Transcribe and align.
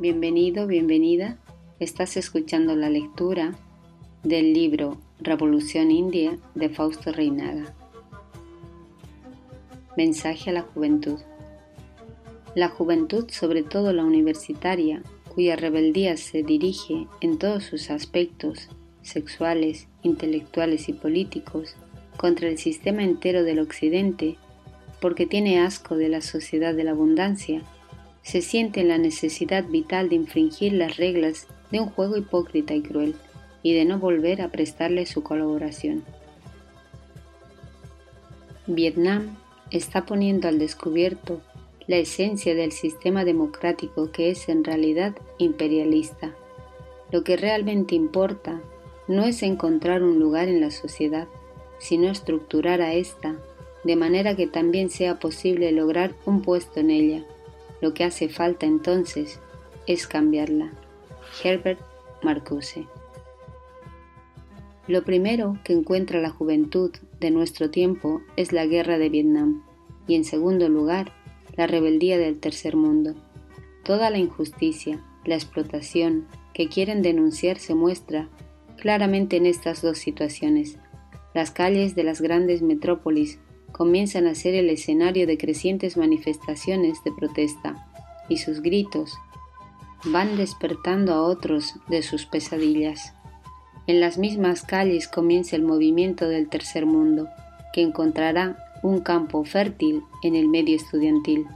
Bienvenido, 0.00 0.68
bienvenida. 0.68 1.38
Estás 1.80 2.16
escuchando 2.16 2.76
la 2.76 2.88
lectura 2.88 3.58
del 4.22 4.52
libro 4.52 4.96
Revolución 5.18 5.90
India 5.90 6.38
de 6.54 6.68
Fausto 6.68 7.10
Reinaga. 7.10 7.74
Mensaje 9.96 10.50
a 10.50 10.52
la 10.52 10.62
juventud. 10.62 11.18
La 12.54 12.68
juventud, 12.68 13.28
sobre 13.32 13.64
todo 13.64 13.92
la 13.92 14.04
universitaria, 14.04 15.02
cuya 15.34 15.56
rebeldía 15.56 16.16
se 16.16 16.44
dirige 16.44 17.08
en 17.20 17.36
todos 17.36 17.64
sus 17.64 17.90
aspectos, 17.90 18.68
sexuales, 19.02 19.88
intelectuales 20.04 20.88
y 20.88 20.92
políticos, 20.92 21.74
contra 22.16 22.48
el 22.48 22.58
sistema 22.58 23.02
entero 23.02 23.42
del 23.42 23.58
Occidente, 23.58 24.36
porque 25.00 25.26
tiene 25.26 25.58
asco 25.58 25.96
de 25.96 26.08
la 26.08 26.20
sociedad 26.20 26.72
de 26.72 26.84
la 26.84 26.92
abundancia, 26.92 27.64
se 28.28 28.42
siente 28.42 28.82
en 28.82 28.88
la 28.88 28.98
necesidad 28.98 29.64
vital 29.64 30.10
de 30.10 30.16
infringir 30.16 30.74
las 30.74 30.98
reglas 30.98 31.46
de 31.70 31.80
un 31.80 31.88
juego 31.88 32.18
hipócrita 32.18 32.74
y 32.74 32.82
cruel, 32.82 33.14
y 33.62 33.72
de 33.72 33.86
no 33.86 33.98
volver 33.98 34.42
a 34.42 34.50
prestarle 34.50 35.06
su 35.06 35.22
colaboración. 35.22 36.04
Vietnam 38.66 39.38
está 39.70 40.04
poniendo 40.04 40.46
al 40.46 40.58
descubierto 40.58 41.40
la 41.86 41.96
esencia 41.96 42.54
del 42.54 42.72
sistema 42.72 43.24
democrático 43.24 44.12
que 44.12 44.30
es 44.30 44.50
en 44.50 44.62
realidad 44.62 45.14
imperialista. 45.38 46.34
Lo 47.10 47.24
que 47.24 47.38
realmente 47.38 47.94
importa 47.94 48.60
no 49.06 49.24
es 49.24 49.42
encontrar 49.42 50.02
un 50.02 50.20
lugar 50.20 50.48
en 50.48 50.60
la 50.60 50.70
sociedad, 50.70 51.28
sino 51.78 52.10
estructurar 52.10 52.82
a 52.82 52.92
ésta 52.92 53.36
de 53.84 53.96
manera 53.96 54.36
que 54.36 54.46
también 54.46 54.90
sea 54.90 55.18
posible 55.18 55.72
lograr 55.72 56.12
un 56.26 56.42
puesto 56.42 56.80
en 56.80 56.90
ella. 56.90 57.24
Lo 57.80 57.94
que 57.94 58.04
hace 58.04 58.28
falta 58.28 58.66
entonces 58.66 59.40
es 59.86 60.06
cambiarla. 60.06 60.72
Herbert 61.42 61.80
Marcuse. 62.22 62.86
Lo 64.86 65.04
primero 65.04 65.58
que 65.64 65.74
encuentra 65.74 66.20
la 66.20 66.30
juventud 66.30 66.90
de 67.20 67.30
nuestro 67.30 67.70
tiempo 67.70 68.22
es 68.36 68.52
la 68.52 68.66
guerra 68.66 68.98
de 68.98 69.10
Vietnam 69.10 69.62
y 70.06 70.14
en 70.14 70.24
segundo 70.24 70.68
lugar 70.68 71.12
la 71.56 71.66
rebeldía 71.66 72.18
del 72.18 72.38
tercer 72.38 72.74
mundo. 72.74 73.14
Toda 73.84 74.10
la 74.10 74.18
injusticia, 74.18 75.04
la 75.24 75.34
explotación 75.34 76.26
que 76.54 76.68
quieren 76.68 77.02
denunciar 77.02 77.58
se 77.58 77.74
muestra 77.74 78.28
claramente 78.78 79.36
en 79.36 79.46
estas 79.46 79.82
dos 79.82 79.98
situaciones. 79.98 80.78
Las 81.34 81.50
calles 81.50 81.94
de 81.94 82.04
las 82.04 82.20
grandes 82.20 82.62
metrópolis 82.62 83.38
comienzan 83.72 84.26
a 84.26 84.34
ser 84.34 84.54
el 84.54 84.70
escenario 84.70 85.26
de 85.26 85.38
crecientes 85.38 85.96
manifestaciones 85.96 87.02
de 87.04 87.12
protesta 87.12 87.86
y 88.28 88.38
sus 88.38 88.60
gritos 88.60 89.18
van 90.04 90.36
despertando 90.36 91.12
a 91.12 91.22
otros 91.22 91.74
de 91.88 92.02
sus 92.02 92.26
pesadillas. 92.26 93.14
En 93.86 94.00
las 94.00 94.18
mismas 94.18 94.62
calles 94.62 95.08
comienza 95.08 95.56
el 95.56 95.62
movimiento 95.62 96.28
del 96.28 96.48
tercer 96.48 96.86
mundo, 96.86 97.28
que 97.72 97.82
encontrará 97.82 98.56
un 98.82 99.00
campo 99.00 99.44
fértil 99.44 100.02
en 100.22 100.36
el 100.36 100.48
medio 100.48 100.76
estudiantil. 100.76 101.46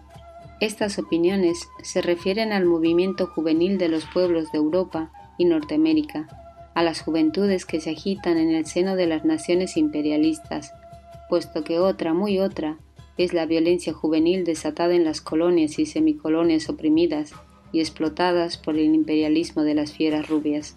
Estas 0.60 0.98
opiniones 0.98 1.68
se 1.82 2.02
refieren 2.02 2.52
al 2.52 2.64
movimiento 2.64 3.26
juvenil 3.26 3.78
de 3.78 3.88
los 3.88 4.06
pueblos 4.06 4.50
de 4.52 4.58
Europa 4.58 5.10
y 5.38 5.44
Norteamérica, 5.44 6.28
a 6.74 6.82
las 6.82 7.02
juventudes 7.02 7.66
que 7.66 7.80
se 7.80 7.90
agitan 7.90 8.38
en 8.38 8.50
el 8.50 8.66
seno 8.66 8.96
de 8.96 9.06
las 9.06 9.24
naciones 9.24 9.76
imperialistas, 9.76 10.72
puesto 11.32 11.64
que 11.64 11.78
otra, 11.78 12.12
muy 12.12 12.40
otra, 12.40 12.76
es 13.16 13.32
la 13.32 13.46
violencia 13.46 13.94
juvenil 13.94 14.44
desatada 14.44 14.94
en 14.94 15.02
las 15.02 15.22
colonias 15.22 15.78
y 15.78 15.86
semicolonias 15.86 16.68
oprimidas 16.68 17.32
y 17.72 17.80
explotadas 17.80 18.58
por 18.58 18.76
el 18.76 18.94
imperialismo 18.94 19.62
de 19.62 19.74
las 19.74 19.94
fieras 19.94 20.28
rubias. 20.28 20.76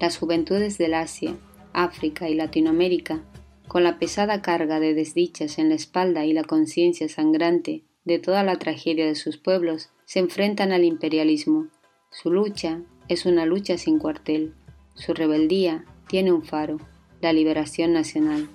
Las 0.00 0.18
juventudes 0.18 0.76
del 0.76 0.94
Asia, 0.94 1.36
África 1.72 2.28
y 2.28 2.34
Latinoamérica, 2.34 3.22
con 3.68 3.84
la 3.84 4.00
pesada 4.00 4.42
carga 4.42 4.80
de 4.80 4.92
desdichas 4.92 5.56
en 5.60 5.68
la 5.68 5.76
espalda 5.76 6.24
y 6.26 6.32
la 6.32 6.42
conciencia 6.42 7.08
sangrante 7.08 7.84
de 8.04 8.18
toda 8.18 8.42
la 8.42 8.56
tragedia 8.56 9.06
de 9.06 9.14
sus 9.14 9.36
pueblos, 9.36 9.90
se 10.04 10.18
enfrentan 10.18 10.72
al 10.72 10.82
imperialismo. 10.82 11.68
Su 12.10 12.32
lucha 12.32 12.82
es 13.06 13.24
una 13.24 13.46
lucha 13.46 13.78
sin 13.78 14.00
cuartel. 14.00 14.52
Su 14.94 15.14
rebeldía 15.14 15.84
tiene 16.08 16.32
un 16.32 16.42
faro, 16.42 16.78
la 17.20 17.32
liberación 17.32 17.92
nacional. 17.92 18.48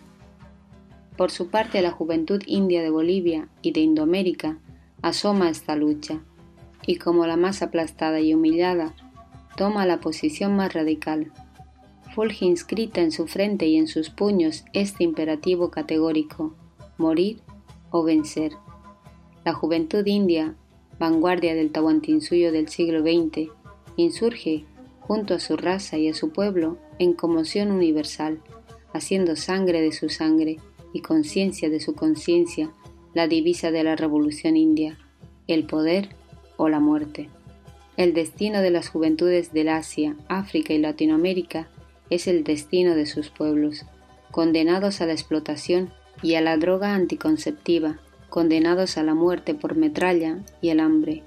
Por 1.18 1.32
su 1.32 1.50
parte, 1.50 1.82
la 1.82 1.92
juventud 1.92 2.42
india 2.46 2.82
de 2.82 2.90
Bolivia 2.90 3.48
y 3.62 3.72
de 3.72 3.80
Indoamérica 3.80 4.60
asoma 5.02 5.50
esta 5.50 5.76
lucha, 5.76 6.22
y 6.86 6.98
como 6.98 7.26
la 7.26 7.38
más 7.38 7.62
aplastada 7.62 8.20
y 8.20 8.34
humillada, 8.34 8.96
toma 9.56 9.86
la 9.86 10.02
posición 10.02 10.56
más 10.56 10.74
radical. 10.74 11.32
Fulge 12.14 12.46
inscrita 12.46 13.02
en 13.02 13.12
su 13.12 13.28
frente 13.28 13.66
y 13.66 13.78
en 13.78 13.88
sus 13.88 14.10
puños 14.10 14.66
este 14.74 15.04
imperativo 15.04 15.72
categórico, 15.72 16.54
morir 16.98 17.40
o 17.92 18.04
vencer. 18.04 18.54
La 19.46 19.54
juventud 19.54 20.06
india, 20.06 20.56
vanguardia 21.00 21.56
del 21.56 21.72
Tahuantinsuyo 21.72 22.52
del 22.52 22.68
siglo 22.68 23.02
XX, 23.02 23.50
insurge, 23.96 24.66
junto 25.00 25.36
a 25.36 25.40
su 25.40 25.56
raza 25.56 25.98
y 25.98 26.10
a 26.10 26.14
su 26.14 26.32
pueblo, 26.32 26.78
en 27.00 27.14
conmoción 27.14 27.72
universal, 27.72 28.42
haciendo 28.92 29.36
sangre 29.36 29.82
de 29.82 29.92
su 29.92 30.10
sangre 30.10 30.58
y 30.96 31.02
conciencia 31.02 31.70
de 31.70 31.82
su 31.82 31.94
conciencia 31.94 32.72
la 33.14 33.28
divisa 33.28 33.70
de 33.70 33.84
la 33.84 33.98
revolución 33.98 34.56
india, 34.56 34.98
el 35.46 35.66
poder 35.66 36.16
o 36.56 36.70
la 36.70 36.80
muerte. 36.80 37.30
El 37.98 38.14
destino 38.14 38.62
de 38.62 38.72
las 38.72 38.88
juventudes 38.88 39.52
del 39.52 39.68
Asia, 39.68 40.16
África 40.30 40.74
y 40.74 40.78
Latinoamérica 40.78 41.68
es 42.10 42.28
el 42.28 42.46
destino 42.46 42.96
de 42.96 43.08
sus 43.08 43.30
pueblos, 43.30 43.86
condenados 44.32 45.02
a 45.02 45.06
la 45.06 45.12
explotación 45.12 45.92
y 46.22 46.36
a 46.36 46.42
la 46.42 46.56
droga 46.56 46.96
anticonceptiva, 46.96 48.00
condenados 48.30 48.98
a 48.98 49.04
la 49.04 49.16
muerte 49.16 49.54
por 49.54 49.76
metralla 49.76 50.40
y 50.62 50.70
el 50.70 50.80
hambre. 50.80 51.24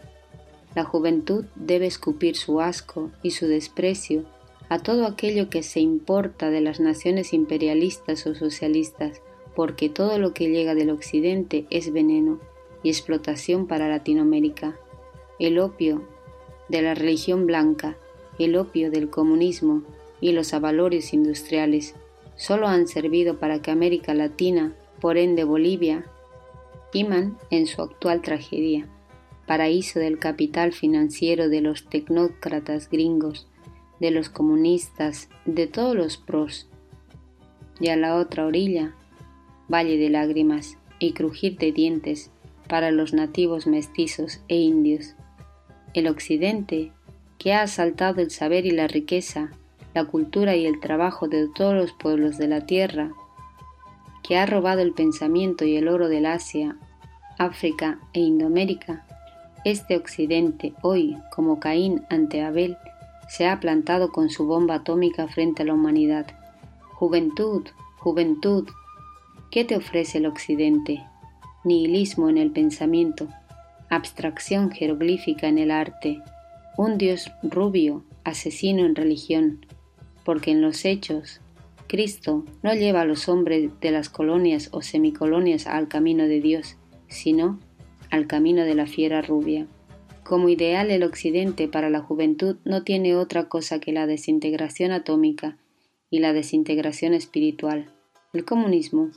La 0.75 0.85
juventud 0.85 1.45
debe 1.57 1.87
escupir 1.87 2.37
su 2.37 2.63
asco 2.63 3.11
y 3.23 3.33
su 3.33 3.47
desprecio 3.47 4.25
a 4.71 4.79
todo 4.79 5.07
aquello 5.07 5.51
que 5.51 5.63
se 5.63 5.81
importa 5.81 6.49
de 6.49 6.63
las 6.63 6.81
naciones 6.81 7.35
imperialistas 7.35 8.27
o 8.27 8.35
socialistas, 8.35 9.21
porque 9.59 9.89
todo 9.89 10.21
lo 10.21 10.35
que 10.35 10.51
llega 10.51 10.77
del 10.77 10.89
occidente 10.89 11.67
es 11.69 11.93
veneno 11.93 12.39
y 12.85 12.91
explotación 12.91 13.67
para 13.67 13.89
Latinoamérica 13.89 14.79
el 15.41 15.59
opio 15.59 16.07
de 16.69 16.81
la 16.81 16.95
religión 16.95 17.45
blanca, 17.45 17.97
el 18.39 18.55
opio 18.55 18.93
del 18.93 19.11
comunismo 19.11 19.83
y 20.21 20.31
los 20.31 20.55
avalorios 20.55 21.13
industriales 21.13 21.97
solo 22.37 22.69
han 22.69 22.87
servido 22.87 23.41
para 23.41 23.61
que 23.61 23.73
América 23.73 24.15
Latina, 24.15 24.77
por 25.01 25.19
ende 25.19 25.43
Bolivia, 25.43 26.05
iman 26.93 27.37
en 27.51 27.67
su 27.67 27.83
actual 27.83 28.23
tragedia, 28.23 28.87
paraíso 29.49 29.99
del 29.99 30.21
capital 30.21 30.73
financiero 30.73 31.49
de 31.49 31.63
los 31.63 31.85
tecnócratas 31.89 32.89
gringos, 32.89 33.49
de 33.99 34.13
los 34.13 34.29
comunistas, 34.29 35.29
de 35.47 35.67
todos 35.67 35.97
los 35.97 36.17
pros. 36.17 36.69
Y 37.81 37.89
a 37.89 37.97
la 37.97 38.15
otra 38.15 38.47
orilla, 38.47 38.95
valle 39.69 39.99
de 39.99 40.11
lágrimas 40.11 40.79
y 40.99 41.13
crujir 41.13 41.59
de 41.59 41.73
dientes 41.73 42.31
para 42.69 42.91
los 42.91 43.13
nativos 43.13 43.67
mestizos 43.67 44.41
e 44.49 44.57
indios 44.57 45.15
el 45.95 46.07
Occidente, 46.07 46.93
que 47.39 47.53
ha 47.53 47.63
asaltado 47.63 48.21
el 48.21 48.31
saber 48.31 48.67
y 48.67 48.71
la 48.71 48.89
riqueza, 48.89 49.51
la 49.95 50.05
cultura 50.05 50.57
y 50.57 50.67
el 50.67 50.81
trabajo 50.81 51.29
de 51.29 51.49
todos 51.55 51.75
los 51.75 51.93
pueblos 51.93 52.39
de 52.39 52.49
la 52.49 52.67
tierra, 52.67 53.13
que 54.23 54.37
ha 54.37 54.47
robado 54.47 54.81
el 54.81 54.93
pensamiento 54.93 55.65
y 55.65 55.77
el 55.77 55.89
oro 55.89 56.09
del 56.09 56.27
Asia, 56.27 56.77
África 57.39 58.01
e 58.13 58.21
Indoamérica, 58.21 59.07
este 59.65 59.97
Occidente 59.97 60.75
hoy, 60.83 61.17
como 61.35 61.59
Caín 61.59 62.03
ante 62.11 62.43
Abel, 62.43 62.77
se 63.29 63.47
ha 63.47 63.61
plantado 63.61 64.11
con 64.11 64.31
su 64.31 64.47
bomba 64.47 64.77
atómica 64.77 65.29
frente 65.29 65.63
a 65.63 65.67
la 65.67 65.75
humanidad. 65.75 66.27
Juventud, 66.95 67.67
juventud, 67.99 68.69
¿qué 69.51 69.65
te 69.65 69.77
ofrece 69.77 70.19
el 70.19 70.27
Occidente? 70.27 71.03
Nihilismo 71.65 72.29
en 72.29 72.39
el 72.39 72.51
pensamiento, 72.51 73.29
abstracción 73.89 74.71
jeroglífica 74.71 75.49
en 75.49 75.59
el 75.59 75.71
arte, 75.71 76.23
un 76.77 76.99
dios 76.99 77.31
rubio, 77.43 78.05
asesino 78.25 78.85
en 78.85 78.95
religión, 78.95 79.67
porque 80.25 80.51
en 80.51 80.63
los 80.63 80.85
hechos 80.85 81.41
Cristo 81.89 82.45
no 82.63 82.75
lleva 82.75 83.01
a 83.01 83.07
los 83.07 83.29
hombres 83.29 83.71
de 83.81 83.91
las 83.91 84.11
colonias 84.11 84.69
o 84.73 84.83
semicolonias 84.83 85.67
al 85.67 85.89
camino 85.89 86.25
de 86.25 86.41
Dios, 86.41 86.77
sino 87.09 87.59
al 88.11 88.27
camino 88.27 88.65
de 88.65 88.75
la 88.75 88.87
fiera 88.87 89.23
rubia. 89.23 89.67
Como 90.23 90.51
ideal 90.51 90.91
el 90.91 91.03
occidente 91.03 91.69
para 91.69 91.89
la 91.89 92.01
juventud 92.01 92.57
no 92.65 92.85
tiene 92.85 93.17
otra 93.17 93.49
cosa 93.49 93.81
que 93.81 93.93
la 93.93 94.07
desintegración 94.07 94.93
atómica 94.93 95.57
y 96.11 96.19
la 96.19 96.35
desintegración 96.35 97.15
espiritual. 97.15 97.91
El 98.35 98.45
comunismo. 98.45 99.11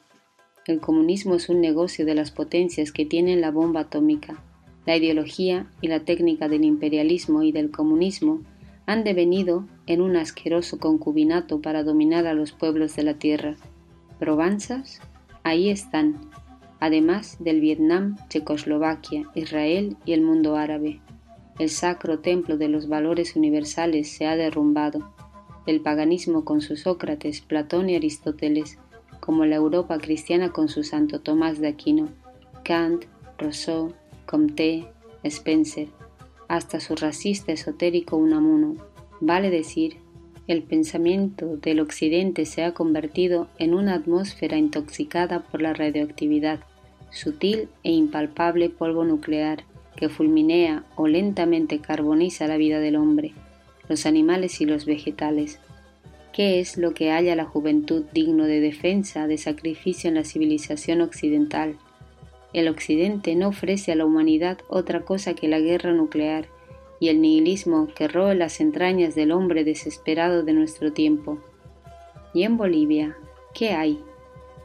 El 0.67 0.79
comunismo 0.79 1.35
es 1.35 1.49
un 1.49 1.59
negocio 1.59 2.05
de 2.05 2.13
las 2.13 2.29
potencias 2.29 2.91
que 2.91 3.05
tienen 3.05 3.41
la 3.41 3.49
bomba 3.49 3.81
atómica 3.81 4.43
La 4.85 4.95
ideología 4.95 5.67
y 5.81 5.87
la 5.87 6.01
técnica 6.01 6.47
del 6.47 6.63
imperialismo 6.63 7.41
y 7.41 7.51
del 7.51 7.71
comunismo 7.71 8.41
han 8.85 9.03
devenido 9.03 9.67
en 9.87 10.01
un 10.01 10.15
asqueroso 10.15 10.77
concubinato 10.77 11.61
para 11.61 11.83
dominar 11.83 12.27
a 12.27 12.33
los 12.33 12.51
pueblos 12.51 12.95
de 12.95 13.03
la 13.03 13.15
tierra. 13.15 13.55
Provenças, 14.19 15.01
ahí 15.43 15.69
están, 15.69 16.29
además 16.79 17.37
del 17.39 17.59
Vietnam, 17.59 18.17
Checoslovaquia, 18.29 19.23
Israel 19.33 19.97
y 20.05 20.13
el 20.13 20.21
mundo 20.21 20.55
árabe. 20.55 20.99
El 21.57 21.69
sacro 21.69 22.19
templo 22.19 22.57
de 22.57 22.67
los 22.67 22.87
valores 22.87 23.35
universales 23.35 24.11
se 24.11 24.25
ha 24.25 24.35
derrumbado. 24.35 25.13
El 25.65 25.81
paganismo 25.81 26.43
con 26.43 26.61
sus 26.61 26.81
Sócrates, 26.81 27.41
Platón 27.41 27.89
y 27.89 27.95
Aristóteles, 27.95 28.77
como 29.21 29.45
la 29.45 29.55
Europa 29.55 29.97
cristiana 29.99 30.51
con 30.51 30.67
su 30.67 30.83
Santo 30.83 31.21
Tomás 31.21 31.61
de 31.61 31.69
Aquino, 31.69 32.09
Kant, 32.65 33.05
Rousseau, 33.37 33.93
Comte, 34.25 34.87
Spencer, 35.23 35.87
hasta 36.49 36.81
su 36.81 36.95
racista 36.95 37.53
esotérico 37.53 38.17
Unamuno. 38.17 38.75
Vale 39.21 39.49
decir, 39.49 39.97
el 40.47 40.63
pensamiento 40.63 41.55
del 41.55 41.79
Occidente 41.79 42.45
se 42.45 42.63
ha 42.63 42.73
convertido 42.73 43.47
en 43.57 43.73
una 43.73 43.93
atmósfera 43.93 44.57
intoxicada 44.57 45.43
por 45.43 45.61
la 45.61 45.73
radioactividad, 45.73 46.59
sutil 47.11 47.69
e 47.83 47.91
impalpable 47.91 48.69
polvo 48.69 49.05
nuclear 49.05 49.63
que 49.95 50.09
fulminea 50.09 50.83
o 50.95 51.07
lentamente 51.07 51.79
carboniza 51.79 52.47
la 52.47 52.57
vida 52.57 52.79
del 52.79 52.95
hombre, 52.95 53.33
los 53.87 54.05
animales 54.05 54.59
y 54.61 54.65
los 54.65 54.85
vegetales. 54.85 55.59
¿Qué 56.33 56.61
es 56.61 56.77
lo 56.77 56.93
que 56.93 57.11
halla 57.11 57.35
la 57.35 57.43
juventud 57.43 58.03
digno 58.13 58.45
de 58.45 58.61
defensa, 58.61 59.27
de 59.27 59.37
sacrificio 59.37 60.07
en 60.07 60.15
la 60.15 60.23
civilización 60.23 61.01
occidental? 61.01 61.77
El 62.53 62.69
Occidente 62.69 63.35
no 63.35 63.49
ofrece 63.49 63.91
a 63.91 63.95
la 63.95 64.05
humanidad 64.05 64.59
otra 64.69 65.01
cosa 65.01 65.33
que 65.33 65.49
la 65.49 65.59
guerra 65.59 65.91
nuclear 65.91 66.47
y 67.01 67.09
el 67.09 67.19
nihilismo 67.19 67.87
que 67.93 68.07
roe 68.07 68.33
las 68.35 68.61
entrañas 68.61 69.13
del 69.13 69.33
hombre 69.33 69.65
desesperado 69.65 70.43
de 70.43 70.53
nuestro 70.53 70.93
tiempo. 70.93 71.39
¿Y 72.33 72.43
en 72.43 72.55
Bolivia 72.55 73.17
qué 73.53 73.71
hay? 73.71 73.99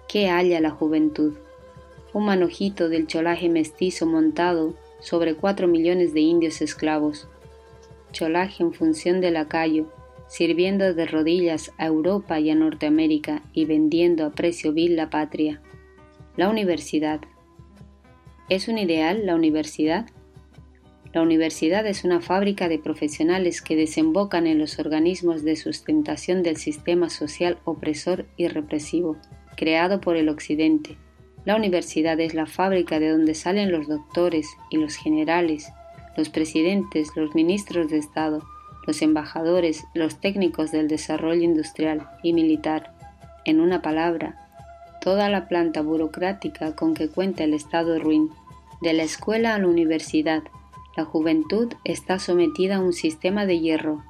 ¿Qué 0.07 0.29
halla 0.29 0.61
la 0.61 0.71
juventud? 0.71 1.35
Un 2.13 2.27
manojito 2.27 2.89
del 2.89 3.09
cholaje 3.09 3.49
mestizo 3.49 4.07
montado 4.07 4.75
sobre 5.01 5.35
cuatro 5.35 5.67
millones 5.67 6.15
de 6.15 6.21
indios 6.21 6.63
esclavos. 6.63 7.27
Cholaje 8.13 8.63
en 8.63 8.73
función 8.73 9.21
de 9.21 9.33
lacayo, 9.33 9.87
sirviendo 10.29 10.95
de 10.95 11.07
rodillas 11.07 11.73
a 11.79 11.87
Europa 11.87 12.41
y 12.41 12.51
a 12.51 12.55
Norteamérica 12.55 13.43
y 13.53 13.65
vendiendo 13.65 14.27
a 14.27 14.31
precio 14.31 14.73
vil 14.73 14.97
la 14.97 15.11
patria. 15.11 15.61
La 16.37 16.49
universidad, 16.49 17.21
¿Es 18.49 18.69
un 18.69 18.79
ideal 18.79 19.27
la 19.27 19.35
universidad? 19.35 20.07
La 21.13 21.21
universidad 21.21 21.85
es 21.85 22.05
una 22.05 22.21
fábrica 22.21 22.69
de 22.69 22.79
profesionales 22.79 23.61
que 23.61 23.75
desembocan 23.75 24.47
en 24.47 24.61
los 24.61 24.79
organismos 24.79 25.43
de 25.43 25.57
sustentación 25.57 26.45
del 26.45 26.57
sistema 26.57 27.11
social 27.11 27.59
opresor 27.65 28.27
y 28.37 28.47
represivo, 28.47 29.17
creado 29.57 30.01
por 30.01 30.17
el 30.17 30.29
Occidente. 30.29 30.97
La 31.45 31.57
universidad 31.57 32.21
es 32.21 32.35
la 32.35 32.47
fábrica 32.47 33.01
de 33.01 33.11
donde 33.11 33.35
salen 33.35 33.73
los 33.73 33.89
doctores 33.89 34.47
y 34.71 34.77
los 34.77 34.95
generales, 34.95 35.67
los 36.17 36.29
presidentes, 36.29 37.09
los 37.17 37.35
ministros 37.35 37.91
de 37.91 37.99
Estado, 37.99 38.47
los 38.87 39.03
embajadores, 39.03 39.85
los 39.95 40.21
técnicos 40.21 40.71
del 40.71 40.89
desarrollo 40.89 41.43
industrial 41.43 42.09
y 42.23 42.33
militar. 42.33 42.93
En 43.45 43.61
una 43.61 43.83
palabra, 43.83 44.47
toda 45.01 45.29
la 45.29 45.49
planta 45.49 45.83
burocrática 45.83 46.75
con 46.75 46.95
que 46.95 47.09
cuenta 47.09 47.45
el 47.45 47.55
Estado 47.55 47.99
ruin. 47.99 48.31
De 48.81 48.93
la 48.93 49.03
escuela 49.03 49.55
a 49.55 49.59
la 49.59 49.67
universidad, 49.67 50.43
la 50.97 51.05
juventud 51.05 51.73
está 51.85 52.19
sometida 52.19 52.77
a 52.77 52.81
un 52.81 52.93
sistema 52.93 53.47
de 53.47 53.61
hierro. 53.61 54.03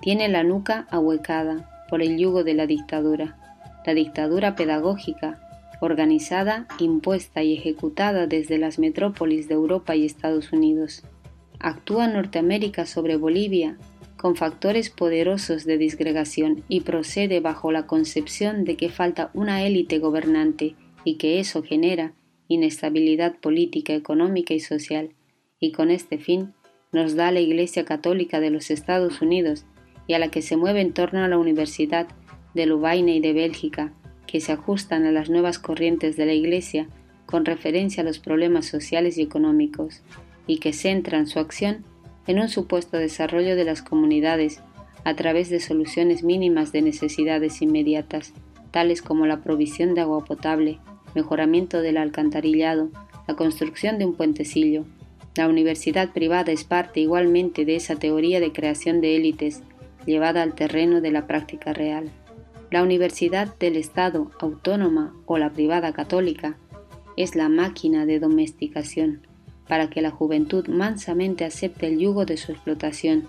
Tiene 0.00 0.28
la 0.28 0.42
nuca 0.42 0.86
ahuecada 0.90 1.84
por 1.88 2.02
el 2.02 2.16
yugo 2.16 2.44
de 2.44 2.54
la 2.54 2.66
dictadura, 2.66 3.36
la 3.84 3.94
dictadura 3.94 4.54
pedagógica, 4.54 5.40
organizada, 5.80 6.66
impuesta 6.78 7.42
y 7.42 7.54
ejecutada 7.54 8.26
desde 8.26 8.58
las 8.58 8.78
metrópolis 8.78 9.48
de 9.48 9.54
Europa 9.54 9.96
y 9.96 10.04
Estados 10.04 10.52
Unidos. 10.52 11.02
Actúa 11.58 12.06
Norteamérica 12.06 12.86
sobre 12.86 13.16
Bolivia 13.16 13.76
con 14.20 14.36
factores 14.36 14.90
poderosos 14.90 15.64
de 15.64 15.78
disgregación 15.78 16.62
y 16.68 16.82
procede 16.82 17.40
bajo 17.40 17.72
la 17.72 17.86
concepción 17.86 18.64
de 18.64 18.76
que 18.76 18.90
falta 18.90 19.30
una 19.32 19.64
élite 19.64 19.98
gobernante 19.98 20.74
y 21.04 21.16
que 21.16 21.40
eso 21.40 21.62
genera 21.62 22.12
inestabilidad 22.46 23.38
política, 23.40 23.94
económica 23.94 24.52
y 24.52 24.60
social, 24.60 25.14
y 25.58 25.72
con 25.72 25.90
este 25.90 26.18
fin 26.18 26.52
nos 26.92 27.14
da 27.14 27.32
la 27.32 27.40
Iglesia 27.40 27.86
Católica 27.86 28.40
de 28.40 28.50
los 28.50 28.70
Estados 28.70 29.22
Unidos 29.22 29.64
y 30.06 30.12
a 30.12 30.18
la 30.18 30.28
que 30.28 30.42
se 30.42 30.58
mueve 30.58 30.82
en 30.82 30.92
torno 30.92 31.24
a 31.24 31.28
la 31.28 31.38
Universidad 31.38 32.06
de 32.52 32.66
Lubaina 32.66 33.12
y 33.12 33.20
de 33.20 33.32
Bélgica, 33.32 33.94
que 34.26 34.42
se 34.42 34.52
ajustan 34.52 35.06
a 35.06 35.12
las 35.12 35.30
nuevas 35.30 35.58
corrientes 35.58 36.18
de 36.18 36.26
la 36.26 36.34
Iglesia 36.34 36.88
con 37.24 37.46
referencia 37.46 38.02
a 38.02 38.04
los 38.04 38.18
problemas 38.18 38.66
sociales 38.66 39.16
y 39.16 39.22
económicos, 39.22 40.02
y 40.46 40.58
que 40.58 40.74
centran 40.74 41.26
su 41.26 41.38
acción 41.38 41.86
en 42.26 42.38
un 42.38 42.48
supuesto 42.48 42.96
desarrollo 42.96 43.56
de 43.56 43.64
las 43.64 43.82
comunidades 43.82 44.60
a 45.04 45.14
través 45.14 45.48
de 45.50 45.60
soluciones 45.60 46.22
mínimas 46.22 46.72
de 46.72 46.82
necesidades 46.82 47.62
inmediatas, 47.62 48.32
tales 48.70 49.02
como 49.02 49.26
la 49.26 49.40
provisión 49.40 49.94
de 49.94 50.02
agua 50.02 50.24
potable, 50.24 50.78
mejoramiento 51.14 51.80
del 51.80 51.96
alcantarillado, 51.96 52.90
la 53.26 53.34
construcción 53.34 53.98
de 53.98 54.06
un 54.06 54.14
puentecillo. 54.14 54.84
La 55.36 55.48
universidad 55.48 56.12
privada 56.12 56.52
es 56.52 56.64
parte 56.64 57.00
igualmente 57.00 57.64
de 57.64 57.76
esa 57.76 57.96
teoría 57.96 58.40
de 58.40 58.52
creación 58.52 59.00
de 59.00 59.16
élites 59.16 59.62
llevada 60.06 60.42
al 60.42 60.54
terreno 60.54 61.00
de 61.00 61.10
la 61.10 61.26
práctica 61.26 61.72
real. 61.72 62.10
La 62.70 62.82
universidad 62.82 63.56
del 63.58 63.76
Estado 63.76 64.30
autónoma 64.40 65.14
o 65.26 65.38
la 65.38 65.50
privada 65.50 65.92
católica 65.92 66.56
es 67.16 67.34
la 67.34 67.48
máquina 67.48 68.06
de 68.06 68.20
domesticación 68.20 69.26
para 69.70 69.88
que 69.88 70.02
la 70.02 70.10
juventud 70.10 70.66
mansamente 70.66 71.44
acepte 71.44 71.86
el 71.86 72.00
yugo 72.00 72.26
de 72.26 72.36
su 72.36 72.50
explotación. 72.50 73.28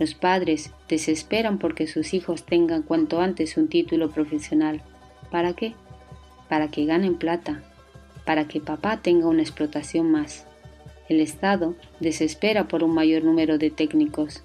Los 0.00 0.14
padres 0.14 0.72
desesperan 0.88 1.60
porque 1.60 1.86
sus 1.86 2.12
hijos 2.12 2.42
tengan 2.42 2.82
cuanto 2.82 3.20
antes 3.20 3.56
un 3.56 3.68
título 3.68 4.10
profesional. 4.10 4.82
¿Para 5.30 5.52
qué? 5.52 5.74
Para 6.48 6.66
que 6.66 6.86
ganen 6.86 7.14
plata, 7.14 7.62
para 8.24 8.48
que 8.48 8.60
papá 8.60 8.96
tenga 8.96 9.28
una 9.28 9.42
explotación 9.42 10.10
más. 10.10 10.48
El 11.08 11.20
Estado 11.20 11.76
desespera 12.00 12.66
por 12.66 12.82
un 12.82 12.92
mayor 12.92 13.22
número 13.22 13.56
de 13.56 13.70
técnicos. 13.70 14.42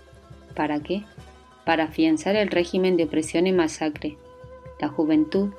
¿Para 0.56 0.80
qué? 0.84 1.06
Para 1.66 1.86
afianzar 1.86 2.36
el 2.36 2.50
régimen 2.50 2.98
de 2.98 3.06
opresión 3.06 3.48
y 3.48 3.52
masacre. 3.52 4.16
La 4.80 4.90
juventud 4.90 5.50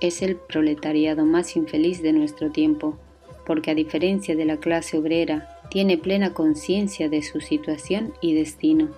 es 0.00 0.20
el 0.20 0.36
proletariado 0.36 1.24
más 1.24 1.56
infeliz 1.56 2.02
de 2.02 2.12
nuestro 2.12 2.50
tiempo 2.50 2.98
porque 3.46 3.70
a 3.70 3.74
diferencia 3.74 4.36
de 4.36 4.44
la 4.44 4.56
clase 4.58 4.98
obrera, 4.98 5.58
tiene 5.70 5.98
plena 5.98 6.32
conciencia 6.32 7.08
de 7.08 7.22
su 7.22 7.40
situación 7.40 8.12
y 8.20 8.34
destino. 8.34 8.88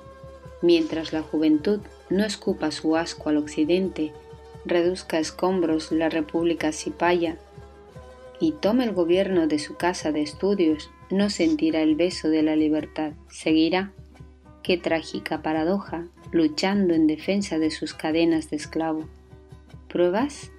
Mientras 0.62 1.12
la 1.12 1.22
juventud 1.22 1.80
no 2.10 2.24
escupa 2.24 2.70
su 2.70 2.96
asco 2.96 3.28
al 3.28 3.36
occidente, 3.36 4.12
reduzca 4.64 5.16
a 5.16 5.20
escombros 5.20 5.92
la 5.92 6.08
República 6.08 6.72
Cipaya 6.72 7.36
y 8.40 8.52
tome 8.52 8.84
el 8.84 8.92
gobierno 8.92 9.46
de 9.46 9.58
su 9.58 9.76
casa 9.76 10.12
de 10.12 10.22
estudios, 10.22 10.90
no 11.10 11.30
sentirá 11.30 11.80
el 11.82 11.94
beso 11.94 12.28
de 12.28 12.42
la 12.42 12.56
libertad. 12.56 13.12
Seguirá, 13.28 13.92
qué 14.62 14.76
trágica 14.76 15.42
paradoja, 15.42 16.06
luchando 16.32 16.94
en 16.94 17.06
defensa 17.06 17.58
de 17.58 17.70
sus 17.70 17.94
cadenas 17.94 18.50
de 18.50 18.56
esclavo. 18.56 19.06
¿Pruebas? 19.88 20.50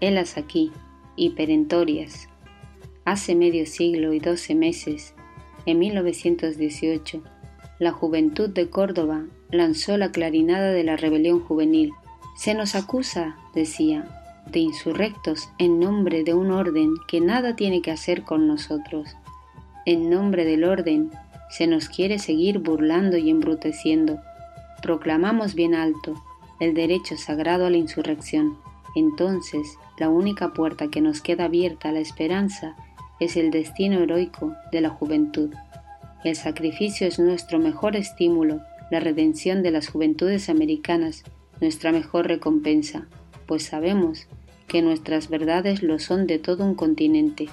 Helas 0.00 0.36
aquí, 0.36 0.72
y 1.16 1.30
perentorias, 1.30 2.28
Hace 3.04 3.34
medio 3.34 3.66
siglo 3.66 4.12
y 4.12 4.20
doce 4.20 4.54
meses, 4.54 5.14
en 5.66 5.80
1918, 5.80 7.20
la 7.80 7.90
juventud 7.90 8.48
de 8.48 8.70
Córdoba 8.70 9.24
lanzó 9.50 9.96
la 9.96 10.12
clarinada 10.12 10.70
de 10.70 10.84
la 10.84 10.96
rebelión 10.96 11.40
juvenil. 11.40 11.92
Se 12.36 12.54
nos 12.54 12.76
acusa, 12.76 13.36
decía, 13.54 14.06
de 14.46 14.60
insurrectos 14.60 15.48
en 15.58 15.80
nombre 15.80 16.22
de 16.22 16.34
un 16.34 16.52
orden 16.52 16.94
que 17.08 17.20
nada 17.20 17.56
tiene 17.56 17.82
que 17.82 17.90
hacer 17.90 18.22
con 18.22 18.46
nosotros. 18.46 19.16
En 19.84 20.08
nombre 20.08 20.44
del 20.44 20.62
orden 20.62 21.10
se 21.50 21.66
nos 21.66 21.88
quiere 21.88 22.20
seguir 22.20 22.60
burlando 22.60 23.16
y 23.16 23.30
embruteciendo. 23.30 24.20
Proclamamos 24.80 25.54
bien 25.54 25.74
alto 25.74 26.22
el 26.60 26.74
derecho 26.74 27.16
sagrado 27.16 27.66
a 27.66 27.70
la 27.70 27.78
insurrección. 27.78 28.56
Entonces, 28.94 29.76
la 29.98 30.08
única 30.08 30.52
puerta 30.52 30.88
que 30.88 31.00
nos 31.00 31.20
queda 31.20 31.44
abierta 31.44 31.88
a 31.88 31.92
la 31.92 32.00
esperanza 32.00 32.76
es 33.24 33.36
el 33.36 33.50
destino 33.50 34.00
heroico 34.00 34.54
de 34.72 34.80
la 34.80 34.90
juventud. 34.90 35.50
El 36.24 36.36
sacrificio 36.36 37.06
es 37.06 37.18
nuestro 37.18 37.58
mejor 37.58 37.96
estímulo, 37.96 38.60
la 38.90 39.00
redención 39.00 39.62
de 39.62 39.70
las 39.70 39.88
juventudes 39.88 40.48
americanas, 40.48 41.24
nuestra 41.60 41.92
mejor 41.92 42.28
recompensa, 42.28 43.06
pues 43.46 43.62
sabemos 43.62 44.26
que 44.66 44.82
nuestras 44.82 45.28
verdades 45.28 45.82
lo 45.82 45.98
son 45.98 46.26
de 46.26 46.38
todo 46.38 46.64
un 46.64 46.74
continente. 46.74 47.48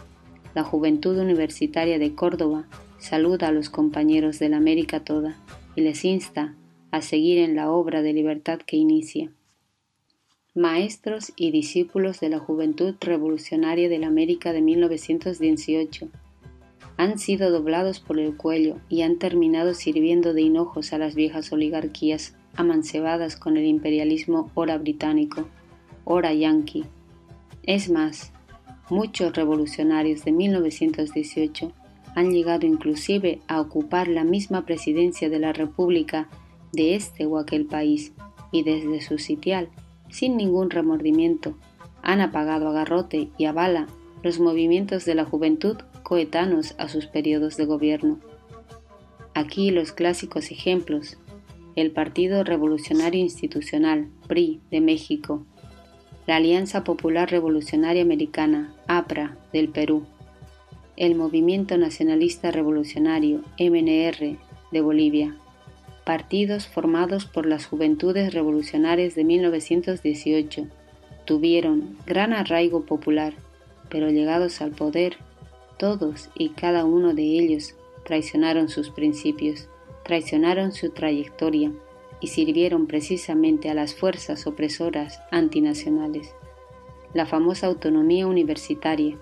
La 0.55 0.63
juventud 0.63 1.17
universitaria 1.17 1.99
de 1.99 2.15
Córdoba 2.15 2.65
saluda 2.97 3.49
a 3.49 3.51
los 3.51 3.69
compañeros 3.69 4.39
de 4.39 4.49
la 4.49 4.57
América 4.57 5.01
toda 5.01 5.37
y 5.75 5.81
les 5.81 6.03
insta 6.05 6.55
a 6.91 7.01
seguir 7.01 7.39
en 7.39 7.55
la 7.55 7.71
obra 7.71 8.01
de 8.01 8.13
libertad 8.13 8.59
que 8.65 8.77
inicia. 8.77 9.31
Maestros 10.59 11.31
y 11.37 11.51
discípulos 11.51 12.19
de 12.19 12.27
la 12.27 12.37
Juventud 12.37 12.93
Revolucionaria 12.99 13.87
de 13.87 13.97
la 13.97 14.07
América 14.07 14.51
de 14.51 14.59
1918 14.61 16.09
han 16.97 17.17
sido 17.17 17.49
doblados 17.49 18.01
por 18.01 18.19
el 18.19 18.35
cuello 18.35 18.75
y 18.89 19.03
han 19.03 19.19
terminado 19.19 19.73
sirviendo 19.73 20.33
de 20.33 20.41
hinojos 20.41 20.91
a 20.91 20.97
las 20.97 21.15
viejas 21.15 21.53
oligarquías 21.53 22.35
amancebadas 22.57 23.37
con 23.37 23.55
el 23.55 23.63
imperialismo 23.67 24.51
ora 24.53 24.77
británico, 24.77 25.47
ora 26.03 26.33
yanqui. 26.33 26.83
Es 27.63 27.89
más, 27.89 28.33
muchos 28.89 29.33
revolucionarios 29.33 30.25
de 30.25 30.33
1918 30.33 31.71
han 32.15 32.33
llegado 32.33 32.67
inclusive 32.67 33.39
a 33.47 33.61
ocupar 33.61 34.09
la 34.09 34.25
misma 34.25 34.65
presidencia 34.65 35.29
de 35.29 35.39
la 35.39 35.53
República 35.53 36.27
de 36.73 36.95
este 36.95 37.25
o 37.25 37.37
aquel 37.37 37.65
país 37.65 38.11
y 38.51 38.63
desde 38.63 38.99
su 38.99 39.19
sitial, 39.19 39.69
sin 40.09 40.37
ningún 40.37 40.69
remordimiento, 40.69 41.55
han 42.01 42.21
apagado 42.21 42.69
a 42.69 42.73
garrote 42.73 43.29
y 43.37 43.45
a 43.45 43.51
bala 43.51 43.87
los 44.23 44.39
movimientos 44.39 45.05
de 45.05 45.15
la 45.15 45.25
juventud 45.25 45.77
coetanos 46.03 46.75
a 46.77 46.89
sus 46.89 47.07
periodos 47.07 47.57
de 47.57 47.65
gobierno. 47.65 48.19
Aquí 49.33 49.71
los 49.71 49.91
clásicos 49.91 50.51
ejemplos, 50.51 51.17
el 51.75 51.91
Partido 51.91 52.43
Revolucionario 52.43 53.21
Institucional, 53.21 54.09
PRI, 54.27 54.59
de 54.69 54.81
México, 54.81 55.45
la 56.27 56.35
Alianza 56.35 56.83
Popular 56.83 57.31
Revolucionaria 57.31 58.01
Americana, 58.01 58.73
APRA, 58.87 59.37
del 59.53 59.69
Perú, 59.69 60.05
el 60.97 61.15
Movimiento 61.15 61.77
Nacionalista 61.77 62.51
Revolucionario, 62.51 63.41
MNR, 63.57 64.37
de 64.71 64.81
Bolivia, 64.81 65.35
partidos 66.09 66.65
formados 66.65 67.27
por 67.27 67.45
las 67.45 67.67
Juventudes 67.67 68.33
Revolucionarias 68.33 69.13
de 69.13 69.23
1918, 69.23 70.65
tuvieron 71.23 71.97
gran 72.07 72.33
arraigo 72.33 72.83
popular, 72.83 73.35
pero 73.91 74.09
llegados 74.09 74.59
al 74.61 74.71
poder 74.71 75.17
todos 75.77 76.31
y 76.33 76.49
cada 76.49 76.83
uno 76.83 77.13
de 77.13 77.21
ellos 77.21 77.75
traicionaron 78.05 78.69
sus 78.69 78.89
principios, 78.89 79.69
traicionaron 80.03 80.71
su 80.71 80.89
trayectoria 80.89 81.71
y 82.21 82.29
sirvieron 82.29 82.87
precisamente 82.87 83.69
a 83.69 83.75
las 83.75 83.93
fuerzas 83.93 84.47
opresoras 84.47 85.21
antinacionales. 85.29 86.33
La 87.13 87.27
famosa 87.27 87.67
autonomía 87.67 88.25
universitaria, 88.25 89.15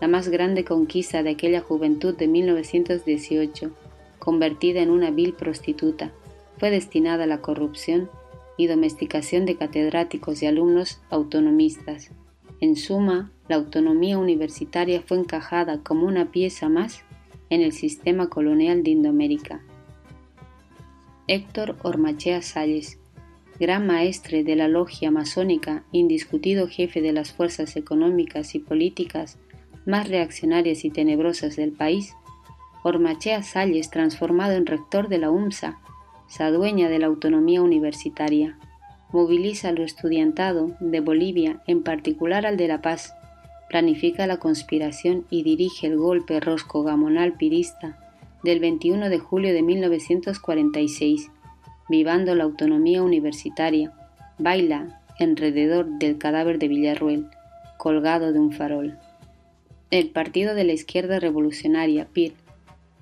la 0.00 0.08
más 0.08 0.30
grande 0.30 0.64
conquista 0.64 1.22
de 1.22 1.32
aquella 1.32 1.60
juventud 1.60 2.16
de 2.16 2.28
1918, 2.28 3.72
convertida 4.18 4.80
en 4.80 4.88
una 4.88 5.10
vil 5.10 5.34
prostituta, 5.34 6.12
fue 6.60 6.70
destinada 6.70 7.24
a 7.24 7.26
la 7.26 7.40
corrupción 7.40 8.08
y 8.56 8.68
domesticación 8.68 9.46
de 9.46 9.56
catedráticos 9.56 10.42
y 10.42 10.46
alumnos 10.46 11.00
autonomistas, 11.10 12.12
en 12.60 12.76
suma, 12.76 13.32
la 13.48 13.56
autonomía 13.56 14.18
universitaria 14.18 15.00
fue 15.00 15.18
encajada 15.18 15.82
como 15.82 16.06
una 16.06 16.30
pieza 16.30 16.68
más 16.68 17.02
en 17.48 17.62
el 17.62 17.72
sistema 17.72 18.28
colonial 18.28 18.82
de 18.82 18.90
Indoamérica. 18.90 19.62
Héctor 21.26 21.76
Ormachea 21.82 22.42
Salles, 22.42 22.98
gran 23.58 23.86
maestre 23.86 24.44
de 24.44 24.56
la 24.56 24.68
logia 24.68 25.10
masónica, 25.10 25.84
indiscutido 25.90 26.68
jefe 26.68 27.00
de 27.00 27.12
las 27.12 27.32
fuerzas 27.32 27.76
económicas 27.76 28.54
y 28.54 28.58
políticas 28.58 29.38
más 29.86 30.08
reaccionarias 30.08 30.84
y 30.84 30.90
tenebrosas 30.90 31.56
del 31.56 31.72
país, 31.72 32.14
Ormachea 32.82 33.42
Salles 33.42 33.90
transformado 33.90 34.52
en 34.52 34.66
rector 34.66 35.08
de 35.08 35.18
la 35.18 35.30
UMSA, 35.30 35.80
se 36.30 36.44
adueña 36.44 36.88
de 36.88 37.00
la 37.00 37.08
autonomía 37.08 37.60
universitaria 37.60 38.56
moviliza 39.12 39.70
a 39.70 39.72
lo 39.72 39.82
estudiantado 39.82 40.76
de 40.78 41.00
Bolivia, 41.00 41.60
en 41.66 41.82
particular 41.82 42.46
al 42.46 42.56
de 42.56 42.68
La 42.68 42.80
Paz, 42.80 43.14
planifica 43.68 44.26
la 44.28 44.38
conspiración 44.38 45.26
y 45.28 45.42
dirige 45.42 45.88
el 45.88 45.96
golpe 45.96 46.38
rosco-gamonal 46.38 47.32
pirista 47.32 47.98
del 48.44 48.60
21 48.60 49.08
de 49.08 49.18
julio 49.18 49.52
de 49.52 49.62
1946, 49.62 51.30
vivando 51.88 52.36
la 52.36 52.44
autonomía 52.44 53.02
universitaria, 53.02 53.92
baila 54.38 55.00
alrededor 55.18 55.86
del 55.98 56.16
cadáver 56.16 56.60
de 56.60 56.68
Villarruel, 56.68 57.26
colgado 57.76 58.32
de 58.32 58.38
un 58.38 58.52
farol. 58.52 58.96
El 59.90 60.10
Partido 60.10 60.54
de 60.54 60.62
la 60.62 60.72
Izquierda 60.72 61.18
Revolucionaria, 61.18 62.06
PIR, 62.12 62.32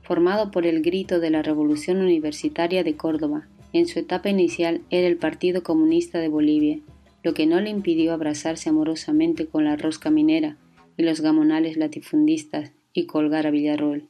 formado 0.09 0.51
por 0.51 0.65
el 0.65 0.81
grito 0.81 1.21
de 1.21 1.29
la 1.29 1.43
Revolución 1.43 1.99
Universitaria 1.99 2.83
de 2.83 2.97
Córdoba, 2.97 3.47
en 3.75 3.87
su 3.87 3.99
etapa 3.99 4.31
inicial 4.31 4.81
era 4.89 5.07
el 5.07 5.19
Partido 5.19 5.63
Comunista 5.63 6.19
de 6.19 6.29
Bolivia, 6.29 6.79
lo 7.23 7.35
que 7.35 7.47
no 7.47 7.61
le 7.61 7.69
impidió 7.69 8.15
abrazarse 8.15 8.71
amorosamente 8.71 9.47
con 9.47 9.65
la 9.65 9.77
rosca 9.77 10.09
minera 10.09 10.57
y 10.97 11.03
los 11.03 11.21
gamonales 11.21 11.77
latifundistas 11.77 12.73
y 12.95 13.05
colgar 13.05 13.47
a 13.47 13.51
Villarroel. 13.51 14.09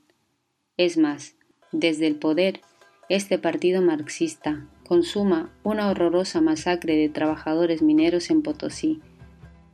Es 0.76 0.98
más, 0.98 1.34
desde 1.72 2.06
el 2.06 2.14
poder, 2.14 2.60
este 3.08 3.36
partido 3.36 3.82
marxista 3.82 4.68
consuma 4.86 5.52
una 5.64 5.90
horrorosa 5.90 6.40
masacre 6.40 6.94
de 6.94 7.08
trabajadores 7.08 7.82
mineros 7.82 8.30
en 8.30 8.42
Potosí, 8.42 9.00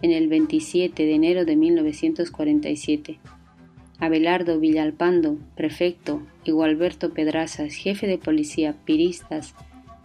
en 0.01 0.11
el 0.11 0.29
27 0.29 1.05
de 1.05 1.15
enero 1.15 1.45
de 1.45 1.57
1947. 1.57 3.21
Abelardo 4.05 4.61
Villalpando, 4.61 5.39
prefecto, 5.57 6.21
y 6.45 6.51
Gualberto 6.51 7.15
Pedrazas, 7.15 7.73
jefe 7.73 8.07
de 8.07 8.19
policía, 8.19 8.75
piristas, 8.85 9.55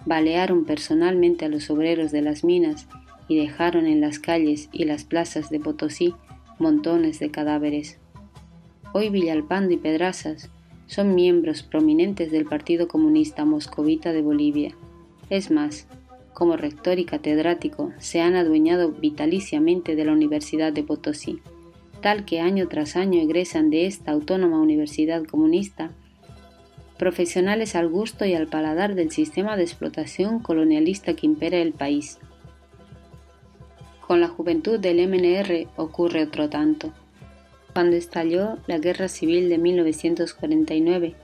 balearon 0.05 0.63
personalmente 0.63 1.43
a 1.43 1.49
los 1.49 1.69
obreros 1.69 2.09
de 2.13 2.21
las 2.21 2.45
minas 2.45 2.87
y 3.27 3.37
dejaron 3.37 3.87
en 3.87 3.99
las 3.99 4.17
calles 4.17 4.69
y 4.71 4.85
las 4.85 5.03
plazas 5.03 5.49
de 5.49 5.59
Potosí 5.59 6.13
montones 6.59 7.19
de 7.19 7.29
cadáveres. 7.29 7.99
Hoy 8.93 9.09
Villalpando 9.09 9.73
y 9.73 9.77
Pedrazas 9.77 10.49
son 10.87 11.13
miembros 11.13 11.61
prominentes 11.63 12.31
del 12.31 12.45
Partido 12.45 12.87
Comunista 12.87 13.43
Moscovita 13.43 14.13
de 14.13 14.21
Bolivia. 14.21 14.71
Es 15.29 15.51
más, 15.51 15.87
como 16.33 16.55
rector 16.55 16.99
y 16.99 17.03
catedrático 17.03 17.91
se 17.97 18.21
han 18.21 18.37
adueñado 18.37 18.93
vitaliciamente 18.93 19.97
de 19.97 20.05
la 20.05 20.13
Universidad 20.13 20.71
de 20.71 20.83
Potosí, 20.83 21.41
tal 21.99 22.25
que 22.25 22.39
año 22.39 22.67
tras 22.67 22.95
año 22.95 23.21
egresan 23.21 23.69
de 23.69 23.85
esta 23.85 24.11
autónoma 24.11 24.59
universidad 24.59 25.23
comunista 25.25 25.91
profesionales 26.99 27.75
al 27.75 27.87
gusto 27.87 28.25
y 28.25 28.35
al 28.35 28.47
paladar 28.47 28.93
del 28.93 29.09
sistema 29.09 29.55
de 29.55 29.63
explotación 29.63 30.39
colonialista 30.39 31.13
que 31.13 31.25
impera 31.25 31.57
el 31.57 31.71
país. 31.71 32.19
Con 34.05 34.19
la 34.19 34.27
juventud 34.27 34.77
del 34.77 35.07
MNR 35.07 35.69
ocurre 35.77 36.23
otro 36.23 36.49
tanto. 36.49 36.91
Cuando 37.73 37.95
estalló 37.95 38.57
la 38.67 38.79
Guerra 38.79 39.07
Civil 39.07 39.47
de 39.47 39.57
1949, 39.57 41.15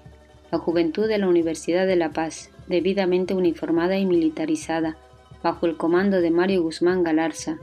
la 0.49 0.57
juventud 0.59 1.07
de 1.09 1.17
la 1.17 1.27
Universidad 1.27 1.85
de 1.85 1.97
La 1.97 2.11
Paz, 2.11 2.51
debidamente 2.67 3.33
uniformada 3.33 3.97
y 3.97 4.05
militarizada, 4.05 4.95
bajo 5.43 5.65
el 5.65 5.75
comando 5.75 6.21
de 6.21 6.31
Mario 6.31 6.63
Guzmán 6.63 7.03
Galarza, 7.03 7.57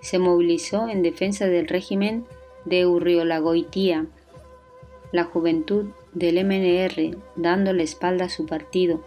se 0.00 0.18
movilizó 0.18 0.88
en 0.88 1.02
defensa 1.02 1.46
del 1.46 1.68
régimen 1.68 2.24
de 2.68 2.86
Urriolagoitía. 2.86 4.06
La 5.12 5.24
juventud 5.24 5.86
del 6.12 6.44
MNR, 6.44 7.16
dando 7.36 7.72
la 7.72 7.82
espalda 7.82 8.26
a 8.26 8.30
su 8.30 8.46
partido, 8.46 9.02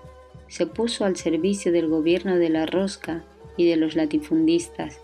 se 0.47 0.65
puso 0.65 1.05
al 1.05 1.15
servicio 1.15 1.71
del 1.71 1.87
gobierno 1.87 2.37
de 2.37 2.49
la 2.49 2.65
Rosca 2.65 3.23
y 3.57 3.67
de 3.69 3.77
los 3.77 3.95
latifundistas, 3.95 4.99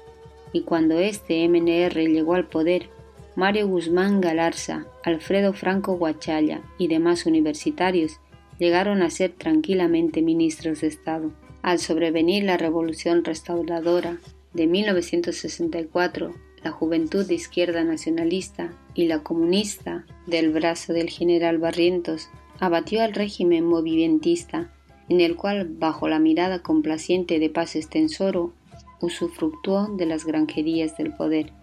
y 0.51 0.61
cuando 0.61 0.99
este 0.99 1.47
MNR 1.47 1.95
llegó 2.07 2.33
al 2.33 2.47
poder, 2.47 2.89
Mario 3.35 3.67
Guzmán 3.67 4.19
Galarza, 4.19 4.87
Alfredo 5.03 5.53
Franco 5.53 5.93
Guachalla 5.93 6.61
y 6.77 6.87
demás 6.87 7.25
universitarios 7.25 8.19
llegaron 8.57 9.03
a 9.03 9.09
ser 9.09 9.31
tranquilamente 9.31 10.21
ministros 10.21 10.81
de 10.81 10.87
Estado. 10.87 11.31
Al 11.61 11.79
sobrevenir 11.79 12.43
la 12.43 12.57
Revolución 12.57 13.23
Restauradora 13.23 14.17
de 14.53 14.67
1964, 14.67 16.33
la 16.67 16.73
Juventud 16.73 17.25
de 17.25 17.33
Izquierda 17.33 17.85
Nacionalista 17.85 18.73
y 18.93 19.07
la 19.07 19.23
Comunista 19.23 20.03
del 20.25 20.51
brazo 20.51 20.91
del 20.91 21.09
general 21.09 21.59
Barrientos 21.59 22.27
abatió 22.59 23.01
al 23.03 23.13
régimen 23.13 23.65
movimentista, 23.65 24.69
en 25.07 25.21
el 25.21 25.37
cual, 25.37 25.65
bajo 25.69 26.09
la 26.09 26.19
mirada 26.19 26.61
complaciente 26.61 27.39
de 27.39 27.49
Paz 27.49 27.77
Estensoro, 27.77 28.51
usufructuó 28.99 29.87
de 29.95 30.07
las 30.07 30.25
granjerías 30.25 30.97
del 30.97 31.13
poder. 31.13 31.53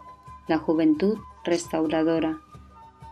La 0.48 0.56
juventud 0.56 1.18
restauradora, 1.44 2.38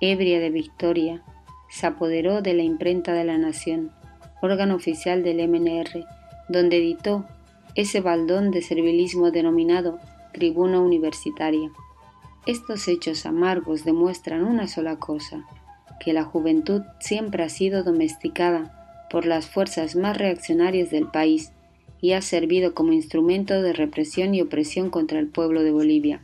ebria 0.00 0.40
de 0.40 0.48
victoria, 0.48 1.22
se 1.68 1.86
apoderó 1.86 2.40
de 2.40 2.54
la 2.54 2.62
imprenta 2.62 3.12
de 3.12 3.24
la 3.24 3.36
Nación, 3.36 3.92
órgano 4.40 4.76
oficial 4.76 5.22
del 5.22 5.46
MNR, 5.46 6.06
donde 6.48 6.78
editó 6.78 7.26
ese 7.74 8.00
baldón 8.00 8.50
de 8.50 8.62
servilismo 8.62 9.30
denominado 9.30 9.98
Tribuna 10.32 10.80
Universitaria. 10.80 11.70
Estos 12.46 12.88
hechos 12.88 13.24
amargos 13.24 13.84
demuestran 13.84 14.42
una 14.44 14.66
sola 14.66 14.96
cosa, 14.96 15.46
que 16.00 16.12
la 16.12 16.24
juventud 16.24 16.82
siempre 16.98 17.44
ha 17.44 17.48
sido 17.48 17.84
domesticada 17.84 19.06
por 19.10 19.26
las 19.26 19.46
fuerzas 19.46 19.94
más 19.94 20.16
reaccionarias 20.18 20.90
del 20.90 21.06
país 21.06 21.52
y 22.00 22.12
ha 22.12 22.22
servido 22.22 22.74
como 22.74 22.92
instrumento 22.92 23.62
de 23.62 23.72
represión 23.72 24.34
y 24.34 24.40
opresión 24.40 24.90
contra 24.90 25.20
el 25.20 25.28
pueblo 25.28 25.62
de 25.62 25.70
Bolivia. 25.70 26.20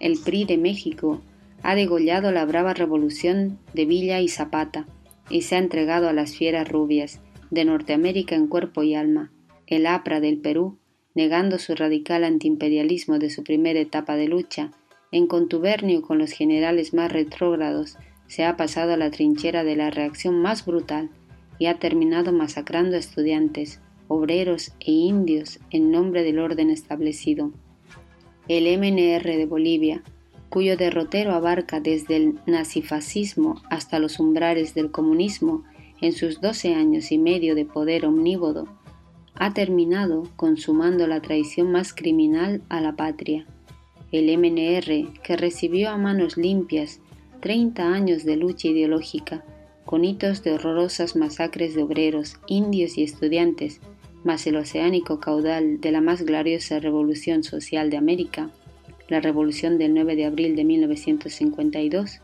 El 0.00 0.18
PRI 0.18 0.44
de 0.44 0.58
México 0.58 1.20
ha 1.62 1.76
degollado 1.76 2.32
la 2.32 2.44
brava 2.44 2.74
revolución 2.74 3.60
de 3.74 3.84
Villa 3.84 4.20
y 4.20 4.26
Zapata 4.26 4.86
y 5.30 5.42
se 5.42 5.54
ha 5.54 5.58
entregado 5.58 6.08
a 6.08 6.12
las 6.12 6.34
fieras 6.34 6.68
rubias 6.68 7.20
de 7.50 7.64
Norteamérica 7.64 8.34
en 8.34 8.48
cuerpo 8.48 8.82
y 8.82 8.96
alma. 8.96 9.30
El 9.68 9.86
APRA 9.86 10.18
del 10.18 10.38
Perú, 10.38 10.78
negando 11.14 11.58
su 11.58 11.76
radical 11.76 12.24
antiimperialismo 12.24 13.20
de 13.20 13.30
su 13.30 13.44
primera 13.44 13.78
etapa 13.78 14.16
de 14.16 14.26
lucha, 14.26 14.72
en 15.12 15.26
contubernio 15.26 16.02
con 16.02 16.18
los 16.18 16.32
generales 16.32 16.92
más 16.94 17.12
retrógrados, 17.12 17.96
se 18.26 18.44
ha 18.44 18.56
pasado 18.56 18.94
a 18.94 18.96
la 18.96 19.10
trinchera 19.10 19.62
de 19.62 19.76
la 19.76 19.90
reacción 19.90 20.40
más 20.40 20.64
brutal 20.64 21.10
y 21.58 21.66
ha 21.66 21.78
terminado 21.78 22.32
masacrando 22.32 22.96
estudiantes, 22.96 23.80
obreros 24.08 24.72
e 24.80 24.90
indios 24.90 25.60
en 25.70 25.90
nombre 25.90 26.22
del 26.22 26.38
orden 26.38 26.70
establecido. 26.70 27.52
El 28.48 28.64
MNR 28.78 29.36
de 29.36 29.46
Bolivia, 29.46 30.02
cuyo 30.48 30.76
derrotero 30.76 31.32
abarca 31.32 31.80
desde 31.80 32.16
el 32.16 32.38
nazifascismo 32.46 33.62
hasta 33.70 33.98
los 33.98 34.18
umbrales 34.18 34.74
del 34.74 34.90
comunismo 34.90 35.62
en 36.00 36.12
sus 36.12 36.40
doce 36.40 36.74
años 36.74 37.12
y 37.12 37.18
medio 37.18 37.54
de 37.54 37.64
poder 37.64 38.04
omnívodo, 38.04 38.66
ha 39.34 39.54
terminado 39.54 40.24
consumando 40.36 41.06
la 41.06 41.20
traición 41.20 41.70
más 41.70 41.94
criminal 41.94 42.62
a 42.68 42.80
la 42.80 42.96
patria. 42.96 43.46
El 44.12 44.26
MNR, 44.36 45.20
que 45.22 45.36
recibió 45.38 45.88
a 45.88 45.96
manos 45.96 46.36
limpias 46.36 47.00
30 47.40 47.92
años 47.92 48.24
de 48.24 48.36
lucha 48.36 48.68
ideológica, 48.68 49.42
con 49.86 50.04
hitos 50.04 50.44
de 50.44 50.52
horrorosas 50.52 51.16
masacres 51.16 51.74
de 51.74 51.82
obreros, 51.82 52.36
indios 52.46 52.98
y 52.98 53.04
estudiantes, 53.04 53.80
más 54.22 54.46
el 54.46 54.56
oceánico 54.56 55.18
caudal 55.18 55.80
de 55.80 55.92
la 55.92 56.02
más 56.02 56.22
gloriosa 56.22 56.78
revolución 56.78 57.42
social 57.42 57.88
de 57.88 57.96
América, 57.96 58.50
la 59.08 59.20
revolución 59.20 59.78
del 59.78 59.94
9 59.94 60.14
de 60.16 60.26
abril 60.26 60.56
de 60.56 60.64
1952, 60.64 62.20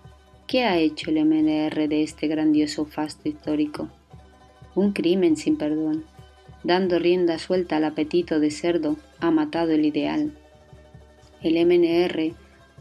¿qué 0.46 0.64
ha 0.64 0.78
hecho 0.78 1.10
el 1.10 1.24
MNR 1.24 1.88
de 1.88 2.02
este 2.02 2.28
grandioso 2.28 2.84
fasto 2.84 3.28
histórico? 3.28 3.88
Un 4.74 4.92
crimen 4.92 5.36
sin 5.36 5.56
perdón. 5.56 6.04
Dando 6.64 6.98
rienda 6.98 7.38
suelta 7.38 7.78
al 7.78 7.84
apetito 7.84 8.40
de 8.40 8.50
cerdo, 8.50 8.96
ha 9.20 9.30
matado 9.30 9.72
el 9.72 9.86
ideal. 9.86 10.32
El 11.42 11.54
MNR 11.64 12.34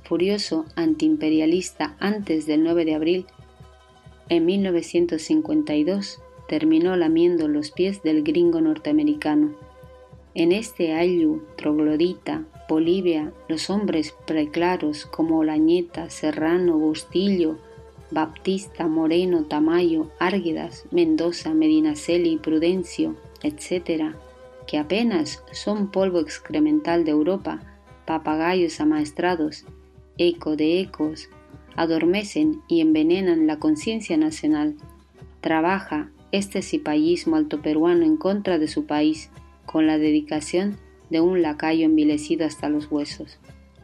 furioso 0.03 0.65
antiimperialista 0.75 1.95
antes 1.99 2.45
del 2.45 2.63
9 2.63 2.85
de 2.85 2.95
abril, 2.95 3.25
en 4.29 4.45
1952 4.45 6.19
terminó 6.47 6.95
lamiendo 6.95 7.47
los 7.47 7.71
pies 7.71 8.03
del 8.03 8.23
gringo 8.23 8.61
norteamericano. 8.61 9.53
En 10.33 10.51
este 10.51 10.93
ayu, 10.93 11.43
troglodita, 11.57 12.45
Bolivia, 12.69 13.33
los 13.47 13.69
hombres 13.69 14.13
preclaros 14.25 15.05
como 15.05 15.39
Olañeta, 15.39 16.09
Serrano, 16.09 16.77
Bustillo, 16.77 17.57
Baptista, 18.11 18.87
Moreno, 18.87 19.43
Tamayo, 19.43 20.09
Árguedas, 20.19 20.85
Mendoza, 20.91 21.53
Medinaceli, 21.53 22.37
Prudencio, 22.37 23.15
etc., 23.43 24.15
que 24.67 24.77
apenas 24.77 25.43
son 25.51 25.91
polvo 25.91 26.19
excremental 26.19 27.03
de 27.03 27.11
Europa, 27.11 27.76
papagayos 28.07 28.79
amaestrados, 28.79 29.65
eco 30.17 30.55
de 30.55 30.79
ecos, 30.79 31.29
adormecen 31.75 32.61
y 32.67 32.81
envenenan 32.81 33.45
la 33.45 33.59
conciencia 33.59 34.17
nacional. 34.17 34.75
Trabaja 35.41 36.09
este 36.31 36.61
cipallismo 36.61 37.35
alto 37.35 37.61
peruano 37.61 38.05
en 38.05 38.17
contra 38.17 38.57
de 38.57 38.69
su 38.69 38.85
país, 38.85 39.29
con 39.65 39.85
la 39.85 39.97
dedicación 39.97 40.77
de 41.09 41.19
un 41.19 41.41
lacayo 41.41 41.85
envilecido 41.85 42.45
hasta 42.45 42.69
los 42.69 42.89
huesos. 42.89 43.39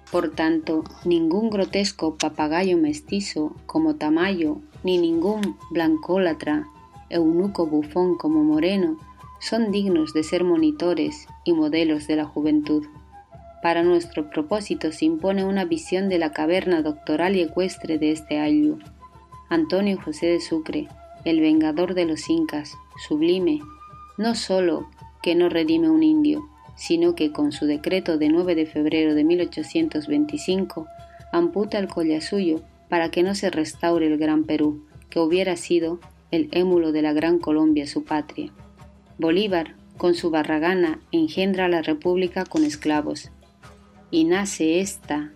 Por 0.10 0.30
tanto, 0.30 0.86
ningún 1.04 1.50
grotesco 1.50 2.16
papagayo 2.16 2.78
mestizo 2.78 3.54
como 3.66 3.96
Tamayo, 3.96 4.62
ni 4.84 4.98
ningún 4.98 5.58
blancólatra, 5.70 6.66
eunuco 7.10 7.68
bufón 7.68 8.18
como 8.18 8.44
Moreno, 8.44 8.98
son 9.40 9.72
dignos 9.72 10.14
de 10.14 10.24
ser 10.24 10.46
monitores 10.46 11.28
y 11.44 11.52
modelos 11.52 12.08
de 12.08 12.16
la 12.16 12.26
juventud. 12.26 12.86
Para 13.63 13.82
nuestro 13.82 14.30
propósito 14.30 14.91
se 14.91 15.06
impone 15.06 15.45
una 15.45 15.63
visión 15.63 16.10
de 16.10 16.19
la 16.19 16.34
caverna 16.34 16.82
doctoral 16.82 17.38
y 17.38 17.41
ecuestre 17.43 17.97
de 17.97 18.12
este 18.12 18.38
ayllu. 18.38 18.78
Antonio 19.47 19.97
José 20.04 20.26
de 20.26 20.41
Sucre, 20.41 20.89
el 21.23 21.39
vengador 21.39 21.93
de 21.93 22.04
los 22.04 22.30
incas, 22.30 22.73
sublime, 23.08 23.62
no 24.17 24.36
sólo 24.36 24.89
que 25.21 25.34
no 25.34 25.47
redime 25.47 25.89
un 25.89 26.04
indio, 26.04 26.45
sino 26.76 27.15
que 27.15 27.32
con 27.32 27.54
su 27.54 27.65
decreto 27.65 28.17
de 28.17 28.28
9 28.28 28.54
de 28.56 28.65
febrero 28.65 29.15
de 29.15 29.23
1825 29.23 30.86
amputa 31.32 31.80
el 31.80 31.88
collasuyo 31.88 32.60
para 32.89 33.12
que 33.12 33.23
no 33.23 33.34
se 33.34 33.49
restaure 33.49 34.08
el 34.08 34.17
Gran 34.17 34.43
Perú, 34.43 34.86
que 35.10 35.21
hubiera 35.21 35.56
sido 35.56 36.02
el 36.32 36.49
émulo 36.52 36.91
de 36.91 37.02
la 37.02 37.13
Gran 37.13 37.39
Colombia, 37.39 37.88
su 37.88 38.04
patria. 38.04 38.52
Bolívar, 39.17 39.76
con 39.95 40.15
su 40.15 40.32
barragana, 40.32 40.99
engendra 41.13 41.69
la 41.69 41.82
república 41.82 42.43
con 42.43 42.65
esclavos, 42.65 43.32
y 44.13 44.26
nace 44.26 44.80
esta, 44.80 45.32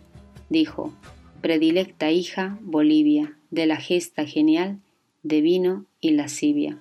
dijo, 0.52 0.94
predilecta 1.42 2.12
hija 2.12 2.60
Bolivia, 2.62 3.36
de 3.50 3.66
la 3.66 3.78
gesta 3.78 4.28
genial 4.28 4.78
de 5.24 5.42
vino 5.42 5.86
y 6.00 6.12
lascivia. 6.12 6.78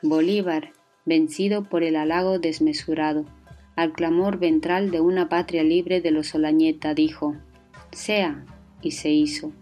Bolívar, 0.00 0.72
vencido 1.04 1.64
por 1.64 1.82
el 1.82 1.96
halago 1.96 2.38
desmesurado, 2.38 3.26
al 3.76 3.92
clamor 3.92 4.38
ventral 4.38 4.90
de 4.90 5.02
una 5.02 5.28
patria 5.28 5.62
libre 5.62 6.00
de 6.00 6.12
los 6.12 6.34
Olañeta, 6.34 6.94
dijo, 6.94 7.36
sea, 7.92 8.46
y 8.80 8.92
se 8.92 9.10
hizo, 9.10 9.52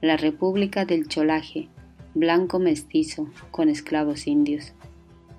la 0.00 0.16
República 0.16 0.86
del 0.86 1.06
Cholaje, 1.06 1.68
blanco 2.14 2.58
mestizo, 2.58 3.30
con 3.52 3.68
esclavos 3.68 4.26
indios. 4.26 4.72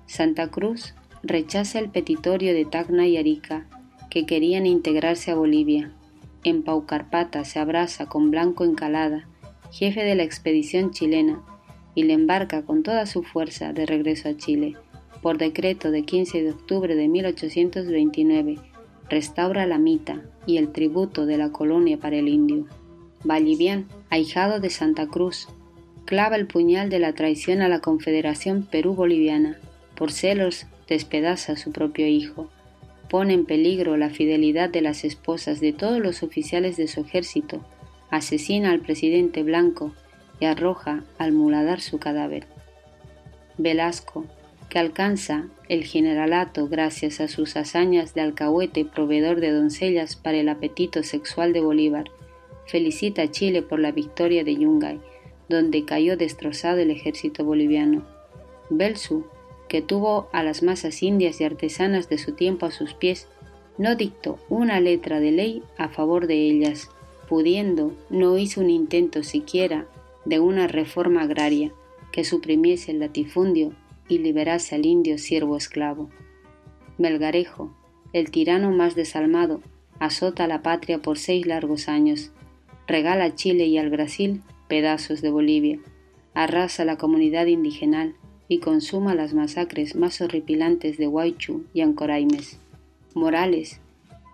Santa 0.06 0.50
Cruz 0.50 0.94
rechaza 1.22 1.78
el 1.78 1.90
petitorio 1.90 2.54
de 2.54 2.64
Tacna 2.64 3.06
y 3.06 3.18
Arica 3.18 3.66
que 4.14 4.26
querían 4.26 4.64
integrarse 4.64 5.32
a 5.32 5.34
Bolivia. 5.34 5.90
En 6.44 6.62
Paucarpata 6.62 7.44
se 7.44 7.58
abraza 7.58 8.06
con 8.06 8.30
Blanco 8.30 8.62
Encalada, 8.62 9.26
jefe 9.72 10.04
de 10.04 10.14
la 10.14 10.22
expedición 10.22 10.92
chilena, 10.92 11.42
y 11.96 12.04
le 12.04 12.12
embarca 12.12 12.62
con 12.62 12.84
toda 12.84 13.06
su 13.06 13.24
fuerza 13.24 13.72
de 13.72 13.86
regreso 13.86 14.28
a 14.28 14.36
Chile. 14.36 14.76
Por 15.20 15.36
decreto 15.36 15.90
de 15.90 16.04
15 16.04 16.44
de 16.44 16.50
octubre 16.52 16.94
de 16.94 17.08
1829, 17.08 18.60
restaura 19.10 19.66
la 19.66 19.78
mita 19.78 20.22
y 20.46 20.58
el 20.58 20.70
tributo 20.70 21.26
de 21.26 21.36
la 21.36 21.50
colonia 21.50 21.98
para 21.98 22.14
el 22.14 22.28
indio. 22.28 22.66
Vallivian, 23.24 23.88
ahijado 24.10 24.60
de 24.60 24.70
Santa 24.70 25.08
Cruz, 25.08 25.48
clava 26.04 26.36
el 26.36 26.46
puñal 26.46 26.88
de 26.88 27.00
la 27.00 27.14
traición 27.14 27.62
a 27.62 27.68
la 27.68 27.80
Confederación 27.80 28.62
Perú-Boliviana. 28.62 29.58
Por 29.96 30.12
celos 30.12 30.66
despedaza 30.86 31.54
a 31.54 31.56
su 31.56 31.72
propio 31.72 32.06
hijo 32.06 32.48
pone 33.08 33.34
en 33.34 33.44
peligro 33.44 33.96
la 33.96 34.10
fidelidad 34.10 34.70
de 34.70 34.80
las 34.80 35.04
esposas 35.04 35.60
de 35.60 35.72
todos 35.72 36.00
los 36.00 36.22
oficiales 36.22 36.76
de 36.76 36.88
su 36.88 37.02
ejército, 37.02 37.64
asesina 38.10 38.70
al 38.70 38.80
presidente 38.80 39.42
Blanco 39.42 39.92
y 40.40 40.46
arroja 40.46 41.04
al 41.18 41.32
muladar 41.32 41.80
su 41.80 41.98
cadáver. 41.98 42.46
Velasco, 43.58 44.24
que 44.68 44.78
alcanza 44.78 45.48
el 45.68 45.84
generalato 45.84 46.68
gracias 46.68 47.20
a 47.20 47.28
sus 47.28 47.56
hazañas 47.56 48.14
de 48.14 48.22
alcahuete 48.22 48.84
proveedor 48.84 49.40
de 49.40 49.52
doncellas 49.52 50.16
para 50.16 50.38
el 50.38 50.48
apetito 50.48 51.02
sexual 51.02 51.52
de 51.52 51.60
Bolívar, 51.60 52.10
felicita 52.66 53.22
a 53.22 53.30
Chile 53.30 53.62
por 53.62 53.78
la 53.78 53.92
victoria 53.92 54.42
de 54.42 54.56
Yungay, 54.56 55.00
donde 55.48 55.84
cayó 55.84 56.16
destrozado 56.16 56.78
el 56.78 56.90
ejército 56.90 57.44
boliviano. 57.44 58.04
Belsu 58.70 59.26
que 59.74 59.82
tuvo 59.82 60.28
a 60.30 60.44
las 60.44 60.62
masas 60.62 61.02
indias 61.02 61.40
y 61.40 61.44
artesanas 61.44 62.08
de 62.08 62.16
su 62.16 62.34
tiempo 62.34 62.64
a 62.64 62.70
sus 62.70 62.94
pies, 62.94 63.26
no 63.76 63.96
dictó 63.96 64.38
una 64.48 64.78
letra 64.78 65.18
de 65.18 65.32
ley 65.32 65.64
a 65.76 65.88
favor 65.88 66.28
de 66.28 66.48
ellas, 66.48 66.90
pudiendo, 67.28 67.92
no 68.08 68.38
hizo 68.38 68.60
un 68.60 68.70
intento 68.70 69.24
siquiera 69.24 69.88
de 70.26 70.38
una 70.38 70.68
reforma 70.68 71.22
agraria 71.22 71.72
que 72.12 72.22
suprimiese 72.22 72.92
el 72.92 73.00
latifundio 73.00 73.72
y 74.08 74.18
liberase 74.18 74.76
al 74.76 74.86
indio 74.86 75.18
siervo 75.18 75.56
esclavo. 75.56 76.08
Melgarejo, 76.96 77.74
el 78.12 78.30
tirano 78.30 78.70
más 78.70 78.94
desalmado, 78.94 79.60
azota 79.98 80.44
a 80.44 80.46
la 80.46 80.62
patria 80.62 81.00
por 81.00 81.18
seis 81.18 81.46
largos 81.46 81.88
años, 81.88 82.30
regala 82.86 83.24
a 83.24 83.34
Chile 83.34 83.66
y 83.66 83.76
al 83.78 83.90
Brasil 83.90 84.40
pedazos 84.68 85.20
de 85.20 85.32
Bolivia, 85.32 85.80
arrasa 86.32 86.84
la 86.84 86.96
comunidad 86.96 87.46
indigenal, 87.46 88.14
y 88.48 88.58
consuma 88.58 89.14
las 89.14 89.34
masacres 89.34 89.96
más 89.96 90.20
horripilantes 90.20 90.98
de 90.98 91.08
Huaychu 91.08 91.64
y 91.72 91.80
Ancoraimes. 91.80 92.58
Morales 93.14 93.80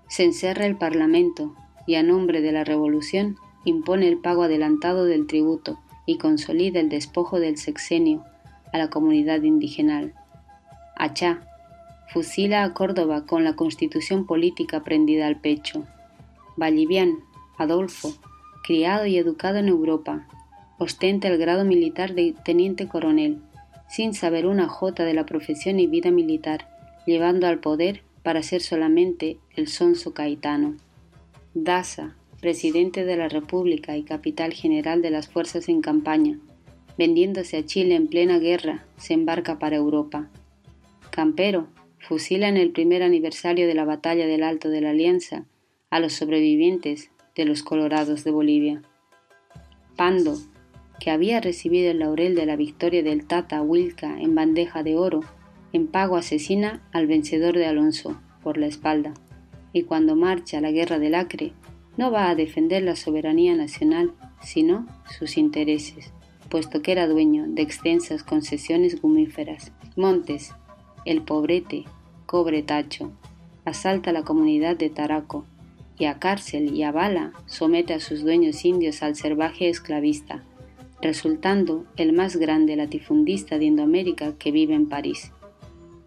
se 0.09 0.25
encerra 0.25 0.66
el 0.66 0.77
Parlamento 0.77 1.55
y 1.87 1.94
a 1.94 2.03
nombre 2.03 2.40
de 2.40 2.53
la 2.53 2.64
Revolución 2.64 3.37
impone 3.64 4.09
el 4.09 4.18
pago 4.18 4.42
adelantado 4.42 5.05
del 5.05 5.27
tributo 5.27 5.79
y 6.07 6.18
consolida 6.18 6.81
el 6.81 6.88
despojo 6.88 7.38
del 7.38 7.57
sexenio 7.57 8.25
a 8.73 8.79
la 8.79 8.90
comunidad 8.90 9.42
indígena. 9.42 10.11
Achá, 10.96 11.46
fusila 12.09 12.64
a 12.64 12.75
Córdoba 12.75 13.27
con 13.27 13.44
la 13.44 13.55
constitución 13.55 14.27
política 14.27 14.83
prendida 14.83 15.27
al 15.27 15.40
pecho. 15.40 15.85
Vallivian, 16.57 17.18
Adolfo, 17.59 18.14
criado 18.64 19.07
y 19.07 19.16
educado 19.16 19.59
en 19.59 19.68
Europa, 19.68 20.27
ostenta 20.79 21.29
el 21.29 21.38
grado 21.38 21.64
militar 21.64 22.14
de 22.14 22.35
teniente 22.44 22.88
coronel, 22.88 23.40
sin 23.90 24.14
saber 24.14 24.46
una 24.46 24.68
jota 24.68 25.05
de 25.05 25.14
la 25.14 25.26
profesión 25.26 25.81
y 25.81 25.87
vida 25.87 26.11
militar, 26.11 26.68
llevando 27.07 27.46
al 27.46 27.59
poder 27.59 28.03
para 28.22 28.42
ser 28.42 28.61
solamente 28.61 29.38
el 29.57 29.66
sonso 29.66 30.14
caetano. 30.14 30.76
Daza, 31.55 32.16
presidente 32.40 33.05
de 33.05 33.16
la 33.16 33.29
República 33.29 33.96
y 33.96 34.05
capital 34.05 34.53
general 34.53 35.03
de 35.03 35.11
las 35.11 35.29
fuerzas 35.29 35.68
en 35.68 35.81
campaña, 35.81 36.38
vendiéndose 36.96 37.57
a 37.57 37.64
Chile 37.66 37.96
en 37.96 38.07
plena 38.07 38.38
guerra, 38.38 38.85
se 38.96 39.14
embarca 39.14 39.59
para 39.59 39.76
Europa. 39.76 40.31
Campero 41.11 41.68
fusila 41.98 42.48
en 42.48 42.57
el 42.57 42.70
primer 42.70 43.03
aniversario 43.03 43.66
de 43.66 43.74
la 43.74 43.85
batalla 43.85 44.26
del 44.26 44.42
Alto 44.42 44.68
de 44.68 44.81
la 44.81 44.90
Alianza 44.90 45.44
a 45.90 46.00
los 46.00 46.12
sobrevivientes 46.12 47.11
de 47.35 47.44
los 47.44 47.62
Colorados 47.62 48.24
de 48.24 48.31
Bolivia. 48.31 48.83
Pando, 49.96 50.37
que 51.00 51.10
había 51.10 51.40
recibido 51.40 51.90
el 51.90 51.98
laurel 51.98 52.36
de 52.36 52.46
la 52.46 52.56
victoria 52.56 53.02
del 53.02 53.26
Tata 53.26 53.62
Wilca 53.62 54.20
en 54.20 54.34
bandeja 54.34 54.82
de 54.82 54.96
oro, 54.96 55.20
en 55.72 55.86
pago 55.86 56.16
asesina 56.16 56.82
al 56.92 57.06
vencedor 57.06 57.56
de 57.56 57.66
Alonso 57.66 58.20
por 58.42 58.58
la 58.58 58.66
espalda, 58.66 59.14
y 59.72 59.82
cuando 59.82 60.14
marcha 60.14 60.58
a 60.58 60.60
la 60.60 60.70
guerra 60.70 60.98
del 60.98 61.14
Acre, 61.14 61.52
no 61.96 62.10
va 62.10 62.28
a 62.28 62.34
defender 62.34 62.82
la 62.82 62.96
soberanía 62.96 63.56
nacional, 63.56 64.12
sino 64.42 64.86
sus 65.18 65.36
intereses, 65.36 66.12
puesto 66.48 66.82
que 66.82 66.92
era 66.92 67.08
dueño 67.08 67.46
de 67.48 67.62
extensas 67.62 68.22
concesiones 68.22 69.00
gumíferas. 69.00 69.72
Montes, 69.96 70.52
el 71.04 71.22
pobrete, 71.22 71.84
cobre 72.26 72.62
tacho, 72.62 73.12
asalta 73.64 74.12
la 74.12 74.22
comunidad 74.22 74.76
de 74.76 74.90
Taraco 74.90 75.44
y 75.98 76.06
a 76.06 76.18
cárcel 76.18 76.74
y 76.74 76.82
a 76.82 76.92
bala 76.92 77.32
somete 77.46 77.94
a 77.94 78.00
sus 78.00 78.22
dueños 78.22 78.64
indios 78.64 79.02
al 79.02 79.16
salvaje 79.16 79.68
esclavista, 79.68 80.42
resultando 81.02 81.84
el 81.96 82.12
más 82.12 82.36
grande 82.36 82.76
latifundista 82.76 83.58
de 83.58 83.66
Indoamérica 83.66 84.34
que 84.38 84.52
vive 84.52 84.74
en 84.74 84.88
París. 84.88 85.32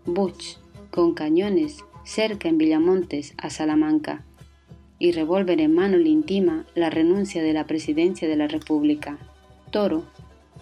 Butch, 0.06 0.58
con 0.92 1.14
cañones, 1.14 1.78
cerca 2.04 2.50
en 2.50 2.58
Villamontes 2.58 3.34
a 3.38 3.50
Salamanca, 3.50 4.24
y 5.00 5.12
revólver 5.12 5.60
en 5.60 5.74
mano 5.74 5.98
le 5.98 6.10
intima 6.10 6.66
la 6.76 6.90
renuncia 6.90 7.42
de 7.42 7.54
la 7.54 7.66
presidencia 7.66 8.28
de 8.28 8.36
la 8.36 8.48
República. 8.48 9.18
Toro, 9.72 10.06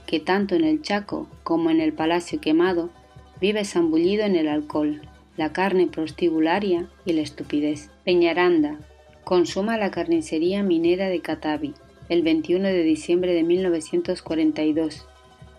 que 0.08 0.20
tanto 0.20 0.56
en 0.56 0.64
el 0.64 0.82
Chaco 0.82 1.28
como 1.44 1.70
en 1.70 1.82
el 1.82 1.94
Palacio 1.94 2.40
Quemado 2.40 2.90
vive 3.40 3.66
zambullido 3.66 4.24
en 4.24 4.36
el 4.36 4.48
alcohol, 4.48 5.02
la 5.38 5.54
carne 5.54 5.88
prostibularia 5.88 6.88
y 7.06 7.14
la 7.14 7.22
estupidez. 7.22 7.90
Peñaranda, 8.04 8.80
consuma 9.24 9.78
la 9.78 9.92
carnicería 9.92 10.64
minera 10.64 11.08
de 11.10 11.22
Catavi 11.22 11.74
el 12.12 12.24
21 12.24 12.68
de 12.68 12.84
diciembre 12.84 13.34
de 13.34 13.42
1942 13.42 15.08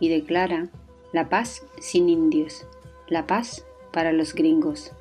y 0.00 0.10
declara 0.10 0.68
la 1.10 1.30
paz 1.30 1.64
sin 1.80 2.10
indios, 2.10 2.66
la 3.08 3.26
paz 3.26 3.64
para 3.90 4.12
los 4.12 4.34
gringos. 4.34 4.92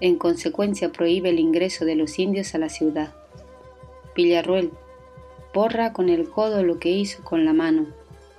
En 0.00 0.16
consecuencia 0.16 0.90
prohíbe 0.90 1.28
el 1.28 1.40
ingreso 1.40 1.84
de 1.84 1.94
los 1.94 2.18
indios 2.18 2.54
a 2.54 2.58
la 2.58 2.70
ciudad. 2.70 3.12
Villarruel 4.16 4.70
borra 5.52 5.92
con 5.92 6.08
el 6.08 6.30
codo 6.30 6.62
lo 6.62 6.78
que 6.78 6.88
hizo 6.88 7.22
con 7.22 7.44
la 7.44 7.52
mano, 7.52 7.88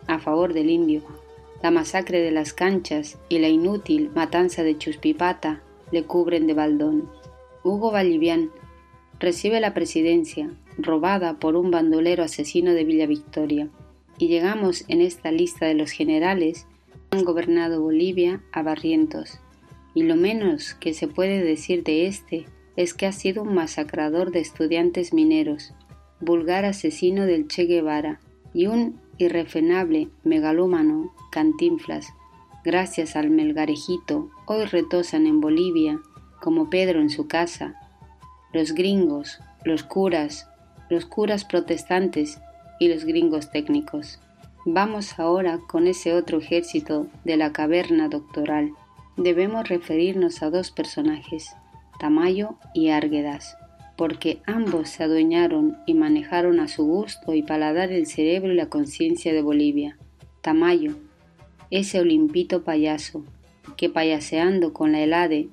a 0.07 0.17
favor 0.17 0.53
del 0.53 0.71
indio. 0.71 1.03
La 1.61 1.69
masacre 1.69 2.19
de 2.19 2.31
las 2.31 2.53
canchas 2.53 3.19
y 3.29 3.37
la 3.37 3.49
inútil 3.49 4.09
matanza 4.15 4.63
de 4.63 4.75
Chuspipata 4.75 5.61
le 5.91 6.01
cubren 6.01 6.47
de 6.47 6.55
baldón. 6.55 7.11
Hugo 7.63 7.91
Vallivian 7.91 8.49
recibe 9.19 9.59
la 9.59 9.75
presidencia, 9.75 10.49
robada 10.81 11.39
por 11.39 11.55
un 11.55 11.71
bandolero 11.71 12.23
asesino 12.23 12.73
de 12.73 12.83
Villa 12.83 13.07
Victoria, 13.07 13.69
y 14.17 14.27
llegamos 14.27 14.85
en 14.87 15.01
esta 15.01 15.31
lista 15.31 15.65
de 15.65 15.75
los 15.75 15.91
generales 15.91 16.67
que 17.09 17.17
han 17.17 17.23
gobernado 17.23 17.81
Bolivia 17.81 18.41
a 18.51 18.63
Barrientos, 18.63 19.39
y 19.93 20.03
lo 20.03 20.15
menos 20.15 20.73
que 20.75 20.93
se 20.93 21.07
puede 21.07 21.43
decir 21.43 21.83
de 21.83 22.07
este 22.07 22.45
es 22.75 22.93
que 22.93 23.05
ha 23.05 23.11
sido 23.11 23.43
un 23.43 23.53
masacrador 23.53 24.31
de 24.31 24.39
estudiantes 24.39 25.13
mineros, 25.13 25.73
vulgar 26.19 26.65
asesino 26.65 27.25
del 27.25 27.47
Che 27.47 27.65
Guevara 27.65 28.19
y 28.53 28.67
un 28.67 28.99
irrefrenable 29.17 30.09
megalómano 30.23 31.13
cantinflas. 31.31 32.07
Gracias 32.63 33.15
al 33.15 33.29
melgarejito, 33.29 34.29
hoy 34.45 34.65
retosan 34.65 35.27
en 35.27 35.39
Bolivia, 35.39 35.99
como 36.41 36.69
Pedro 36.69 37.01
en 37.01 37.09
su 37.09 37.27
casa, 37.27 37.75
los 38.53 38.73
gringos, 38.73 39.39
los 39.63 39.83
curas, 39.83 40.48
los 40.89 41.05
curas 41.05 41.45
protestantes 41.45 42.39
y 42.79 42.87
los 42.87 43.05
gringos 43.05 43.51
técnicos. 43.51 44.19
Vamos 44.65 45.19
ahora 45.19 45.59
con 45.67 45.87
ese 45.87 46.13
otro 46.13 46.39
ejército 46.39 47.07
de 47.23 47.37
la 47.37 47.51
caverna 47.51 48.09
doctoral 48.09 48.73
debemos 49.23 49.67
referirnos 49.67 50.41
a 50.43 50.49
dos 50.49 50.71
personajes, 50.71 51.51
Tamayo 51.99 52.55
y 52.73 52.89
Árguedas, 52.89 53.57
porque 53.97 54.41
ambos 54.45 54.89
se 54.89 55.03
adueñaron 55.03 55.77
y 55.85 55.93
manejaron 55.93 56.61
a 56.61 56.69
su 56.69 56.85
gusto 56.85 57.33
y 57.33 57.43
paladar 57.43 57.91
el 57.91 58.07
cerebro 58.07 58.53
y 58.53 58.55
la 58.55 58.69
conciencia 58.69 59.33
de 59.33 59.41
Bolivia. 59.41 59.97
Tamayo, 60.41 60.95
ese 61.69 61.99
olimpito 61.99 62.63
payaso, 62.63 63.25
que 63.75 63.89
payaseando 63.89 64.71
con 64.71 64.93
la 64.93 65.01
helade 65.01 65.49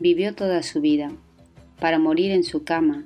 vivió 0.00 0.34
toda 0.34 0.64
su 0.64 0.80
vida, 0.80 1.12
para 1.78 2.00
morir 2.00 2.32
en 2.32 2.42
su 2.42 2.64
cama, 2.64 3.04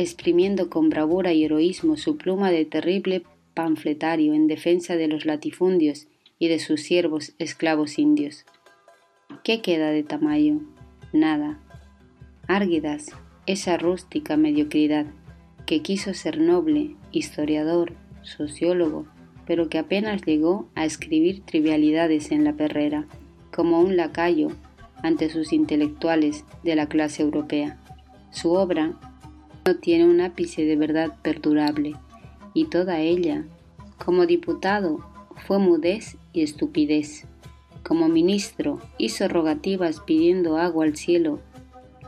exprimiendo 0.00 0.70
con 0.70 0.88
bravura 0.88 1.32
y 1.32 1.44
heroísmo 1.44 1.96
su 1.96 2.16
pluma 2.16 2.50
de 2.50 2.64
terrible 2.64 3.22
panfletario 3.54 4.34
en 4.34 4.46
defensa 4.46 4.96
de 4.96 5.08
los 5.08 5.26
latifundios 5.26 6.08
y 6.38 6.48
de 6.48 6.58
sus 6.58 6.82
siervos 6.82 7.34
esclavos 7.38 7.98
indios. 7.98 8.44
¿Qué 9.44 9.60
queda 9.62 9.90
de 9.90 10.02
Tamayo? 10.02 10.60
Nada. 11.12 11.60
Árguidas, 12.48 13.10
esa 13.46 13.76
rústica 13.76 14.36
mediocridad, 14.36 15.06
que 15.66 15.82
quiso 15.82 16.14
ser 16.14 16.40
noble, 16.40 16.96
historiador, 17.12 17.92
sociólogo, 18.22 19.06
pero 19.46 19.68
que 19.68 19.78
apenas 19.78 20.22
llegó 20.22 20.68
a 20.74 20.84
escribir 20.84 21.44
trivialidades 21.44 22.30
en 22.32 22.44
la 22.44 22.54
perrera, 22.54 23.06
como 23.52 23.80
un 23.80 23.96
lacayo 23.96 24.48
ante 25.02 25.30
sus 25.30 25.52
intelectuales 25.52 26.44
de 26.62 26.76
la 26.76 26.86
clase 26.86 27.22
europea. 27.22 27.78
Su 28.30 28.52
obra 28.52 28.94
no 29.70 29.76
tiene 29.76 30.04
un 30.04 30.20
ápice 30.20 30.64
de 30.64 30.74
verdad 30.74 31.14
perdurable, 31.22 31.94
y 32.54 32.64
toda 32.64 32.98
ella, 32.98 33.44
como 34.04 34.26
diputado, 34.26 34.98
fue 35.46 35.60
mudez 35.60 36.16
y 36.32 36.42
estupidez. 36.42 37.26
Como 37.84 38.08
ministro 38.08 38.80
hizo 38.98 39.28
rogativas 39.28 40.00
pidiendo 40.00 40.56
agua 40.56 40.86
al 40.86 40.96
cielo. 40.96 41.38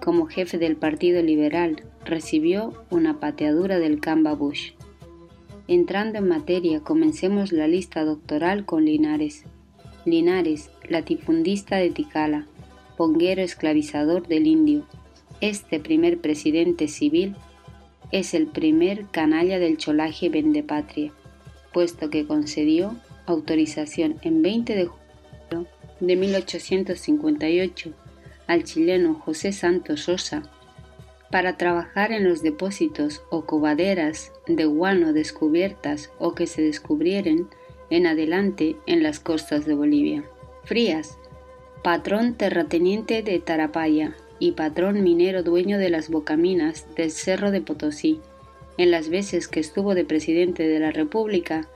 Como 0.05 0.27
jefe 0.27 0.59
del 0.59 0.75
Partido 0.75 1.23
Liberal 1.23 1.85
recibió 2.05 2.73
una 2.91 3.21
pateadura 3.21 3.79
del 3.79 4.01
Camba 4.01 4.35
Bush. 4.35 4.73
Entrando 5.69 6.19
en 6.19 6.27
materia, 6.27 6.81
comencemos 6.81 7.53
la 7.53 7.69
lista 7.69 8.05
doctoral 8.05 8.65
con 8.65 8.87
Linares. 8.87 9.45
Linares, 10.05 10.69
latifundista 10.89 11.77
de 11.77 11.91
Ticala, 11.91 12.49
ponguero 12.97 13.41
esclavizador 13.41 14.27
del 14.27 14.49
indio. 14.49 14.85
Este 15.41 15.79
primer 15.79 16.21
presidente 16.21 16.89
civil 16.89 17.37
es 18.13 18.35
el 18.35 18.47
primer 18.47 19.07
canalla 19.07 19.59
del 19.59 19.79
cholaje 19.79 20.29
vendepatria, 20.29 21.13
puesto 21.73 22.11
que 22.11 22.27
concedió 22.27 22.95
autorización 23.27 24.17
en 24.23 24.43
20 24.43 24.75
de 24.75 24.89
de 26.01 26.17
1858 26.17 27.93
al 28.49 28.65
chileno 28.65 29.15
José 29.15 29.53
Santos 29.53 30.03
Sosa 30.03 30.43
para 31.31 31.57
trabajar 31.57 32.13
en 32.13 32.29
los 32.29 32.43
depósitos 32.43 33.23
o 33.31 33.47
cobaderas 33.47 34.33
de 34.47 34.65
guano 34.65 35.13
descubiertas 35.13 36.11
o 36.19 36.35
que 36.35 36.47
se 36.47 36.61
descubrieren 36.61 37.49
en 37.89 38.07
adelante 38.07 38.77
en 38.87 39.03
las 39.03 39.21
costas 39.21 39.65
de 39.65 39.75
Bolivia. 39.75 40.25
Frías, 40.65 41.19
patrón 41.83 42.35
terrateniente 42.35 43.23
de 43.23 43.39
Tarapaya 43.39 44.17
y 44.43 44.51
patrón 44.51 45.05
minero 45.05 45.45
dueño 45.45 45.79
de 45.79 45.89
las 45.89 46.09
bocaminas 46.09 46.93
del 46.97 47.13
Cerro 47.13 47.53
de 47.53 47.61
Potosí, 47.61 48.19
en 48.77 48.91
las 48.91 49.09
veces 49.09 49.47
que 49.47 49.61
estuvo 49.61 49.95
de 49.95 50.05
presidente 50.05 50.67
de 50.67 50.81
la 50.81 50.91
República, 50.91 51.69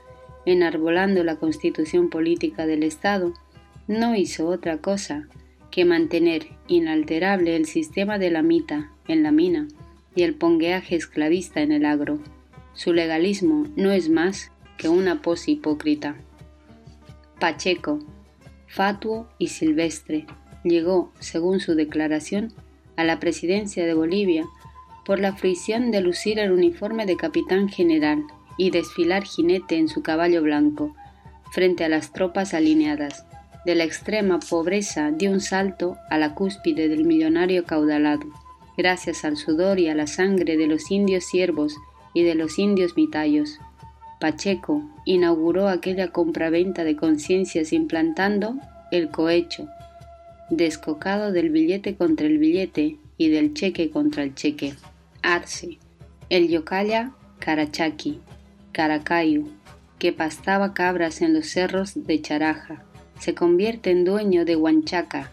enarbolando 0.45 1.23
la 1.23 1.37
constitución 1.37 2.09
política 2.09 2.65
del 2.65 2.83
Estado, 2.83 3.33
no 3.87 4.17
hizo 4.17 4.49
otra 4.49 4.79
cosa 4.79 5.29
que 5.71 5.85
mantener 5.85 6.47
inalterable 6.67 7.55
el 7.55 7.67
sistema 7.67 8.19
de 8.19 8.31
la 8.31 8.41
mita 8.41 8.91
en 9.07 9.23
la 9.23 9.31
mina 9.31 9.69
y 10.13 10.23
el 10.23 10.35
pongueaje 10.35 10.97
esclavista 10.97 11.61
en 11.61 11.71
el 11.71 11.85
agro. 11.85 12.19
Su 12.73 12.91
legalismo 12.91 13.63
no 13.77 13.91
es 13.91 14.09
más 14.09 14.51
que 14.77 14.89
una 14.89 15.21
pose 15.21 15.51
hipócrita. 15.51 16.17
Pacheco, 17.39 17.99
fatuo 18.67 19.29
y 19.37 19.47
silvestre, 19.47 20.25
llegó, 20.69 21.11
según 21.19 21.59
su 21.59 21.75
declaración, 21.75 22.53
a 22.95 23.03
la 23.03 23.19
presidencia 23.19 23.85
de 23.85 23.93
Bolivia 23.93 24.45
por 25.05 25.19
la 25.19 25.33
fruición 25.33 25.91
de 25.91 26.01
lucir 26.01 26.39
el 26.39 26.51
uniforme 26.51 27.05
de 27.05 27.15
capitán 27.15 27.69
general 27.69 28.23
y 28.57 28.71
desfilar 28.71 29.23
jinete 29.23 29.77
en 29.77 29.87
su 29.87 30.01
caballo 30.01 30.41
blanco, 30.41 30.95
frente 31.51 31.85
a 31.85 31.89
las 31.89 32.11
tropas 32.11 32.53
alineadas. 32.53 33.25
De 33.65 33.75
la 33.75 33.83
extrema 33.83 34.39
pobreza 34.39 35.11
dio 35.11 35.31
un 35.31 35.41
salto 35.41 35.97
a 36.09 36.17
la 36.17 36.35
cúspide 36.35 36.89
del 36.89 37.05
millonario 37.05 37.65
caudalado, 37.65 38.27
gracias 38.77 39.25
al 39.25 39.37
sudor 39.37 39.79
y 39.79 39.89
a 39.89 39.95
la 39.95 40.07
sangre 40.07 40.57
de 40.57 40.67
los 40.67 40.91
indios 40.91 41.25
siervos 41.25 41.75
y 42.13 42.23
de 42.23 42.35
los 42.35 42.59
indios 42.59 42.95
mitayos. 42.95 43.59
Pacheco 44.19 44.83
inauguró 45.05 45.67
aquella 45.67 46.09
compraventa 46.09 46.83
de 46.83 46.95
conciencias 46.95 47.71
implantando 47.73 48.55
el 48.91 49.09
cohecho, 49.09 49.67
descocado 50.49 51.31
del 51.31 51.49
billete 51.49 51.95
contra 51.95 52.27
el 52.27 52.37
billete 52.37 52.97
y 53.17 53.29
del 53.29 53.53
cheque 53.53 53.89
contra 53.89 54.23
el 54.23 54.35
cheque. 54.35 54.73
Arce, 55.21 55.79
el 56.29 56.47
yocaya 56.47 57.11
Carachaqui, 57.39 58.19
Caracayu, 58.71 59.47
que 59.99 60.13
pastaba 60.13 60.73
cabras 60.73 61.21
en 61.21 61.33
los 61.33 61.47
cerros 61.47 62.05
de 62.05 62.21
Charaja, 62.21 62.85
se 63.19 63.33
convierte 63.33 63.91
en 63.91 64.05
dueño 64.05 64.45
de 64.45 64.55
Huanchaca, 64.55 65.31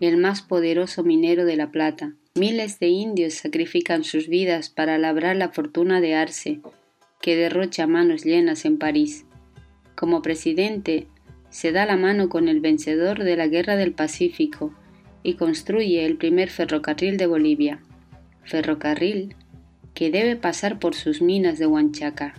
el 0.00 0.16
más 0.16 0.42
poderoso 0.42 1.02
minero 1.02 1.44
de 1.44 1.56
La 1.56 1.70
Plata. 1.70 2.14
Miles 2.36 2.78
de 2.78 2.88
indios 2.88 3.34
sacrifican 3.34 4.04
sus 4.04 4.28
vidas 4.28 4.68
para 4.68 4.98
labrar 4.98 5.36
la 5.36 5.50
fortuna 5.50 6.00
de 6.00 6.14
Arce, 6.14 6.60
que 7.20 7.36
derrocha 7.36 7.86
manos 7.86 8.24
llenas 8.24 8.64
en 8.64 8.78
París. 8.78 9.24
Como 9.94 10.20
presidente, 10.20 11.06
se 11.54 11.70
da 11.70 11.86
la 11.86 11.96
mano 11.96 12.28
con 12.28 12.48
el 12.48 12.60
vencedor 12.60 13.22
de 13.22 13.36
la 13.36 13.46
Guerra 13.46 13.76
del 13.76 13.92
Pacífico 13.92 14.74
y 15.22 15.34
construye 15.34 16.04
el 16.04 16.16
primer 16.16 16.50
ferrocarril 16.50 17.16
de 17.16 17.28
Bolivia. 17.28 17.78
Ferrocarril 18.42 19.36
que 19.94 20.10
debe 20.10 20.34
pasar 20.34 20.80
por 20.80 20.96
sus 20.96 21.22
minas 21.22 21.60
de 21.60 21.68
Huanchaca. 21.68 22.34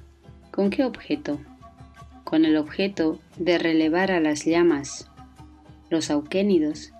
¿Con 0.52 0.70
qué 0.70 0.84
objeto? 0.84 1.40
con 2.26 2.44
el 2.44 2.58
objeto 2.58 3.20
de 3.38 3.58
relevar 3.60 4.12
a 4.12 4.20
las 4.20 4.44
llamas, 4.46 5.10
los 5.90 6.10
auquénidos, 6.10 6.92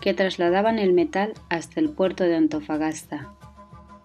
que 0.00 0.12
trasladaban 0.12 0.78
el 0.78 0.92
metal 0.92 1.32
hasta 1.48 1.80
el 1.80 1.88
puerto 1.88 2.22
de 2.24 2.36
Antofagasta. 2.36 3.32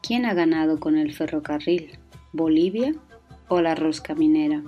¿Quién 0.01 0.25
ha 0.25 0.33
ganado 0.33 0.79
con 0.79 0.97
el 0.97 1.13
ferrocarril? 1.13 1.99
¿Bolivia 2.31 2.95
o 3.49 3.61
la 3.61 3.75
rosca 3.75 4.15
minera? 4.15 4.63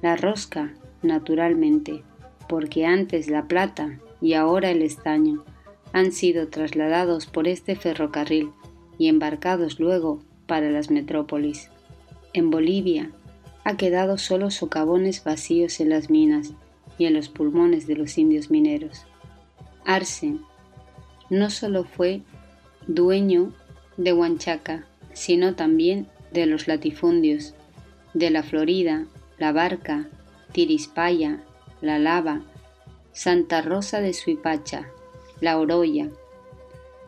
La 0.00 0.14
rosca, 0.14 0.72
naturalmente, 1.02 2.04
porque 2.48 2.86
antes 2.86 3.28
la 3.28 3.46
plata 3.46 3.98
y 4.20 4.34
ahora 4.34 4.70
el 4.70 4.82
estaño 4.82 5.44
han 5.92 6.12
sido 6.12 6.48
trasladados 6.48 7.26
por 7.26 7.48
este 7.48 7.76
ferrocarril 7.76 8.50
y 8.98 9.08
embarcados 9.08 9.78
luego 9.80 10.20
para 10.46 10.70
las 10.70 10.90
metrópolis. 10.90 11.70
En 12.32 12.50
Bolivia, 12.50 13.10
ha 13.64 13.76
quedado 13.76 14.16
solo 14.16 14.50
socavones 14.50 15.22
vacíos 15.24 15.80
en 15.80 15.90
las 15.90 16.08
minas 16.08 16.52
y 16.98 17.04
en 17.04 17.14
los 17.14 17.28
pulmones 17.28 17.86
de 17.86 17.96
los 17.96 18.16
indios 18.16 18.50
mineros. 18.50 19.04
Arce 19.84 20.36
no 21.30 21.50
solo 21.50 21.84
fue 21.84 22.22
dueño 22.86 23.52
de 23.98 24.12
Huanchaca, 24.12 24.86
sino 25.12 25.54
también 25.54 26.06
de 26.32 26.46
los 26.46 26.66
latifundios, 26.66 27.54
de 28.14 28.30
la 28.30 28.42
Florida, 28.42 29.04
la 29.38 29.52
Barca, 29.52 30.08
Tirispaya, 30.52 31.40
la 31.80 31.98
Lava, 31.98 32.42
Santa 33.12 33.62
Rosa 33.62 34.00
de 34.00 34.14
Suipacha, 34.14 34.90
la 35.40 35.58
Oroya, 35.58 36.08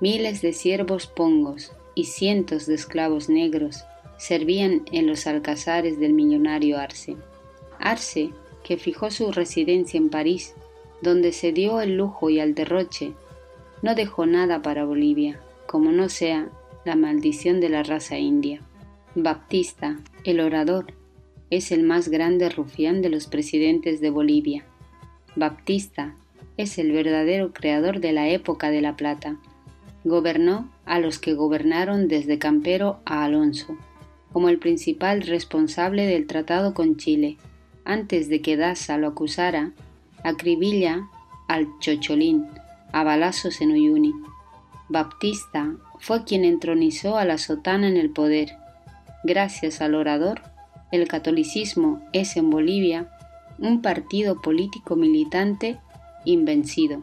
miles 0.01 0.43
de 0.43 0.53
siervos 0.53 1.07
pongos 1.07 1.73
y 1.95 2.05
cientos 2.05 2.67
de 2.67 2.75
esclavos 2.75 3.29
negros 3.29 3.85
servían 4.19 4.83
en 4.93 5.07
los 5.07 5.27
alcazares 5.27 5.99
del 5.99 6.13
millonario 6.13 6.79
Arce. 6.79 7.17
Arce, 7.79 8.31
que 8.63 8.77
fijó 8.77 9.11
su 9.11 9.33
residencia 9.33 9.99
en 9.99 10.11
París, 10.11 10.55
donde 11.01 11.33
se 11.33 11.53
dio 11.53 11.81
el 11.81 11.97
lujo 11.97 12.29
y 12.29 12.41
al 12.41 12.55
derroche, 12.55 13.15
no 13.83 13.95
dejó 13.95 14.27
nada 14.27 14.63
para 14.63 14.85
Bolivia, 14.85 15.41
como 15.67 15.91
no 15.91 16.09
sea 16.09 16.49
la 16.85 16.97
maldición 16.97 17.61
de 17.61 17.71
la 17.71 17.83
raza 17.83 18.19
india. 18.19 18.61
Baptista, 19.15 19.99
el 20.25 20.41
orador, 20.41 20.93
es 21.51 21.73
el 21.73 21.83
más 21.83 22.09
grande 22.09 22.49
rufián 22.49 23.03
de 23.03 23.11
los 23.11 23.27
presidentes 23.27 24.01
de 24.01 24.11
Bolivia. 24.11 24.65
Baptista 25.37 26.15
es 26.57 26.79
el 26.79 26.93
verdadero 26.93 27.53
creador 27.53 28.01
de 28.01 28.13
la 28.13 28.29
época 28.29 28.71
de 28.71 28.81
la 28.81 28.97
plata. 28.97 29.37
Gobernó 30.05 30.71
a 30.87 30.99
los 30.99 31.19
que 31.19 31.35
gobernaron 31.35 32.09
desde 32.09 32.39
Campero 32.39 33.01
a 33.05 33.25
Alonso 33.25 33.77
como 34.33 34.49
el 34.49 34.59
principal 34.59 35.23
responsable 35.23 36.07
del 36.07 36.27
tratado 36.27 36.75
con 36.75 36.97
Chile. 36.97 37.37
Antes 37.85 38.29
de 38.29 38.41
que 38.41 38.57
Daza 38.57 38.99
lo 38.99 39.09
acusara, 39.09 39.73
acribilla 40.23 41.09
al 41.49 41.67
Chocholín 41.81 42.47
a 42.93 43.03
balazos 43.05 43.61
en 43.61 43.73
Uyuni. 43.73 44.13
Baptista 44.89 45.75
fue 45.99 46.25
quien 46.25 46.45
entronizó 46.45 47.17
a 47.17 47.25
la 47.25 47.39
sotana 47.39 47.89
en 47.89 47.97
el 47.97 48.11
poder. 48.11 48.57
Gracias 49.25 49.81
al 49.81 49.95
orador, 49.95 50.43
el 50.91 51.09
catolicismo 51.09 52.01
es 52.13 52.37
en 52.37 52.51
Bolivia 52.51 53.09
un 53.59 53.83
partido 53.83 54.41
político 54.41 54.97
militante 54.97 55.79
invencido. 56.25 57.03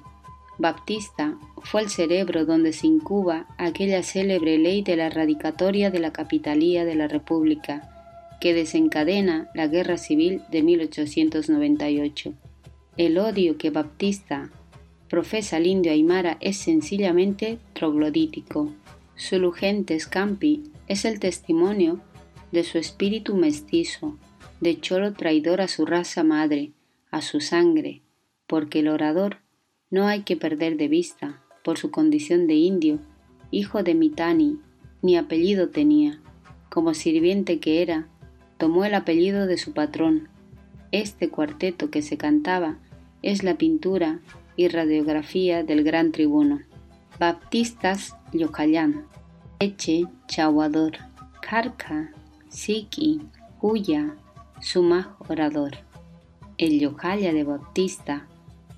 Baptista 0.57 1.37
fue 1.61 1.81
el 1.81 1.89
cerebro 1.89 2.45
donde 2.45 2.73
se 2.73 2.87
incuba 2.87 3.45
aquella 3.57 4.01
célebre 4.01 4.57
ley 4.57 4.81
de 4.81 4.95
la 4.95 5.05
erradicatoria 5.05 5.91
de 5.91 5.99
la 5.99 6.11
capitalía 6.11 6.83
de 6.83 6.95
la 6.95 7.07
República, 7.07 7.93
que 8.41 8.55
desencadena 8.55 9.49
la 9.53 9.67
Guerra 9.67 9.97
Civil 9.97 10.41
de 10.49 10.63
1898. 10.63 12.33
El 12.97 13.19
odio 13.19 13.57
que 13.57 13.69
Baptista 13.69 14.49
profesa 15.07 15.57
al 15.57 15.67
indio 15.67 15.91
Aymara 15.91 16.37
es 16.39 16.57
sencillamente 16.57 17.59
troglodítico. 17.73 18.71
Su 19.15 19.53
scampi 19.99 20.63
es 20.87 21.05
el 21.05 21.19
testimonio 21.19 21.99
de 22.57 22.63
su 22.63 22.79
espíritu 22.79 23.35
mestizo, 23.35 24.17
de 24.61 24.79
cholo 24.81 25.13
traidor 25.13 25.61
a 25.61 25.67
su 25.67 25.85
raza 25.85 26.23
madre, 26.23 26.71
a 27.11 27.21
su 27.21 27.39
sangre, 27.39 28.01
porque 28.47 28.79
el 28.79 28.87
orador 28.87 29.37
no 29.91 30.07
hay 30.07 30.23
que 30.23 30.37
perder 30.37 30.75
de 30.75 30.87
vista, 30.87 31.43
por 31.63 31.77
su 31.77 31.91
condición 31.91 32.47
de 32.47 32.55
indio, 32.55 32.97
hijo 33.51 33.83
de 33.83 33.93
Mitani, 33.93 34.59
ni 35.03 35.17
apellido 35.17 35.69
tenía. 35.69 36.19
Como 36.71 36.95
sirviente 36.95 37.59
que 37.59 37.83
era, 37.83 38.07
tomó 38.57 38.85
el 38.85 38.95
apellido 38.95 39.45
de 39.45 39.59
su 39.59 39.73
patrón. 39.73 40.27
Este 40.91 41.29
cuarteto 41.29 41.91
que 41.91 42.01
se 42.01 42.17
cantaba 42.17 42.79
es 43.21 43.43
la 43.43 43.59
pintura 43.59 44.19
y 44.55 44.67
radiografía 44.67 45.63
del 45.63 45.83
gran 45.83 46.11
tribuno. 46.11 46.61
Baptistas 47.19 48.15
Yocayán, 48.33 49.05
Eche 49.59 50.05
Chaguador, 50.25 50.93
Carca, 51.39 52.13
Siki, 52.49 53.21
Huya, 53.61 54.15
Sumaj 54.61 55.07
Orador. 55.27 55.71
El 56.57 56.79
Yocaya 56.79 57.33
de 57.33 57.43
Baptista 57.43 58.27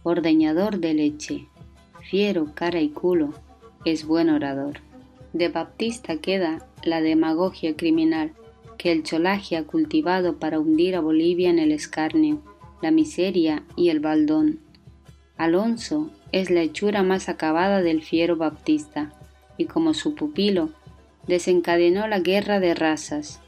ordeñador 0.03 0.79
de 0.79 0.93
leche, 0.93 1.47
fiero 2.01 2.53
cara 2.55 2.81
y 2.81 2.89
culo, 2.89 3.33
es 3.85 4.05
buen 4.05 4.29
orador. 4.29 4.79
De 5.33 5.49
Baptista 5.49 6.17
queda 6.17 6.67
la 6.83 7.01
demagogia 7.01 7.75
criminal 7.75 8.31
que 8.77 8.91
el 8.91 9.03
cholaje 9.03 9.55
ha 9.55 9.63
cultivado 9.63 10.39
para 10.39 10.59
hundir 10.59 10.95
a 10.95 11.01
Bolivia 11.01 11.49
en 11.49 11.59
el 11.59 11.71
escarnio, 11.71 12.41
la 12.81 12.91
miseria 12.91 13.63
y 13.75 13.89
el 13.89 13.99
baldón. 13.99 14.59
Alonso 15.37 16.09
es 16.31 16.49
la 16.49 16.61
hechura 16.61 17.03
más 17.03 17.29
acabada 17.29 17.81
del 17.81 18.01
fiero 18.01 18.35
Baptista, 18.35 19.13
y 19.57 19.65
como 19.65 19.93
su 19.93 20.15
pupilo, 20.15 20.69
desencadenó 21.27 22.07
la 22.07 22.19
guerra 22.19 22.59
de 22.59 22.73
razas, 22.73 23.41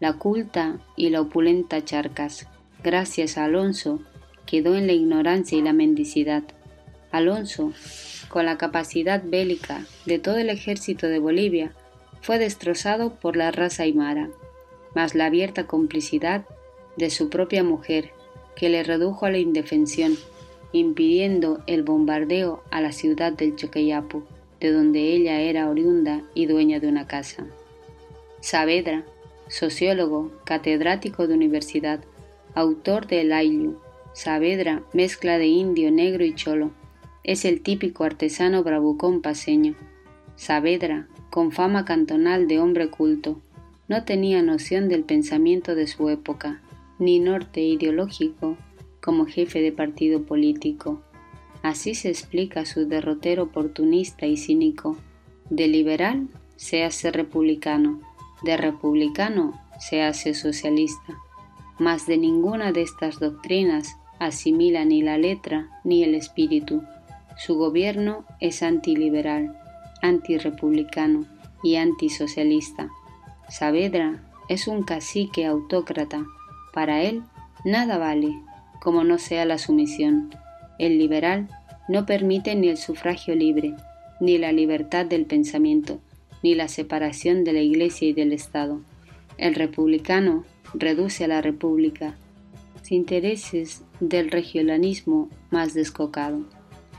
la 0.00 0.14
culta 0.14 0.78
y 0.96 1.10
la 1.10 1.20
opulenta 1.20 1.84
Charcas. 1.84 2.46
Gracias 2.82 3.36
a 3.36 3.44
Alonso, 3.44 4.00
quedó 4.46 4.76
en 4.76 4.86
la 4.86 4.92
ignorancia 4.92 5.58
y 5.58 5.62
la 5.62 5.72
mendicidad. 5.72 6.44
Alonso, 7.10 7.72
con 8.28 8.46
la 8.46 8.58
capacidad 8.58 9.22
bélica 9.24 9.84
de 10.06 10.18
todo 10.18 10.38
el 10.38 10.50
ejército 10.50 11.08
de 11.08 11.18
Bolivia, 11.18 11.72
fue 12.20 12.38
destrozado 12.38 13.14
por 13.14 13.36
la 13.36 13.50
raza 13.50 13.84
aymara, 13.84 14.30
mas 14.94 15.14
la 15.14 15.26
abierta 15.26 15.66
complicidad 15.66 16.44
de 16.96 17.10
su 17.10 17.28
propia 17.28 17.64
mujer, 17.64 18.10
que 18.56 18.68
le 18.68 18.82
redujo 18.82 19.26
a 19.26 19.30
la 19.30 19.38
indefensión, 19.38 20.16
impidiendo 20.72 21.62
el 21.66 21.82
bombardeo 21.82 22.62
a 22.70 22.80
la 22.80 22.92
ciudad 22.92 23.32
del 23.32 23.56
Choqueyapu, 23.56 24.24
de 24.60 24.72
donde 24.72 25.12
ella 25.14 25.40
era 25.40 25.68
oriunda 25.68 26.22
y 26.34 26.46
dueña 26.46 26.80
de 26.80 26.88
una 26.88 27.06
casa. 27.06 27.46
Saavedra, 28.40 29.04
sociólogo, 29.48 30.32
catedrático 30.44 31.26
de 31.26 31.34
universidad, 31.34 32.00
autor 32.54 33.06
del 33.06 33.32
Ayllu, 33.32 33.78
Saavedra, 34.12 34.82
mezcla 34.92 35.38
de 35.38 35.46
indio, 35.46 35.90
negro 35.90 36.24
y 36.24 36.34
cholo. 36.34 36.72
Es 37.24 37.44
el 37.44 37.60
típico 37.60 38.04
artesano 38.04 38.62
bravucón 38.64 39.22
paseño. 39.22 39.74
Saavedra, 40.36 41.08
con 41.30 41.52
fama 41.52 41.84
cantonal 41.84 42.48
de 42.48 42.58
hombre 42.58 42.90
culto, 42.90 43.40
no 43.86 44.04
tenía 44.04 44.42
noción 44.42 44.88
del 44.88 45.04
pensamiento 45.04 45.74
de 45.74 45.86
su 45.86 46.08
época, 46.08 46.60
ni 46.98 47.20
norte 47.20 47.60
ideológico 47.60 48.56
como 49.00 49.26
jefe 49.26 49.60
de 49.60 49.72
partido 49.72 50.24
político. 50.24 51.02
Así 51.62 51.94
se 51.94 52.08
explica 52.08 52.66
su 52.66 52.86
derrotero 52.86 53.44
oportunista 53.44 54.26
y 54.26 54.36
cínico. 54.36 54.96
De 55.48 55.68
liberal 55.68 56.28
se 56.56 56.84
hace 56.84 57.10
republicano, 57.10 58.00
de 58.42 58.56
republicano 58.56 59.60
se 59.78 60.02
hace 60.02 60.34
socialista. 60.34 61.18
Mas 61.78 62.06
de 62.06 62.18
ninguna 62.18 62.72
de 62.72 62.82
estas 62.82 63.20
doctrinas 63.20 63.96
asimila 64.18 64.84
ni 64.84 65.02
la 65.02 65.18
letra 65.18 65.68
ni 65.84 66.02
el 66.02 66.14
espíritu. 66.14 66.82
Su 67.36 67.56
gobierno 67.56 68.24
es 68.40 68.62
antiliberal, 68.62 69.56
antirepublicano 70.02 71.24
y 71.62 71.76
antisocialista. 71.76 72.90
Saavedra 73.48 74.22
es 74.48 74.66
un 74.66 74.82
cacique 74.82 75.46
autócrata. 75.46 76.24
Para 76.74 77.02
él 77.02 77.22
nada 77.64 77.98
vale, 77.98 78.34
como 78.80 79.04
no 79.04 79.18
sea 79.18 79.44
la 79.44 79.58
sumisión. 79.58 80.30
El 80.78 80.98
liberal 80.98 81.48
no 81.88 82.06
permite 82.06 82.54
ni 82.54 82.68
el 82.68 82.76
sufragio 82.76 83.34
libre, 83.34 83.74
ni 84.20 84.38
la 84.38 84.52
libertad 84.52 85.06
del 85.06 85.26
pensamiento, 85.26 86.00
ni 86.42 86.54
la 86.54 86.68
separación 86.68 87.44
de 87.44 87.52
la 87.52 87.60
Iglesia 87.60 88.08
y 88.08 88.12
del 88.12 88.32
Estado. 88.32 88.80
El 89.36 89.54
republicano 89.54 90.44
reduce 90.74 91.24
a 91.24 91.28
la 91.28 91.40
República 91.40 92.16
intereses 92.90 93.84
del 94.00 94.30
regionalismo 94.30 95.28
más 95.50 95.74
descocado. 95.74 96.44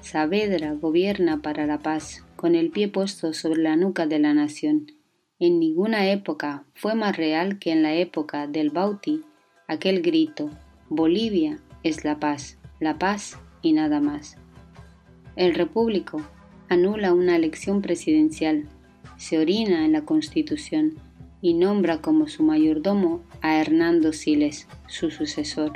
Saavedra 0.02 0.73
gobierna 0.73 1.41
para 1.41 1.65
la 1.65 1.80
paz, 1.80 2.25
con 2.36 2.56
el 2.56 2.69
pie 2.69 2.88
puesto 2.88 3.34
sobre 3.34 3.62
la 3.62 3.75
nuca 3.75 4.06
de 4.08 4.19
la 4.19 4.34
nación. 4.34 4.91
En 5.39 5.60
ninguna 5.60 6.10
época 6.10 6.63
fue 6.73 6.95
más 6.95 7.17
real 7.17 7.60
que 7.60 7.71
en 7.71 7.84
la 7.84 7.93
época 7.93 8.47
del 8.47 8.69
Bauti 8.69 9.23
aquel 9.67 10.02
grito, 10.02 10.49
Bolivia 10.89 11.60
es 11.84 12.04
la 12.04 12.19
paz, 12.19 12.58
la 12.80 12.97
paz 12.97 13.38
y 13.62 13.73
nada 13.73 13.99
más. 13.99 14.38
El 15.36 15.54
repúblico 15.54 16.21
anula 16.69 17.13
una 17.13 17.36
elección 17.36 17.82
presidencial, 17.82 18.67
se 19.19 19.38
orina 19.38 19.86
en 19.86 19.91
la 19.91 20.05
Constitución, 20.05 20.95
y 21.41 21.53
nombra 21.53 22.01
como 22.01 22.27
su 22.27 22.41
mayordomo 22.41 23.21
a 23.41 23.58
Hernando 23.58 24.13
Siles, 24.13 24.67
su 24.88 25.12
sucesor. 25.12 25.73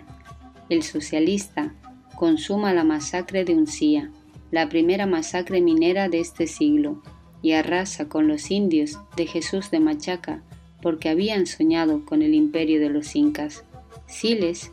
El 0.70 0.82
socialista 0.82 1.74
consuma 2.16 2.74
la 2.74 2.84
masacre 2.84 3.44
de 3.44 3.54
Uncía, 3.54 4.10
la 4.50 4.70
primera 4.70 5.06
masacre 5.06 5.62
minera 5.62 6.08
de 6.08 6.22
este 6.22 6.48
siglo, 6.48 7.04
y 7.42 7.52
arrasa 7.52 8.08
con 8.08 8.30
los 8.30 8.50
indios 8.50 8.98
de 9.18 9.28
Jesús 9.28 9.70
de 9.72 9.82
Machaca 9.82 10.42
porque 10.82 11.10
habían 11.10 11.46
soñado 11.46 12.06
con 12.06 12.22
el 12.22 12.34
imperio 12.34 12.80
de 12.80 12.90
los 12.90 13.16
incas. 13.16 13.66
Siles 14.08 14.72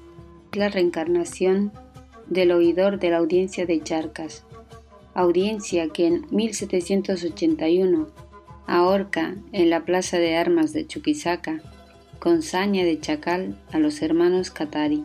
es 0.52 0.58
la 0.58 0.68
reencarnación 0.68 1.72
del 2.28 2.52
oidor 2.52 3.00
de 3.00 3.10
la 3.10 3.18
audiencia 3.18 3.66
de 3.66 3.82
Charcas, 3.82 4.44
audiencia 5.14 5.88
que 5.88 6.06
en 6.06 6.26
1781 6.30 8.29
ahorca 8.70 9.34
en 9.50 9.68
la 9.68 9.84
plaza 9.84 10.18
de 10.18 10.36
armas 10.36 10.72
de 10.72 10.86
Chuquisaca 10.86 11.60
con 12.20 12.40
saña 12.40 12.84
de 12.84 13.00
chacal 13.00 13.58
a 13.72 13.80
los 13.80 14.00
hermanos 14.00 14.52
Catari. 14.52 15.04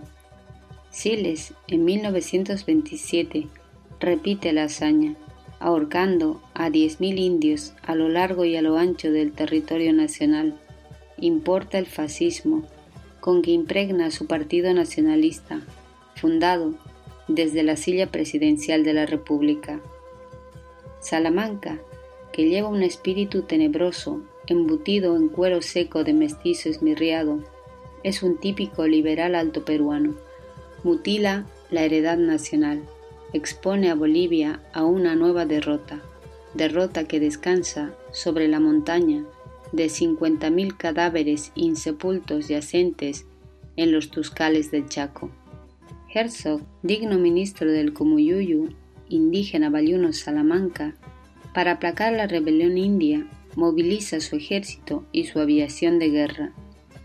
Siles, 0.91 1.55
en 1.67 1.83
1927, 1.83 3.47
repite 3.99 4.53
la 4.53 4.65
hazaña, 4.65 5.15
ahorcando 5.59 6.43
a 6.53 6.69
10.000 6.69 7.17
indios 7.17 7.73
a 7.81 7.95
lo 7.95 8.07
largo 8.07 8.45
y 8.45 8.55
a 8.55 8.61
lo 8.61 8.77
ancho 8.77 9.11
del 9.11 9.31
territorio 9.31 9.93
nacional. 9.93 10.59
Importa 11.17 11.79
el 11.79 11.87
fascismo, 11.87 12.67
con 13.19 13.41
que 13.41 13.49
impregna 13.49 14.11
su 14.11 14.27
partido 14.27 14.71
nacionalista, 14.75 15.61
fundado 16.15 16.75
desde 17.27 17.63
la 17.63 17.77
silla 17.77 18.11
presidencial 18.11 18.83
de 18.83 18.93
la 18.93 19.07
República. 19.07 19.79
Salamanca 21.01 21.79
que 22.35 22.49
lleva 22.49 22.67
un 22.67 22.83
espíritu 22.83 23.43
tenebroso, 23.43 24.21
embutido 24.47 25.15
en 25.15 25.29
cuero 25.29 25.61
seco 25.61 26.03
de 26.03 26.11
mestizo 26.11 26.67
esmirriado, 26.67 27.39
es 28.03 28.23
un 28.23 28.37
típico 28.37 28.85
liberal 28.87 29.35
alto 29.35 29.63
peruano. 29.63 30.15
Mutila 30.83 31.45
la 31.71 31.83
heredad 31.83 32.17
nacional, 32.17 32.83
expone 33.31 33.89
a 33.89 33.95
Bolivia 33.95 34.59
a 34.73 34.83
una 34.83 35.15
nueva 35.15 35.45
derrota, 35.45 36.01
derrota 36.53 37.05
que 37.05 37.21
descansa 37.21 37.95
sobre 38.11 38.49
la 38.49 38.59
montaña 38.59 39.23
de 39.71 39.85
50.000 39.85 40.75
cadáveres 40.75 41.53
insepultos 41.55 42.49
yacentes 42.49 43.25
en 43.77 43.93
los 43.93 44.11
tuscales 44.11 44.71
del 44.71 44.89
Chaco. 44.89 45.31
Herzog, 46.13 46.59
digno 46.83 47.17
ministro 47.17 47.71
del 47.71 47.93
Comuyuyu, 47.93 48.73
indígena 49.07 49.69
Bayuno 49.69 50.11
Salamanca, 50.11 50.95
para 51.55 51.71
aplacar 51.71 52.11
la 52.11 52.27
rebelión 52.27 52.77
india, 52.77 53.25
moviliza 53.55 54.19
su 54.19 54.35
ejército 54.35 55.05
y 55.13 55.23
su 55.23 55.39
aviación 55.39 55.99
de 55.99 56.09
guerra. 56.09 56.51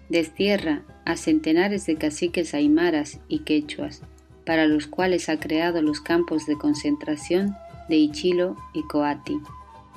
Destierra 0.09 0.83
a 1.05 1.17
centenares 1.17 1.87
de 1.87 1.95
caciques 1.95 2.53
aymaras 2.53 3.21
y 3.29 3.45
quechuas, 3.45 4.03
para 4.45 4.67
los 4.67 4.89
cuales 4.89 5.29
ha 5.29 5.39
creado 5.39 5.83
los 5.83 6.01
campos 6.01 6.47
de 6.47 6.59
concentración 6.59 7.55
de 7.89 7.99
Ichilo 7.99 8.57
y 8.75 8.83
Coati. 8.83 9.39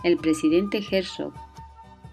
El 0.04 0.18
presidente 0.18 0.84
Herzog 0.88 1.34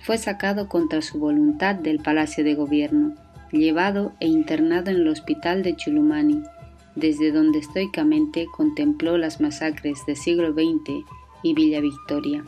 fue 0.01 0.17
sacado 0.17 0.67
contra 0.67 1.03
su 1.03 1.19
voluntad 1.19 1.75
del 1.75 1.99
Palacio 1.99 2.43
de 2.43 2.55
Gobierno, 2.55 3.17
llevado 3.53 4.15
e 4.19 4.27
internado 4.27 4.91
en 4.91 4.97
el 4.97 5.09
hospital 5.09 5.63
de 5.63 5.77
Chulumani, 5.77 6.43
desde 6.97 7.33
donde 7.33 7.59
estoicamente 7.59 8.47
contempló 8.57 9.19
las 9.19 9.43
masacres 9.43 10.07
del 10.07 10.17
siglo 10.17 10.55
XX 10.55 11.05
y 11.43 11.55
Villa 11.55 11.81
Victoria. 11.81 12.45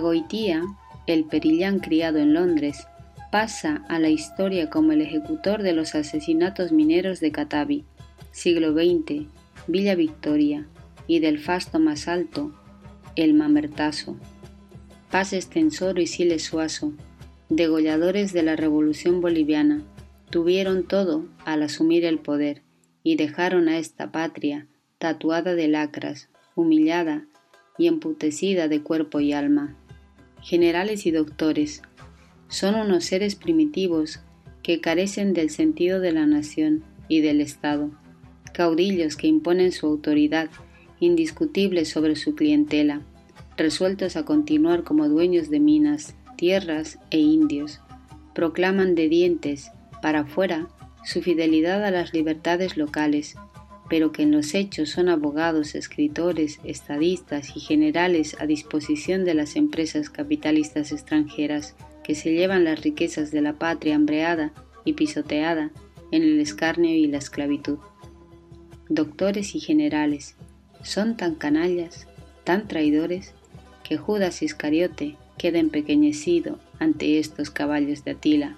Goitía, 0.00 0.62
el 1.06 1.24
perillán 1.24 1.80
criado 1.80 2.18
en 2.18 2.34
Londres, 2.34 2.86
pasa 3.30 3.84
a 3.88 3.98
la 3.98 4.08
historia 4.08 4.70
como 4.70 4.92
el 4.92 5.02
ejecutor 5.02 5.62
de 5.62 5.72
los 5.72 5.94
asesinatos 5.94 6.72
mineros 6.72 7.20
de 7.20 7.32
Catavi, 7.32 7.84
siglo 8.32 8.72
XX, 8.72 9.26
Villa 9.66 9.94
Victoria, 9.94 10.66
y 11.06 11.18
del 11.18 11.38
fasto 11.38 11.78
más 11.78 12.08
alto, 12.08 12.52
el 13.16 13.34
Mamertazo. 13.34 14.16
Paz 15.10 15.32
Extensoro 15.32 16.00
y 16.00 16.06
Siles 16.06 16.44
Suazo, 16.44 16.92
degolladores 17.48 18.32
de 18.32 18.44
la 18.44 18.54
Revolución 18.54 19.20
Boliviana, 19.20 19.82
tuvieron 20.30 20.84
todo 20.84 21.26
al 21.44 21.64
asumir 21.64 22.04
el 22.04 22.20
poder 22.20 22.62
y 23.02 23.16
dejaron 23.16 23.68
a 23.68 23.78
esta 23.78 24.12
patria 24.12 24.68
tatuada 24.98 25.54
de 25.54 25.66
lacras, 25.66 26.28
humillada 26.54 27.24
y 27.80 27.86
emputecida 27.86 28.68
de 28.68 28.82
cuerpo 28.82 29.20
y 29.20 29.32
alma. 29.32 29.74
Generales 30.42 31.06
y 31.06 31.12
doctores 31.12 31.80
son 32.48 32.74
unos 32.74 33.04
seres 33.06 33.36
primitivos 33.36 34.20
que 34.62 34.82
carecen 34.82 35.32
del 35.32 35.48
sentido 35.48 35.98
de 35.98 36.12
la 36.12 36.26
nación 36.26 36.84
y 37.08 37.22
del 37.22 37.40
Estado, 37.40 37.90
caudillos 38.52 39.16
que 39.16 39.28
imponen 39.28 39.72
su 39.72 39.86
autoridad 39.86 40.50
indiscutible 41.00 41.86
sobre 41.86 42.16
su 42.16 42.34
clientela, 42.34 43.00
resueltos 43.56 44.14
a 44.16 44.26
continuar 44.26 44.84
como 44.84 45.08
dueños 45.08 45.48
de 45.48 45.60
minas, 45.60 46.14
tierras 46.36 46.98
e 47.10 47.18
indios, 47.18 47.80
proclaman 48.34 48.94
de 48.94 49.08
dientes 49.08 49.70
para 50.02 50.20
afuera 50.20 50.68
su 51.02 51.22
fidelidad 51.22 51.82
a 51.82 51.90
las 51.90 52.12
libertades 52.12 52.76
locales 52.76 53.36
pero 53.90 54.12
que 54.12 54.22
en 54.22 54.30
los 54.30 54.54
hechos 54.54 54.90
son 54.90 55.08
abogados, 55.08 55.74
escritores, 55.74 56.60
estadistas 56.62 57.56
y 57.56 57.60
generales 57.60 58.36
a 58.38 58.46
disposición 58.46 59.24
de 59.24 59.34
las 59.34 59.56
empresas 59.56 60.08
capitalistas 60.08 60.92
extranjeras 60.92 61.74
que 62.04 62.14
se 62.14 62.32
llevan 62.32 62.62
las 62.62 62.82
riquezas 62.82 63.32
de 63.32 63.42
la 63.42 63.54
patria 63.54 63.96
hambreada 63.96 64.52
y 64.84 64.92
pisoteada 64.92 65.72
en 66.12 66.22
el 66.22 66.38
escarnio 66.38 66.94
y 66.94 67.08
la 67.08 67.18
esclavitud. 67.18 67.78
Doctores 68.88 69.56
y 69.56 69.60
generales 69.60 70.36
son 70.84 71.16
tan 71.16 71.34
canallas, 71.34 72.06
tan 72.44 72.68
traidores, 72.68 73.34
que 73.82 73.96
Judas 73.96 74.40
Iscariote 74.42 75.16
queda 75.36 75.58
empequeñecido 75.58 76.60
ante 76.78 77.18
estos 77.18 77.50
caballos 77.50 78.04
de 78.04 78.12
Atila, 78.12 78.56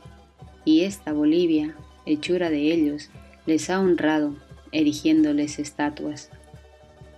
y 0.66 0.82
esta 0.82 1.14
Bolivia, 1.14 1.74
hechura 2.04 2.50
de 2.50 2.70
ellos, 2.70 3.08
les 3.46 3.70
ha 3.70 3.80
honrado 3.80 4.36
erigiéndoles 4.72 5.58
estatuas. 5.58 6.30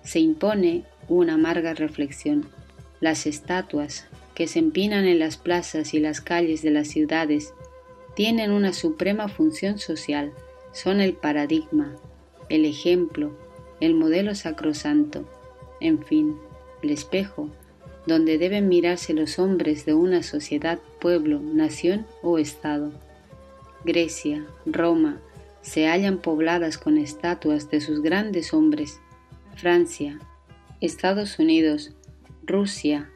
Se 0.02 0.20
impone 0.20 0.84
una 1.08 1.34
amarga 1.34 1.74
reflexión. 1.74 2.46
Las 3.00 3.26
estatuas 3.26 4.06
que 4.34 4.46
se 4.46 4.58
empinan 4.58 5.06
en 5.06 5.18
las 5.18 5.36
plazas 5.36 5.94
y 5.94 6.00
las 6.00 6.20
calles 6.20 6.62
de 6.62 6.70
las 6.70 6.88
ciudades 6.88 7.54
tienen 8.14 8.50
una 8.50 8.72
suprema 8.72 9.28
función 9.28 9.78
social, 9.78 10.32
son 10.72 11.00
el 11.00 11.14
paradigma, 11.14 11.94
el 12.48 12.64
ejemplo, 12.64 13.32
el 13.80 13.94
modelo 13.94 14.34
sacrosanto, 14.34 15.28
en 15.80 16.02
fin, 16.04 16.36
el 16.82 16.90
espejo, 16.90 17.48
donde 18.06 18.38
deben 18.38 18.68
mirarse 18.68 19.14
los 19.14 19.38
hombres 19.38 19.86
de 19.86 19.94
una 19.94 20.22
sociedad, 20.22 20.78
pueblo, 21.00 21.40
nación 21.40 22.06
o 22.22 22.38
estado. 22.38 22.92
Grecia, 23.84 24.46
Roma, 24.66 25.20
se 25.64 25.88
hallan 25.88 26.18
pobladas 26.18 26.76
con 26.76 26.98
estatuas 26.98 27.70
de 27.70 27.80
sus 27.80 28.02
grandes 28.02 28.52
hombres. 28.52 29.00
Francia, 29.56 30.18
Estados 30.82 31.38
Unidos, 31.38 31.96
Rusia, 32.44 33.10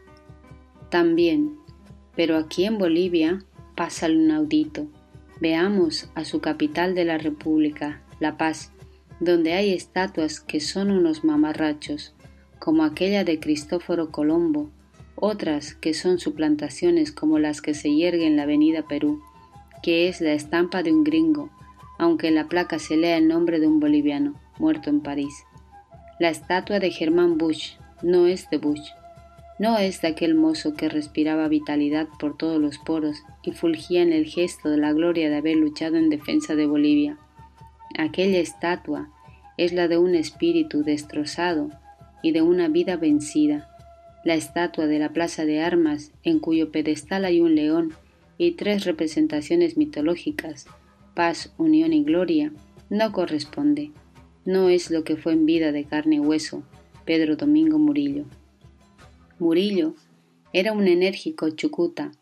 también. 0.89 1.59
Pero 2.17 2.39
aquí 2.39 2.65
en 2.65 2.79
Bolivia 2.79 3.45
pasa 3.77 4.09
lo 4.09 4.15
inaudito. 4.15 4.87
Veamos 5.41 6.09
a 6.15 6.25
su 6.25 6.41
capital 6.41 6.95
de 6.95 7.05
la 7.05 7.19
República, 7.19 8.03
La 8.19 8.39
Paz, 8.39 8.73
donde 9.21 9.53
hay 9.53 9.75
estatuas 9.75 10.41
que 10.41 10.61
son 10.61 10.91
unos 10.91 11.25
mamarrachos, 11.25 12.15
como 12.59 12.83
aquella 12.83 13.25
de 13.25 13.39
Cristóforo 13.39 14.11
Colombo, 14.11 14.71
otras 15.17 15.75
que 15.75 15.93
son 15.93 16.19
suplantaciones 16.19 17.13
como 17.13 17.39
las 17.39 17.61
que 17.61 17.75
se 17.75 17.95
yergue 17.95 18.27
en 18.27 18.37
la 18.37 18.45
avenida 18.45 18.89
Perú, 18.89 19.21
que 19.83 20.09
es 20.09 20.23
la 20.23 20.33
estampa 20.33 20.83
de 20.83 20.93
un 20.93 21.05
gringo, 21.05 21.51
aunque 21.99 22.29
en 22.29 22.37
la 22.37 22.49
placa 22.49 22.79
se 22.79 22.97
lea 22.97 23.19
el 23.19 23.29
nombre 23.29 23.61
de 23.61 23.67
un 23.67 23.81
boliviano, 23.81 24.35
muerto 24.59 24.89
en 24.89 25.01
París. 25.01 25.45
La 26.19 26.31
estatua 26.31 26.81
de 26.81 26.91
Germán 26.91 27.37
Bush 27.37 27.75
no 28.03 28.27
es 28.27 28.49
de 28.51 28.59
Bush, 28.59 28.89
no 29.59 29.77
es 29.77 30.01
de 30.01 30.09
aquel 30.09 30.37
mozo 30.37 30.75
que 30.75 30.89
respiraba 30.89 31.49
vitalidad 31.49 32.07
por 32.21 32.37
todos 32.37 32.61
los 32.61 32.79
poros 32.79 33.25
y 33.43 33.53
fulgía 33.53 34.03
en 34.03 34.13
el 34.13 34.27
gesto 34.27 34.71
de 34.71 34.79
la 34.79 34.93
gloria 34.93 35.29
de 35.29 35.37
haber 35.37 35.57
luchado 35.57 35.97
en 35.97 36.11
defensa 36.11 36.55
de 36.55 36.67
Bolivia. 36.67 37.19
Aquella 37.99 38.39
estatua 38.39 39.11
es 39.57 39.73
la 39.73 39.89
de 39.89 39.99
un 39.99 40.15
espíritu 40.15 40.85
destrozado 40.85 41.71
y 42.23 42.31
de 42.31 42.43
una 42.43 42.69
vida 42.69 42.97
vencida. 42.97 43.69
La 44.25 44.35
estatua 44.35 44.87
de 44.87 45.01
la 45.01 45.09
Plaza 45.09 45.45
de 45.45 45.61
Armas, 45.61 46.13
en 46.23 46.39
cuyo 46.39 46.71
pedestal 46.71 47.25
hay 47.25 47.41
un 47.41 47.57
león 47.57 47.93
y 48.37 48.53
tres 48.53 48.85
representaciones 48.85 49.77
mitológicas, 49.77 50.67
paz, 51.19 51.53
unión 51.59 51.93
y 51.93 52.05
gloria, 52.05 52.53
no 52.91 53.11
corresponde. 53.11 53.91
No 54.45 54.69
es 54.69 54.89
lo 54.89 55.03
que 55.03 55.17
fue 55.17 55.33
en 55.33 55.47
vida 55.47 55.73
de 55.73 55.83
carne 55.83 56.15
y 56.15 56.21
hueso, 56.21 56.63
Pedro 57.05 57.35
Domingo 57.35 57.77
Murillo. 57.81 58.25
Murillo 59.41 59.97
era 60.53 60.73
un 60.73 60.87
enérgico 60.87 61.51
chucuta, 61.51 62.13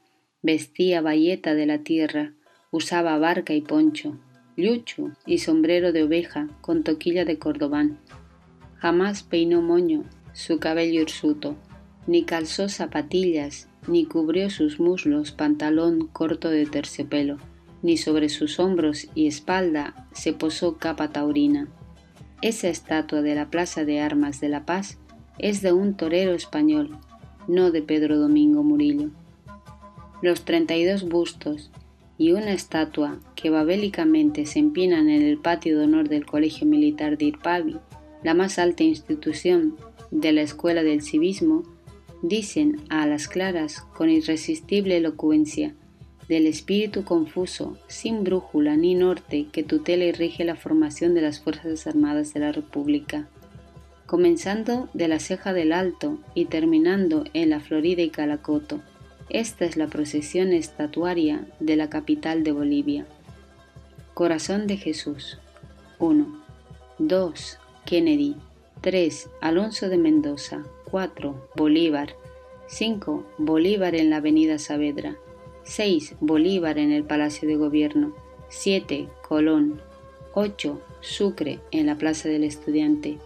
vestía 0.40 1.03
bayeta 1.03 1.55
de 1.55 1.66
la 1.66 1.80
tierra, 1.80 2.32
usaba 2.70 3.18
barca 3.18 3.53
y 3.53 3.61
poncho, 3.61 4.18
lucho 4.57 5.11
y 5.26 5.40
sombrero 5.40 5.92
de 5.92 6.05
oveja 6.05 6.49
con 6.62 6.82
toquilla 6.82 7.26
de 7.26 7.38
cordobán. 7.38 7.99
Jamás 8.76 9.24
peinó 9.24 9.61
moño, 9.61 10.05
su 10.32 10.59
cabello 10.59 11.03
hirsuto, 11.03 11.55
ni 12.07 12.24
calzó 12.24 12.70
zapatillas, 12.70 13.68
ni 13.88 14.07
cubrió 14.07 14.49
sus 14.49 14.80
muslos 14.80 15.32
pantalón 15.32 16.07
corto 16.07 16.49
de 16.49 16.64
terciopelo, 16.64 17.36
ni 17.83 17.97
sobre 17.97 18.29
sus 18.29 18.59
hombros 18.59 19.09
y 19.14 19.27
espalda 19.27 20.09
se 20.12 20.33
posó 20.33 20.77
capa 20.77 21.12
taurina. 21.12 21.68
Esa 22.43 22.68
estatua 22.68 23.22
de 23.22 23.35
la 23.35 23.51
Plaza 23.51 23.85
de 23.85 24.01
Armas 24.01 24.41
de 24.41 24.49
La 24.49 24.66
Paz 24.66 24.99
es 25.39 25.62
de 25.62 25.72
un 25.72 25.95
torero 25.97 26.33
español, 26.35 26.99
no 27.49 27.70
de 27.70 27.83
Pedro 27.83 28.18
Domingo 28.18 28.62
Murillo. 28.62 29.11
Los 30.22 30.45
32 30.45 31.09
bustos 31.09 31.70
y 32.18 32.33
una 32.33 32.53
estatua 32.53 33.20
que 33.35 33.51
babélicamente 33.51 34.47
se 34.47 34.59
empinan 34.59 35.09
en 35.09 35.22
el 35.22 35.39
patio 35.39 35.79
de 35.79 35.85
honor 35.85 36.09
del 36.09 36.24
Colegio 36.24 36.66
Militar 36.66 37.18
de 37.18 37.27
Irpavi, 37.27 37.77
la 38.22 38.35
más 38.35 38.59
alta 38.59 38.85
institución 38.85 39.77
de 40.11 40.33
la 40.33 40.43
Escuela 40.43 40.83
del 40.83 41.03
Civismo, 41.03 41.62
dicen 42.22 42.81
a 42.89 43.07
las 43.07 43.29
claras 43.29 43.83
con 43.95 44.09
irresistible 44.09 44.97
elocuencia 44.97 45.74
del 46.29 46.47
espíritu 46.47 47.05
confuso, 47.05 47.79
sin 47.87 48.24
brújula 48.24 48.77
ni 48.77 48.95
norte 48.95 49.47
que 49.53 49.62
tutela 49.62 50.05
y 50.05 50.12
rige 50.12 50.45
la 50.45 50.57
formación 50.57 51.14
de 51.14 51.22
las 51.22 51.41
Fuerzas 51.41 51.87
Armadas 51.87 52.35
de 52.35 52.41
la 52.41 52.53
República 52.53 53.29
comenzando 54.07 54.89
de 54.95 55.09
la 55.09 55.18
ceja 55.18 55.53
del 55.53 55.72
Alto 55.72 56.18
y 56.35 56.47
terminando 56.47 57.24
en 57.35 57.51
la 57.51 57.61
Florida 57.61 58.03
y 58.03 58.11
Calacoto. 58.11 58.81
Esta 59.29 59.64
es 59.64 59.77
la 59.77 59.89
procesión 59.89 60.53
estatuaria 60.53 61.45
de 61.59 61.77
la 61.77 61.91
capital 61.91 62.45
de 62.45 62.53
Bolivia. 62.53 63.07
Corazón 64.14 64.68
de 64.68 64.77
Jesús. 64.77 65.39
1. 65.99 66.43
2. 66.99 67.59
Kennedy. 67.85 68.37
3. 68.81 69.29
Alonso 69.41 69.89
de 69.89 69.99
Mendoza. 69.99 70.62
4. 70.91 71.49
Bolívar. 71.57 72.14
5. 72.68 73.27
Bolívar 73.39 73.97
en 73.97 74.11
la 74.11 74.18
Avenida 74.18 74.59
Saavedra. 74.59 75.16
6. 75.66 76.14
Bolívar 76.20 76.78
en 76.78 76.92
el 76.92 77.04
Palacio 77.04 77.48
de 77.48 77.56
Gobierno. 77.56 78.14
7. 78.48 79.08
Colón. 79.26 79.80
8. 80.32 80.80
Sucre 81.00 81.58
en 81.72 81.86
la 81.86 81.98
Plaza 81.98 82.28
del 82.28 82.44
Estudiante. 82.44 83.18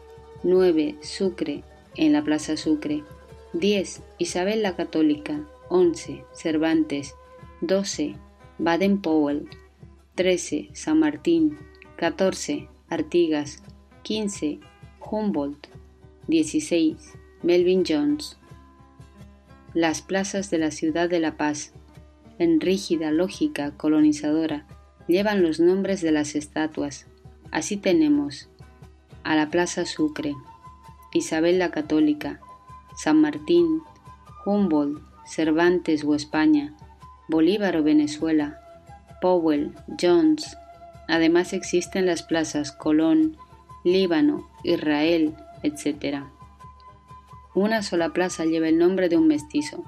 9. 0.43 0.97
Sucre, 1.03 1.62
en 1.97 2.14
la 2.14 2.22
Plaza 2.22 2.57
Sucre. 2.57 3.05
10. 3.53 4.03
Isabel 4.18 4.62
la 4.62 4.74
Católica. 4.74 5.47
11. 5.68 6.24
Cervantes. 6.32 7.14
12. 7.61 8.16
Baden-Powell. 8.59 9.49
13. 10.14 10.70
San 10.72 10.99
Martín. 10.99 11.59
14. 11.97 12.68
Artigas. 12.88 13.62
15. 14.03 14.61
Humboldt. 14.99 15.68
16. 16.26 16.97
Melvin 17.43 17.84
Jones. 17.86 18.38
Las 19.74 20.01
plazas 20.01 20.51
de 20.51 20.59
la 20.59 20.70
ciudad 20.70 21.09
de 21.09 21.20
La 21.20 21.36
Paz, 21.36 21.72
en 22.41 22.59
rígida 22.59 23.11
lógica 23.11 23.72
colonizadora, 23.76 24.64
llevan 25.07 25.43
los 25.43 25.61
nombres 25.61 26.01
de 26.01 26.11
las 26.11 26.34
estatuas. 26.34 27.07
Así 27.51 27.76
tenemos 27.76 28.49
a 29.24 29.36
la 29.36 29.51
Plaza 29.51 29.84
Sucre, 29.84 30.34
Isabel 31.12 31.59
la 31.59 31.70
Católica, 31.70 32.41
San 32.97 33.20
Martín, 33.20 33.82
Humboldt, 34.47 35.03
Cervantes 35.26 36.03
o 36.03 36.14
España, 36.14 36.74
Bolívar 37.28 37.76
o 37.76 37.82
Venezuela, 37.82 38.59
Powell, 39.20 39.74
Jones. 40.01 40.57
Además 41.09 41.53
existen 41.53 42.07
las 42.07 42.22
plazas 42.22 42.72
Colón, 42.72 43.36
Líbano, 43.84 44.49
Israel, 44.64 45.34
etc. 45.62 46.24
Una 47.55 47.82
sola 47.82 48.14
plaza 48.14 48.47
lleva 48.47 48.68
el 48.68 48.78
nombre 48.78 49.11
de 49.11 49.18
un 49.18 49.28
mestizo, 49.28 49.84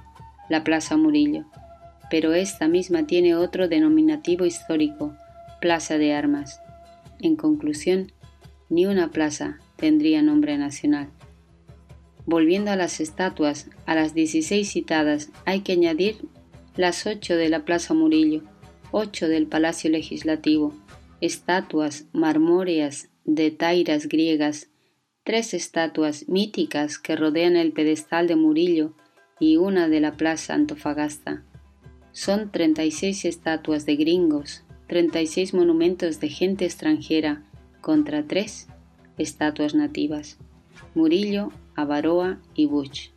la 0.51 0.65
Plaza 0.65 0.99
Murillo, 0.99 1.47
pero 2.13 2.35
esta 2.35 2.69
misma 2.69 3.07
tiene 3.07 3.35
otro 3.37 3.69
denominativo 3.69 4.45
histórico, 4.45 5.17
Plaza 5.63 5.97
de 5.97 6.13
Armas. 6.13 6.61
En 7.21 7.37
conclusión, 7.37 8.13
ni 8.69 8.85
una 8.85 9.11
plaza 9.11 9.61
tendría 9.77 10.21
nombre 10.21 10.59
nacional. 10.59 11.09
Volviendo 12.27 12.71
a 12.71 12.77
las 12.77 13.01
estatuas, 13.01 13.71
a 13.87 13.95
las 13.95 14.13
16 14.13 14.71
citadas 14.71 15.31
hay 15.47 15.61
que 15.61 15.73
añadir 15.73 16.19
las 16.77 17.07
ocho 17.07 17.35
de 17.35 17.49
la 17.49 17.65
Plaza 17.65 17.95
Murillo, 17.95 18.43
ocho 18.91 19.27
del 19.27 19.47
Palacio 19.47 19.89
Legislativo, 19.89 20.75
estatuas 21.23 22.05
marmóreas 22.13 23.09
de 23.25 23.53
tairas 23.53 24.07
griegas, 24.07 24.69
tres 25.25 25.55
estatuas 25.55 26.29
míticas 26.29 26.99
que 26.99 27.17
rodean 27.17 27.57
el 27.57 27.73
pedestal 27.73 28.27
de 28.29 28.37
Murillo 28.37 28.93
y 29.41 29.57
una 29.57 29.89
de 29.89 30.01
la 30.01 30.19
Plaza 30.19 30.53
Antofagasta. 30.53 31.47
Son 32.13 32.51
36 32.51 33.25
estatuas 33.25 33.87
de 33.87 33.97
gringos, 33.97 34.65
36 34.87 35.55
monumentos 35.55 36.21
de 36.21 36.29
gente 36.29 36.67
extranjera, 36.67 37.43
contra 37.81 38.23
tres 38.23 38.69
estatuas 39.17 39.75
nativas, 39.75 40.37
Murillo, 40.95 41.51
Avaroa 41.75 42.39
y 42.55 42.67
Bush. 42.67 43.09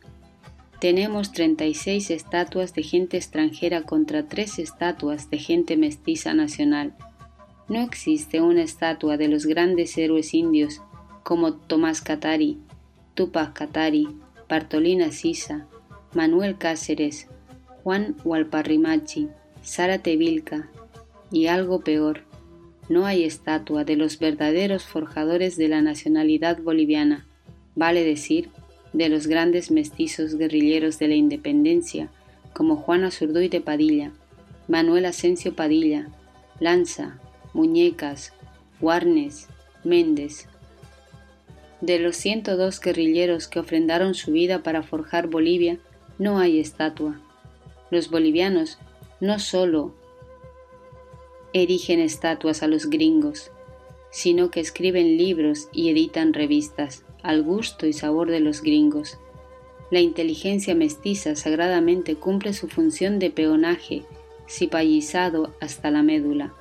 Tenemos 0.80 1.32
36 1.32 2.10
estatuas 2.10 2.74
de 2.74 2.82
gente 2.82 3.18
extranjera 3.18 3.82
contra 3.82 4.28
tres 4.28 4.58
estatuas 4.58 5.28
de 5.28 5.38
gente 5.38 5.76
mestiza 5.76 6.32
nacional. 6.32 6.94
No 7.68 7.80
existe 7.80 8.40
una 8.40 8.62
estatua 8.62 9.18
de 9.18 9.28
los 9.28 9.44
grandes 9.44 9.96
héroes 9.98 10.32
indios 10.32 10.80
como 11.22 11.52
Tomás 11.54 12.00
Catari, 12.00 12.58
Tupac 13.14 13.52
Catari, 13.52 14.08
Bartolina 14.48 15.12
Sisa, 15.12 15.66
Manuel 16.14 16.56
Cáceres, 16.56 17.28
Juan 17.86 18.16
Hualparrimachi, 18.24 19.28
Sara 19.62 19.98
Tevilca 19.98 20.68
y 21.30 21.46
algo 21.46 21.82
peor, 21.82 22.22
no 22.88 23.06
hay 23.06 23.22
estatua 23.22 23.84
de 23.84 23.94
los 23.94 24.18
verdaderos 24.18 24.82
forjadores 24.82 25.56
de 25.56 25.68
la 25.68 25.82
nacionalidad 25.82 26.60
boliviana, 26.60 27.28
vale 27.76 28.02
decir, 28.02 28.48
de 28.92 29.08
los 29.08 29.28
grandes 29.28 29.70
mestizos 29.70 30.34
guerrilleros 30.34 30.98
de 30.98 31.06
la 31.06 31.14
independencia, 31.14 32.08
como 32.52 32.74
Juan 32.74 33.04
Azurduy 33.04 33.48
de 33.48 33.60
Padilla, 33.60 34.10
Manuel 34.66 35.04
Asensio 35.04 35.54
Padilla, 35.54 36.08
Lanza, 36.58 37.20
Muñecas, 37.54 38.32
Warnes, 38.80 39.46
Méndez. 39.84 40.48
De 41.80 42.00
los 42.00 42.16
102 42.16 42.80
guerrilleros 42.80 43.46
que 43.46 43.60
ofrendaron 43.60 44.14
su 44.14 44.32
vida 44.32 44.64
para 44.64 44.82
forjar 44.82 45.28
Bolivia, 45.28 45.78
no 46.18 46.40
hay 46.40 46.58
estatua. 46.58 47.20
Los 47.90 48.10
bolivianos 48.10 48.78
no 49.20 49.38
solo 49.38 49.94
erigen 51.52 52.00
estatuas 52.00 52.62
a 52.62 52.66
los 52.66 52.90
gringos, 52.90 53.50
sino 54.10 54.50
que 54.50 54.60
escriben 54.60 55.16
libros 55.16 55.68
y 55.72 55.90
editan 55.90 56.32
revistas 56.32 57.04
al 57.22 57.42
gusto 57.42 57.86
y 57.86 57.92
sabor 57.92 58.30
de 58.30 58.40
los 58.40 58.62
gringos. 58.62 59.18
La 59.90 60.00
inteligencia 60.00 60.74
mestiza 60.74 61.36
sagradamente 61.36 62.16
cumple 62.16 62.52
su 62.52 62.68
función 62.68 63.18
de 63.18 63.30
peonaje, 63.30 64.02
cipallizado 64.48 65.54
hasta 65.60 65.90
la 65.90 66.02
médula. 66.02 66.52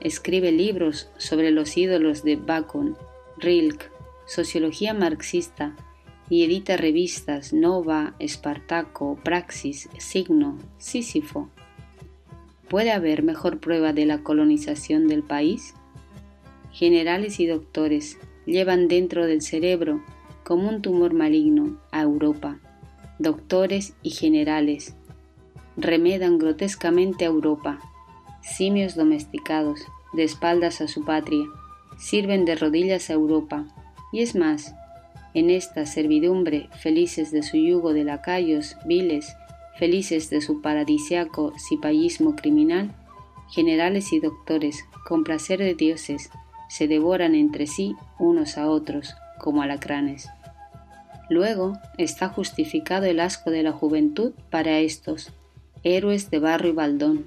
Escribe 0.00 0.52
libros 0.52 1.08
sobre 1.16 1.50
los 1.50 1.76
ídolos 1.76 2.22
de 2.22 2.36
Bacon, 2.36 2.96
Rilke, 3.38 3.86
sociología 4.26 4.94
marxista 4.94 5.74
y 6.30 6.44
edita 6.44 6.76
revistas 6.76 7.52
Nova, 7.52 8.14
Espartaco, 8.20 9.18
Praxis, 9.22 9.90
Signo, 9.98 10.56
Sísifo. 10.78 11.50
¿Puede 12.68 12.92
haber 12.92 13.24
mejor 13.24 13.58
prueba 13.58 13.92
de 13.92 14.06
la 14.06 14.22
colonización 14.22 15.08
del 15.08 15.24
país? 15.24 15.74
Generales 16.72 17.40
y 17.40 17.46
doctores 17.46 18.16
llevan 18.46 18.86
dentro 18.86 19.26
del 19.26 19.42
cerebro, 19.42 20.02
como 20.44 20.68
un 20.68 20.80
tumor 20.80 21.12
maligno, 21.12 21.78
a 21.90 22.02
Europa. 22.02 22.58
Doctores 23.18 23.94
y 24.02 24.10
generales 24.10 24.94
remedan 25.76 26.38
grotescamente 26.38 27.24
a 27.24 27.28
Europa. 27.28 27.80
Simios 28.40 28.94
domesticados, 28.94 29.80
de 30.12 30.24
espaldas 30.24 30.80
a 30.80 30.88
su 30.88 31.04
patria, 31.04 31.44
sirven 31.98 32.44
de 32.44 32.54
rodillas 32.54 33.10
a 33.10 33.14
Europa. 33.14 33.66
Y 34.12 34.20
es 34.22 34.34
más, 34.34 34.74
en 35.34 35.50
esta 35.50 35.86
servidumbre, 35.86 36.68
felices 36.78 37.30
de 37.30 37.42
su 37.42 37.56
yugo 37.56 37.92
de 37.92 38.04
lacayos 38.04 38.76
viles, 38.84 39.36
felices 39.78 40.30
de 40.30 40.40
su 40.40 40.60
paradisiaco 40.60 41.52
cipallismo 41.58 42.36
criminal, 42.36 42.94
generales 43.50 44.12
y 44.12 44.20
doctores, 44.20 44.84
con 45.06 45.24
placer 45.24 45.58
de 45.58 45.74
dioses, 45.74 46.30
se 46.68 46.86
devoran 46.86 47.34
entre 47.34 47.66
sí 47.66 47.96
unos 48.18 48.58
a 48.58 48.68
otros, 48.68 49.14
como 49.38 49.62
alacranes. 49.62 50.28
Luego 51.28 51.78
está 51.96 52.28
justificado 52.28 53.06
el 53.06 53.20
asco 53.20 53.50
de 53.50 53.62
la 53.62 53.72
juventud 53.72 54.32
para 54.50 54.78
estos, 54.80 55.32
héroes 55.82 56.30
de 56.30 56.38
barro 56.40 56.68
y 56.68 56.72
baldón. 56.72 57.26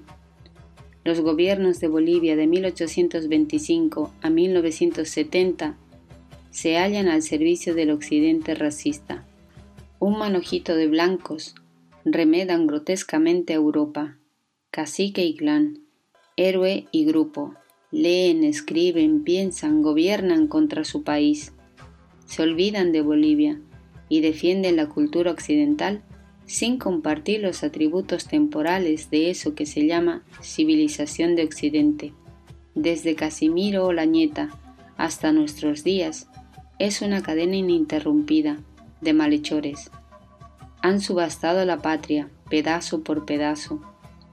Los 1.04 1.22
gobiernos 1.22 1.80
de 1.80 1.88
Bolivia 1.88 2.36
de 2.36 2.48
1825 2.48 4.14
a 4.22 4.30
1970 4.30 5.76
se 6.54 6.78
hallan 6.78 7.08
al 7.08 7.24
servicio 7.24 7.74
del 7.74 7.90
occidente 7.90 8.54
racista. 8.54 9.26
Un 10.00 10.20
manojito 10.20 10.76
de 10.76 10.88
blancos 10.88 11.56
remedan 12.06 12.68
grotescamente 12.68 13.54
a 13.54 13.56
Europa, 13.56 14.20
cacique 14.70 15.26
y 15.26 15.36
clan, 15.36 15.80
héroe 16.38 16.86
y 16.92 17.06
grupo, 17.06 17.56
leen, 17.92 18.44
escriben, 18.44 19.24
piensan, 19.24 19.82
gobiernan 19.82 20.48
contra 20.48 20.84
su 20.84 21.04
país, 21.04 21.54
se 22.26 22.44
olvidan 22.44 22.92
de 22.92 23.02
Bolivia 23.02 23.60
y 24.08 24.22
defienden 24.22 24.76
la 24.76 24.90
cultura 24.90 25.32
occidental 25.32 26.04
sin 26.46 26.78
compartir 26.78 27.42
los 27.42 27.64
atributos 27.64 28.28
temporales 28.28 29.10
de 29.10 29.32
eso 29.32 29.56
que 29.56 29.66
se 29.66 29.88
llama 29.88 30.24
civilización 30.44 31.36
de 31.36 31.46
Occidente. 31.46 32.14
Desde 32.76 33.16
Casimiro 33.16 33.88
Olañeta 33.88 34.50
hasta 34.98 35.32
nuestros 35.32 35.84
días, 35.84 36.28
es 36.80 37.02
una 37.02 37.22
cadena 37.22 37.56
ininterrumpida 37.56 38.58
de 39.02 39.14
malhechores, 39.14 39.92
han 40.84 41.00
subastado 41.00 41.64
la 41.64 41.78
patria, 41.78 42.30
pedazo 42.50 43.04
por 43.04 43.26
pedazo, 43.26 43.80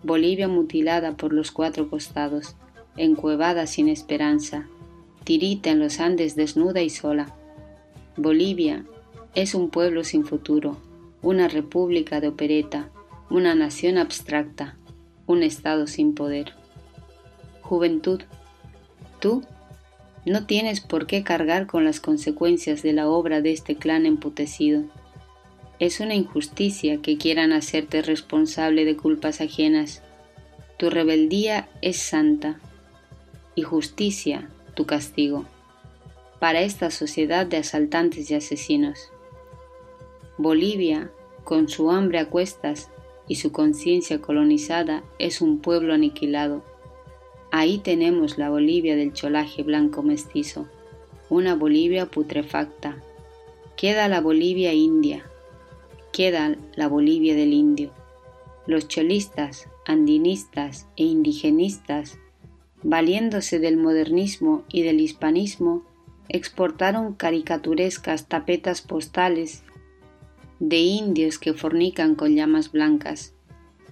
Bolivia 0.02 0.48
mutilada 0.48 1.16
por 1.16 1.32
los 1.32 1.52
cuatro 1.52 1.88
costados, 1.88 2.56
encuevada 2.96 3.68
sin 3.68 3.88
esperanza, 3.88 4.66
tirita 5.22 5.70
en 5.70 5.78
los 5.78 6.00
Andes 6.00 6.34
desnuda 6.34 6.82
y 6.82 6.90
sola. 6.90 7.32
Bolivia 8.16 8.84
es 9.36 9.54
un 9.54 9.70
pueblo 9.70 10.02
sin 10.02 10.24
futuro, 10.24 10.76
una 11.22 11.46
república 11.46 12.20
de 12.20 12.26
opereta, 12.26 12.90
una 13.30 13.54
nación 13.54 13.96
abstracta, 13.96 14.76
un 15.26 15.44
estado 15.44 15.86
sin 15.86 16.16
poder. 16.16 16.54
Juventud, 17.62 18.22
tú 19.20 19.44
no 20.24 20.46
tienes 20.46 20.80
por 20.80 21.06
qué 21.06 21.22
cargar 21.22 21.66
con 21.66 21.84
las 21.84 22.00
consecuencias 22.00 22.82
de 22.82 22.92
la 22.92 23.08
obra 23.08 23.40
de 23.40 23.52
este 23.52 23.76
clan 23.76 24.06
emputecido 24.06 24.84
es 25.80 25.98
una 25.98 26.14
injusticia 26.14 27.00
que 27.00 27.16
quieran 27.16 27.52
hacerte 27.52 28.02
responsable 28.02 28.84
de 28.84 28.96
culpas 28.96 29.40
ajenas. 29.40 30.02
Tu 30.76 30.90
rebeldía 30.90 31.70
es 31.80 31.96
santa 31.96 32.60
y 33.54 33.62
justicia 33.62 34.50
tu 34.74 34.84
castigo 34.84 35.46
para 36.38 36.60
esta 36.60 36.90
sociedad 36.90 37.46
de 37.46 37.56
asaltantes 37.56 38.30
y 38.30 38.34
asesinos. 38.34 39.10
Bolivia, 40.36 41.10
con 41.44 41.68
su 41.68 41.90
hambre 41.90 42.18
a 42.18 42.26
cuestas 42.26 42.90
y 43.26 43.36
su 43.36 43.50
conciencia 43.50 44.20
colonizada, 44.20 45.02
es 45.18 45.40
un 45.40 45.60
pueblo 45.60 45.94
aniquilado. 45.94 46.62
Ahí 47.52 47.78
tenemos 47.78 48.38
la 48.38 48.48
Bolivia 48.48 48.94
del 48.94 49.12
cholaje 49.12 49.64
blanco 49.64 50.04
mestizo, 50.04 50.68
una 51.28 51.56
Bolivia 51.56 52.06
putrefacta. 52.06 53.02
Queda 53.76 54.06
la 54.06 54.20
Bolivia 54.20 54.72
india, 54.72 55.24
queda 56.12 56.56
la 56.76 56.86
Bolivia 56.86 57.34
del 57.34 57.52
indio. 57.52 57.90
Los 58.66 58.86
cholistas, 58.86 59.68
andinistas 59.84 60.86
e 60.96 61.02
indigenistas, 61.02 62.18
valiéndose 62.84 63.58
del 63.58 63.76
modernismo 63.76 64.62
y 64.68 64.82
del 64.82 65.00
hispanismo, 65.00 65.82
exportaron 66.28 67.14
caricaturescas 67.14 68.28
tapetas 68.28 68.80
postales 68.80 69.64
de 70.60 70.76
indios 70.76 71.40
que 71.40 71.52
fornican 71.52 72.14
con 72.14 72.36
llamas 72.36 72.70
blancas, 72.70 73.34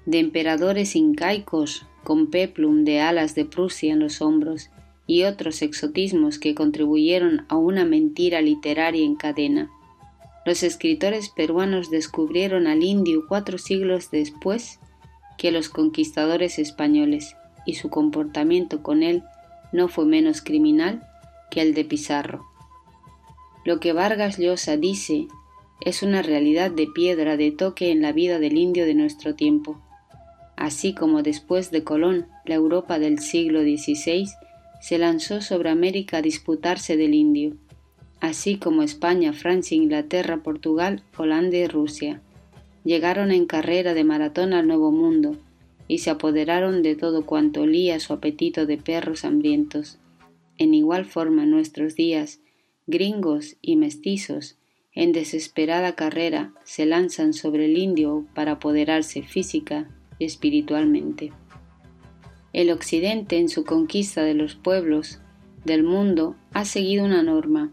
de 0.07 0.21
emperadores 0.21 0.95
incaicos 0.95 1.88
con 2.09 2.29
peplum 2.29 2.85
de 2.85 3.01
alas 3.01 3.35
de 3.35 3.45
Prusia 3.45 3.93
en 3.93 3.99
los 3.99 4.23
hombros 4.23 4.71
y 5.07 5.25
otros 5.25 5.61
exotismos 5.61 6.39
que 6.39 6.55
contribuyeron 6.55 7.45
a 7.51 7.59
una 7.59 7.85
mentira 7.85 8.41
literaria 8.41 9.05
en 9.05 9.15
cadena. 9.15 9.71
Los 10.47 10.63
escritores 10.63 11.29
peruanos 11.29 11.91
descubrieron 11.91 12.67
al 12.67 12.83
indio 12.83 13.27
cuatro 13.29 13.59
siglos 13.59 14.11
después 14.11 14.81
que 15.37 15.53
los 15.53 15.69
conquistadores 15.69 16.59
españoles, 16.59 17.37
y 17.67 17.75
su 17.75 17.91
comportamiento 17.91 18.83
con 18.83 19.03
él 19.03 19.23
no 19.75 19.89
fue 19.89 20.07
menos 20.07 20.41
criminal 20.41 21.07
que 21.51 21.61
el 21.61 21.75
de 21.75 21.85
Pizarro. 21.85 22.47
Lo 23.67 23.81
que 23.81 23.93
Vargas 23.93 24.39
Llosa 24.39 24.79
dice 24.79 25.29
es 25.83 26.03
una 26.03 26.23
realidad 26.23 26.71
de 26.71 26.87
piedra 26.87 27.37
de 27.37 27.51
toque 27.51 27.91
en 27.91 28.01
la 28.01 28.13
vida 28.13 28.39
del 28.39 28.57
indio 28.57 28.87
de 28.87 28.95
nuestro 28.95 29.35
tiempo. 29.35 29.79
Así 30.59 30.93
como 30.93 31.23
después 31.23 31.71
de 31.71 31.85
Colón, 31.85 32.27
la 32.45 32.57
Europa 32.57 32.99
del 32.99 33.21
siglo 33.21 33.63
XVI 33.63 34.29
se 34.81 34.99
lanzó 34.99 35.41
sobre 35.41 35.71
América 35.71 36.19
a 36.19 36.23
disputarse 36.23 36.99
del 36.99 37.15
indio 37.15 37.57
así 38.21 38.57
como 38.57 38.83
España, 38.83 39.33
Francia, 39.33 39.77
Inglaterra, 39.77 40.43
Portugal, 40.43 41.03
Holanda 41.17 41.57
y 41.57 41.67
Rusia. 41.67 42.21
Llegaron 42.85 43.31
en 43.31 43.47
carrera 43.47 43.95
de 43.95 44.05
maratón 44.05 44.53
al 44.53 44.67
Nuevo 44.67 44.91
Mundo 44.91 45.37
y 45.87 45.99
se 45.99 46.11
apoderaron 46.11 46.83
de 46.83 46.97
todo 46.97 47.25
cuanto 47.25 47.63
olía 47.63 48.01
su 48.01 48.13
apetito 48.13 48.67
de 48.67 48.77
perros 48.77 49.25
hambrientos. 49.25 49.99
En 50.59 50.75
igual 50.75 51.05
forma 51.05 51.45
en 51.45 51.51
nuestros 51.51 51.95
días, 51.95 52.41
gringos 52.87 53.57
y 53.63 53.77
mestizos, 53.77 54.57
en 54.93 55.13
desesperada 55.13 55.95
carrera, 55.95 56.53
se 56.65 56.85
lanzan 56.85 57.33
sobre 57.33 57.67
el 57.67 57.79
indio 57.79 58.27
para 58.35 58.53
apoderarse 58.53 59.23
física 59.23 59.89
espiritualmente. 60.19 61.33
El 62.53 62.71
Occidente, 62.71 63.39
en 63.39 63.49
su 63.49 63.65
conquista 63.65 64.23
de 64.23 64.35
los 64.35 64.55
pueblos 64.55 65.21
del 65.65 65.83
mundo, 65.83 66.35
ha 66.53 66.65
seguido 66.65 67.05
una 67.05 67.23
norma, 67.23 67.71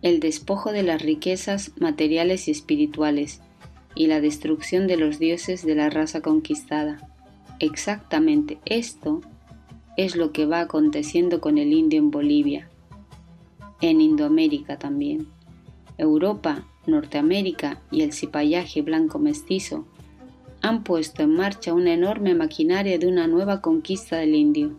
el 0.00 0.18
despojo 0.18 0.72
de 0.72 0.82
las 0.82 1.02
riquezas 1.02 1.72
materiales 1.78 2.48
y 2.48 2.50
espirituales 2.50 3.40
y 3.94 4.06
la 4.06 4.20
destrucción 4.20 4.86
de 4.86 4.96
los 4.96 5.18
dioses 5.18 5.64
de 5.64 5.74
la 5.74 5.90
raza 5.90 6.20
conquistada. 6.20 7.08
Exactamente 7.58 8.58
esto 8.64 9.20
es 9.96 10.16
lo 10.16 10.32
que 10.32 10.46
va 10.46 10.60
aconteciendo 10.60 11.40
con 11.40 11.58
el 11.58 11.72
indio 11.72 11.98
en 11.98 12.10
Bolivia, 12.10 12.68
en 13.80 14.00
Indoamérica 14.00 14.78
también. 14.78 15.28
Europa, 15.98 16.66
Norteamérica 16.86 17.80
y 17.90 18.02
el 18.02 18.12
cipallaje 18.12 18.82
blanco 18.82 19.18
mestizo 19.18 19.86
han 20.62 20.84
puesto 20.84 21.22
en 21.22 21.34
marcha 21.34 21.74
una 21.74 21.92
enorme 21.92 22.34
maquinaria 22.34 22.98
de 22.98 23.08
una 23.08 23.26
nueva 23.26 23.60
conquista 23.60 24.16
del 24.16 24.34
indio. 24.34 24.78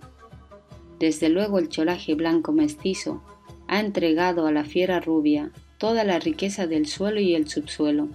Desde 0.99 1.29
luego 1.29 1.59
el 1.59 1.67
cholaje 1.67 2.15
blanco 2.15 2.53
mestizo 2.53 3.21
ha 3.67 3.79
entregado 3.81 4.47
a 4.47 4.51
la 4.51 4.63
fiera 4.63 5.01
rubia 5.01 5.51
toda 5.77 6.05
la 6.05 6.19
riqueza 6.19 6.67
del 6.67 6.87
suelo 6.87 7.19
y 7.19 7.35
el 7.35 7.49
subsuelo, 7.49 8.07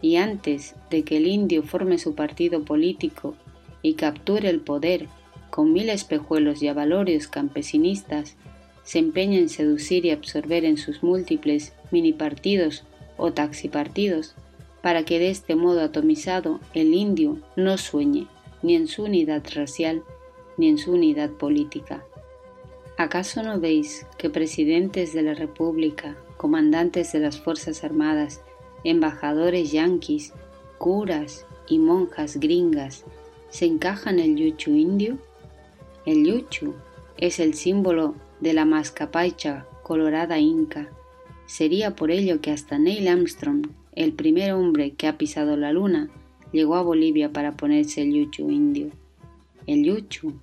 y 0.00 0.16
antes 0.16 0.76
de 0.90 1.02
que 1.02 1.16
el 1.16 1.26
indio 1.26 1.64
forme 1.64 1.98
su 1.98 2.14
partido 2.14 2.64
político 2.64 3.34
y 3.82 3.94
capture 3.94 4.48
el 4.48 4.60
poder 4.60 5.08
con 5.50 5.72
mil 5.72 5.88
espejuelos 5.90 6.62
y 6.62 6.68
avalorios 6.68 7.26
campesinistas, 7.26 8.36
se 8.84 9.00
empeña 9.00 9.38
en 9.38 9.48
seducir 9.48 10.06
y 10.06 10.10
absorber 10.10 10.64
en 10.64 10.76
sus 10.76 11.02
múltiples 11.02 11.72
mini 11.90 12.12
partidos 12.12 12.84
o 13.16 13.32
taxipartidos, 13.32 14.36
para 14.82 15.04
que 15.04 15.18
de 15.18 15.30
este 15.30 15.54
modo 15.54 15.80
atomizado 15.80 16.60
el 16.74 16.94
indio 16.94 17.38
no 17.56 17.76
sueñe 17.76 18.26
ni 18.62 18.74
en 18.76 18.88
su 18.88 19.04
unidad 19.04 19.42
racial 19.54 20.02
ni 20.56 20.68
en 20.68 20.78
su 20.78 20.92
unidad 20.92 21.30
política. 21.30 22.04
¿Acaso 22.96 23.42
no 23.42 23.58
veis 23.58 24.06
que 24.18 24.28
presidentes 24.28 25.14
de 25.14 25.22
la 25.22 25.34
República, 25.34 26.16
comandantes 26.36 27.12
de 27.12 27.20
las 27.20 27.40
Fuerzas 27.40 27.82
Armadas, 27.82 28.42
embajadores 28.84 29.72
yanquis, 29.72 30.34
curas 30.78 31.46
y 31.66 31.78
monjas 31.78 32.36
gringas 32.36 33.04
se 33.48 33.64
encajan 33.64 34.18
el 34.18 34.36
yuchu 34.36 34.72
indio? 34.72 35.18
El 36.04 36.26
yuchu 36.26 36.74
es 37.16 37.40
el 37.40 37.54
símbolo 37.54 38.14
de 38.40 38.52
la 38.52 38.64
mascapaicha 38.64 39.66
colorada 39.82 40.38
inca. 40.38 40.88
Sería 41.46 41.96
por 41.96 42.10
ello 42.10 42.40
que 42.40 42.50
hasta 42.50 42.78
Neil 42.78 43.08
Armstrong, 43.08 43.66
el 43.92 44.12
primer 44.12 44.52
hombre 44.52 44.92
que 44.92 45.06
ha 45.06 45.18
pisado 45.18 45.56
la 45.56 45.72
luna, 45.72 46.08
llegó 46.52 46.76
a 46.76 46.82
Bolivia 46.82 47.32
para 47.32 47.56
ponerse 47.56 48.02
el 48.02 48.12
yuchu 48.12 48.50
indio. 48.50 48.90
El 49.66 49.84
yuchu 49.84 50.34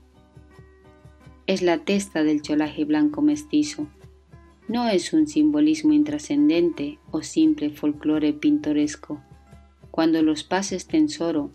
es 1.47 1.61
la 1.61 1.79
testa 1.79 2.23
del 2.23 2.41
cholaje 2.41 2.83
blanco 2.85 3.21
mestizo. 3.21 3.87
No 4.67 4.87
es 4.89 5.13
un 5.13 5.27
simbolismo 5.27 5.93
intrascendente 5.93 6.99
o 7.11 7.21
simple 7.21 7.69
folclore 7.69 8.33
pintoresco. 8.33 9.21
Cuando 9.91 10.21
los 10.21 10.43
pases 10.43 10.87
tensoro, 10.87 11.51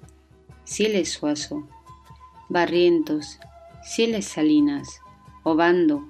Siles 0.64 1.10
Suazo, 1.10 1.68
Barrientos, 2.48 3.38
Siles 3.84 4.24
Salinas, 4.24 5.00
Obando, 5.44 6.06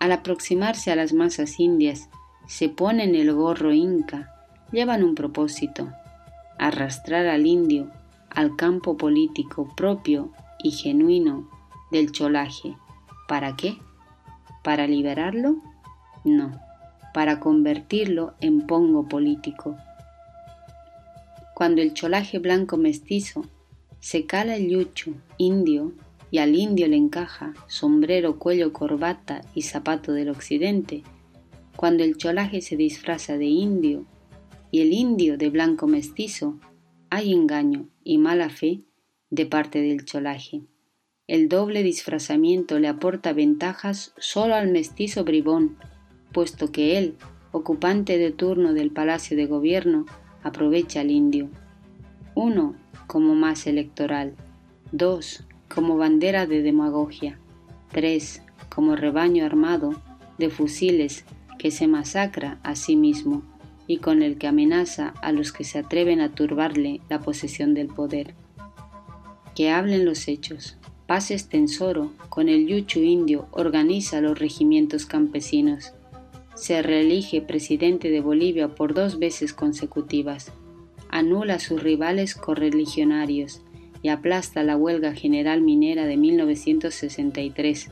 al 0.00 0.12
aproximarse 0.12 0.90
a 0.90 0.96
las 0.96 1.12
masas 1.12 1.60
indias, 1.60 2.08
se 2.46 2.68
ponen 2.68 3.14
el 3.14 3.32
gorro 3.32 3.72
inca, 3.72 4.33
llevan 4.74 5.04
un 5.04 5.14
propósito, 5.14 5.88
arrastrar 6.58 7.26
al 7.26 7.46
indio 7.46 7.90
al 8.34 8.56
campo 8.56 8.96
político 8.96 9.72
propio 9.76 10.32
y 10.58 10.72
genuino 10.72 11.48
del 11.92 12.10
cholaje. 12.10 12.76
¿Para 13.28 13.54
qué? 13.54 13.78
¿Para 14.64 14.86
liberarlo? 14.88 15.56
No, 16.24 16.60
para 17.14 17.38
convertirlo 17.38 18.34
en 18.40 18.66
pongo 18.66 19.08
político. 19.08 19.76
Cuando 21.54 21.80
el 21.80 21.94
cholaje 21.94 22.40
blanco 22.40 22.76
mestizo 22.76 23.44
se 24.00 24.26
cala 24.26 24.56
el 24.56 24.68
yucho 24.68 25.12
indio 25.38 25.92
y 26.32 26.38
al 26.38 26.56
indio 26.56 26.88
le 26.88 26.96
encaja 26.96 27.54
sombrero, 27.68 28.40
cuello, 28.40 28.72
corbata 28.72 29.42
y 29.54 29.62
zapato 29.62 30.12
del 30.12 30.30
occidente, 30.30 31.04
cuando 31.76 32.02
el 32.02 32.16
cholaje 32.16 32.60
se 32.60 32.76
disfraza 32.76 33.38
de 33.38 33.46
indio 33.46 34.04
y 34.74 34.80
el 34.80 34.92
indio 34.92 35.38
de 35.38 35.50
blanco 35.50 35.86
mestizo, 35.86 36.58
hay 37.08 37.32
engaño 37.32 37.90
y 38.02 38.18
mala 38.18 38.50
fe 38.50 38.80
de 39.30 39.46
parte 39.46 39.80
del 39.80 40.04
cholaje. 40.04 40.62
El 41.28 41.48
doble 41.48 41.84
disfrazamiento 41.84 42.80
le 42.80 42.88
aporta 42.88 43.32
ventajas 43.32 44.12
solo 44.18 44.56
al 44.56 44.72
mestizo 44.72 45.22
bribón, 45.22 45.78
puesto 46.32 46.72
que 46.72 46.98
él, 46.98 47.14
ocupante 47.52 48.18
de 48.18 48.32
turno 48.32 48.74
del 48.74 48.90
palacio 48.90 49.36
de 49.36 49.46
gobierno, 49.46 50.06
aprovecha 50.42 51.02
al 51.02 51.12
indio. 51.12 51.50
Uno, 52.34 52.74
como 53.06 53.36
más 53.36 53.68
electoral. 53.68 54.34
Dos, 54.90 55.44
como 55.72 55.96
bandera 55.98 56.46
de 56.48 56.62
demagogia. 56.62 57.38
Tres, 57.92 58.42
como 58.74 58.96
rebaño 58.96 59.46
armado 59.46 60.02
de 60.36 60.50
fusiles 60.50 61.24
que 61.60 61.70
se 61.70 61.86
masacra 61.86 62.58
a 62.64 62.74
sí 62.74 62.96
mismo 62.96 63.53
y 63.86 63.98
con 63.98 64.22
el 64.22 64.38
que 64.38 64.46
amenaza 64.46 65.14
a 65.22 65.32
los 65.32 65.52
que 65.52 65.64
se 65.64 65.78
atreven 65.78 66.20
a 66.20 66.34
turbarle 66.34 67.00
la 67.08 67.20
posesión 67.20 67.74
del 67.74 67.88
poder. 67.88 68.34
Que 69.54 69.70
hablen 69.70 70.04
los 70.04 70.28
hechos. 70.28 70.76
Paz 71.06 71.30
Estensoro, 71.30 72.12
con 72.30 72.48
el 72.48 72.66
yuchu 72.66 73.00
indio, 73.00 73.46
organiza 73.50 74.20
los 74.20 74.38
regimientos 74.38 75.04
campesinos. 75.04 75.92
Se 76.54 76.80
reelige 76.82 77.42
presidente 77.42 78.10
de 78.10 78.20
Bolivia 78.20 78.68
por 78.68 78.94
dos 78.94 79.18
veces 79.18 79.52
consecutivas. 79.52 80.50
Anula 81.10 81.54
a 81.54 81.60
sus 81.60 81.82
rivales 81.82 82.34
correligionarios 82.34 83.60
y 84.02 84.08
aplasta 84.08 84.62
la 84.62 84.76
huelga 84.76 85.14
general 85.14 85.60
minera 85.60 86.06
de 86.06 86.16
1963. 86.16 87.90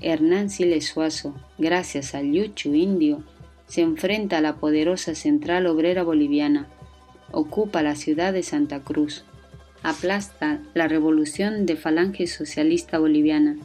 Hernán 0.00 0.50
Siles 0.50 0.86
Suazo, 0.86 1.34
gracias 1.58 2.14
al 2.14 2.32
Yuchu 2.32 2.74
indio, 2.74 3.22
se 3.66 3.82
enfrenta 3.82 4.38
a 4.38 4.40
la 4.40 4.56
poderosa 4.56 5.14
Central 5.14 5.66
Obrera 5.66 6.02
Boliviana, 6.02 6.68
ocupa 7.32 7.82
la 7.82 7.96
ciudad 7.96 8.32
de 8.32 8.42
Santa 8.42 8.80
Cruz, 8.80 9.24
aplasta 9.82 10.60
la 10.74 10.88
revolución 10.88 11.66
de 11.66 11.76
Falange 11.76 12.26
Socialista 12.26 12.98
Boliviana 12.98 13.56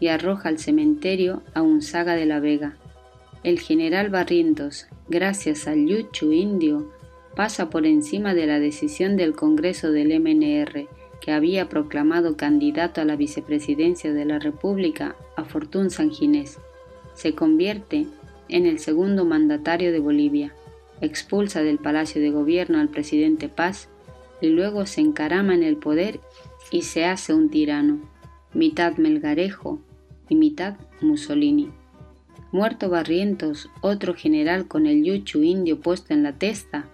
y 0.00 0.08
arroja 0.08 0.48
al 0.48 0.58
cementerio 0.58 1.42
a 1.54 1.62
Unzaga 1.62 2.14
de 2.14 2.26
la 2.26 2.40
Vega. 2.40 2.76
El 3.42 3.60
general 3.60 4.10
Barrientos, 4.10 4.86
gracias 5.08 5.66
al 5.66 5.86
Yuchu 5.86 6.32
indio, 6.32 6.92
pasa 7.34 7.70
por 7.70 7.86
encima 7.86 8.34
de 8.34 8.46
la 8.46 8.58
decisión 8.58 9.16
del 9.16 9.34
Congreso 9.34 9.90
del 9.90 10.18
MNR 10.20 10.88
que 11.20 11.32
había 11.32 11.68
proclamado 11.68 12.36
candidato 12.36 13.00
a 13.00 13.04
la 13.04 13.16
vicepresidencia 13.16 14.12
de 14.12 14.24
la 14.24 14.38
República 14.38 15.16
a 15.36 15.44
Fortún 15.44 15.90
Sanginés. 15.90 16.58
Se 17.14 17.34
convierte 17.34 18.06
en 18.48 18.66
el 18.66 18.78
segundo 18.78 19.24
mandatario 19.24 19.92
de 19.92 19.98
Bolivia, 19.98 20.54
expulsa 21.00 21.62
del 21.62 21.78
Palacio 21.78 22.20
de 22.20 22.30
Gobierno 22.30 22.78
al 22.78 22.88
presidente 22.88 23.48
Paz 23.48 23.88
y 24.40 24.48
luego 24.48 24.86
se 24.86 25.00
encarama 25.00 25.54
en 25.54 25.62
el 25.62 25.76
poder 25.76 26.20
y 26.70 26.82
se 26.82 27.04
hace 27.04 27.34
un 27.34 27.50
tirano, 27.50 28.00
mitad 28.52 28.96
melgarejo 28.96 29.80
y 30.28 30.34
mitad 30.34 30.76
Mussolini. 31.00 31.70
Muerto 32.50 32.88
Barrientos, 32.88 33.70
otro 33.82 34.14
general 34.14 34.68
con 34.68 34.86
el 34.86 35.04
yuchu 35.04 35.42
indio 35.42 35.80
puesto 35.80 36.14
en 36.14 36.22
la 36.22 36.32
testa, 36.32 36.86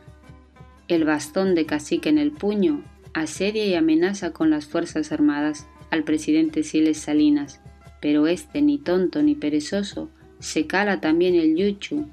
el 0.89 1.05
bastón 1.05 1.55
de 1.55 1.65
cacique 1.65 2.09
en 2.09 2.19
el 2.19 2.33
puño 2.33 2.83
asedia 3.15 3.65
y 3.65 3.75
amenaza 3.75 4.33
con 4.33 4.51
las 4.51 4.67
Fuerzas 4.67 5.13
Armadas 5.13 5.69
al 5.91 6.03
presidente 6.03 6.65
Siles 6.65 6.99
Salinas, 6.99 7.61
pero 8.03 8.27
este, 8.27 8.61
ni 8.61 8.79
tonto 8.79 9.23
ni 9.23 9.37
perezoso, 9.37 10.11
se 10.45 10.67
cala 10.67 11.01
también 11.01 11.35
el 11.35 11.57
yuchu 11.57 12.05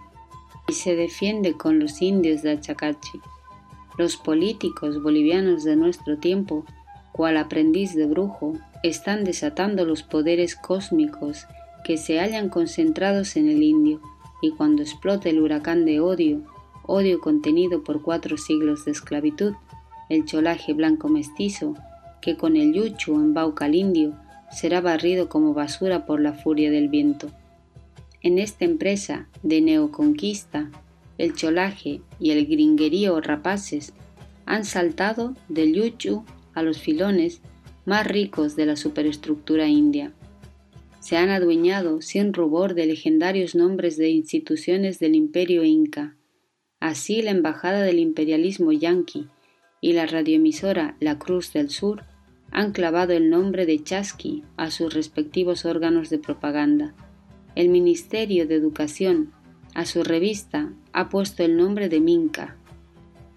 y 0.66 0.72
se 0.72 0.96
defiende 0.96 1.54
con 1.54 1.80
los 1.80 2.02
indios 2.02 2.42
de 2.42 2.52
Achacachi. 2.52 3.20
Los 3.98 4.16
políticos 4.16 5.04
bolivianos 5.04 5.66
de 5.66 5.76
nuestro 5.76 6.18
tiempo, 6.18 6.66
cual 7.12 7.36
aprendiz 7.36 7.94
de 7.94 8.06
brujo, 8.06 8.54
están 8.84 9.26
desatando 9.26 9.84
los 9.84 10.02
poderes 10.04 10.56
cósmicos 10.56 11.46
que 11.84 11.98
se 11.98 12.22
hallan 12.22 12.48
concentrados 12.48 13.36
en 13.36 13.50
el 13.50 13.62
indio, 13.64 14.00
y 14.42 14.52
cuando 14.52 14.82
explota 14.82 15.28
el 15.28 15.42
huracán 15.42 15.84
de 15.84 16.00
odio, 16.00 16.42
odio 16.88 17.20
contenido 17.20 17.84
por 17.84 18.02
cuatro 18.02 18.38
siglos 18.38 18.86
de 18.86 18.92
esclavitud, 18.92 19.56
el 20.08 20.24
cholaje 20.24 20.74
blanco 20.74 21.10
mestizo, 21.10 21.76
que 22.22 22.38
con 22.38 22.56
el 22.56 22.72
yuchu 22.72 23.14
embauca 23.16 23.66
al 23.66 23.76
indio, 23.76 24.14
será 24.52 24.80
barrido 24.80 25.28
como 25.28 25.54
basura 25.54 26.06
por 26.06 26.22
la 26.22 26.32
furia 26.32 26.72
del 26.72 26.88
viento. 26.88 27.30
En 28.24 28.38
esta 28.38 28.66
empresa 28.66 29.28
de 29.42 29.62
neoconquista, 29.62 30.70
el 31.18 31.34
cholaje 31.34 32.02
y 32.20 32.32
el 32.32 32.46
gringuerío 32.46 33.20
rapaces 33.20 33.94
han 34.46 34.64
saltado 34.66 35.36
del 35.50 35.74
yuchu 35.74 36.24
a 36.54 36.62
los 36.62 36.80
filones 36.80 37.42
más 37.86 38.06
ricos 38.06 38.56
de 38.56 38.68
la 38.68 38.76
superestructura 38.76 39.68
india. 39.68 40.14
Se 41.00 41.18
han 41.18 41.30
adueñado 41.30 42.02
sin 42.02 42.32
rubor 42.32 42.76
de 42.76 42.86
legendarios 42.86 43.56
nombres 43.56 43.98
de 43.98 44.10
instituciones 44.10 45.00
del 45.00 45.16
imperio 45.16 45.64
inca. 45.64 46.16
Así 46.80 47.24
la 47.24 47.32
embajada 47.32 47.82
del 47.82 47.98
imperialismo 47.98 48.72
yanqui 48.72 49.30
y 49.82 49.94
la 49.94 50.06
radioemisora 50.06 50.96
La 51.00 51.18
Cruz 51.18 51.54
del 51.54 51.72
Sur 51.72 52.04
han 52.52 52.72
clavado 52.72 53.14
el 53.14 53.32
nombre 53.32 53.66
de 53.66 53.84
Chasqui 53.84 54.44
a 54.58 54.70
sus 54.70 54.94
respectivos 54.94 55.66
órganos 55.66 56.12
de 56.12 56.20
propaganda. 56.20 56.94
El 57.54 57.68
Ministerio 57.68 58.48
de 58.48 58.56
Educación 58.56 59.32
a 59.74 59.86
su 59.86 60.04
revista 60.04 60.72
ha 60.94 61.10
puesto 61.10 61.44
el 61.44 61.58
nombre 61.58 61.90
de 61.90 62.00
Minca. 62.00 62.56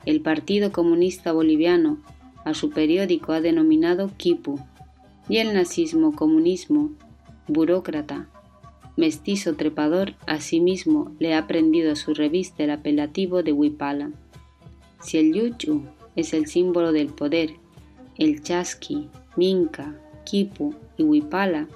El 0.07 0.21
Partido 0.21 0.71
Comunista 0.71 1.33
Boliviano 1.33 1.99
a 2.45 2.55
su 2.55 2.71
periódico 2.71 3.33
ha 3.33 3.41
denominado 3.41 4.13
Kipu 4.17 4.61
y 5.29 5.39
el 5.39 5.53
nazismo 5.53 6.15
comunismo 6.15 6.91
burócrata, 7.49 8.29
mestizo 8.97 9.55
trepador, 9.55 10.15
asimismo 10.27 11.11
le 11.19 11.35
ha 11.35 11.49
prendido 11.49 11.93
a 11.93 11.97
su 11.97 12.15
revista 12.15 12.63
el 12.63 12.71
apelativo 12.71 13.43
de 13.43 13.53
Wipala. 13.53 14.13
Si 15.01 15.19
el 15.19 15.35
Yuchu 15.35 15.83
es 16.15 16.35
el 16.35 16.47
símbolo 16.47 16.93
del 16.93 17.09
poder, 17.09 17.55
el 18.17 18.43
Chasqui, 18.43 19.09
Minca, 19.37 19.99
Kipu 20.25 20.75
y 20.97 21.03
Wipala 21.03 21.67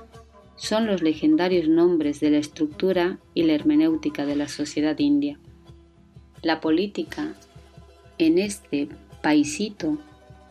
son 0.59 0.86
los 0.86 1.02
legendarios 1.02 1.68
nombres 1.68 2.20
de 2.20 2.30
la 2.30 2.38
estructura 2.38 3.18
y 3.32 3.44
la 3.44 3.54
hermenéutica 3.54 4.26
de 4.26 4.36
la 4.36 4.48
sociedad 4.48 4.98
india. 4.98 5.38
La 6.42 6.61
política 6.61 7.34
en 8.18 8.38
este 8.38 8.88
paisito 9.22 9.98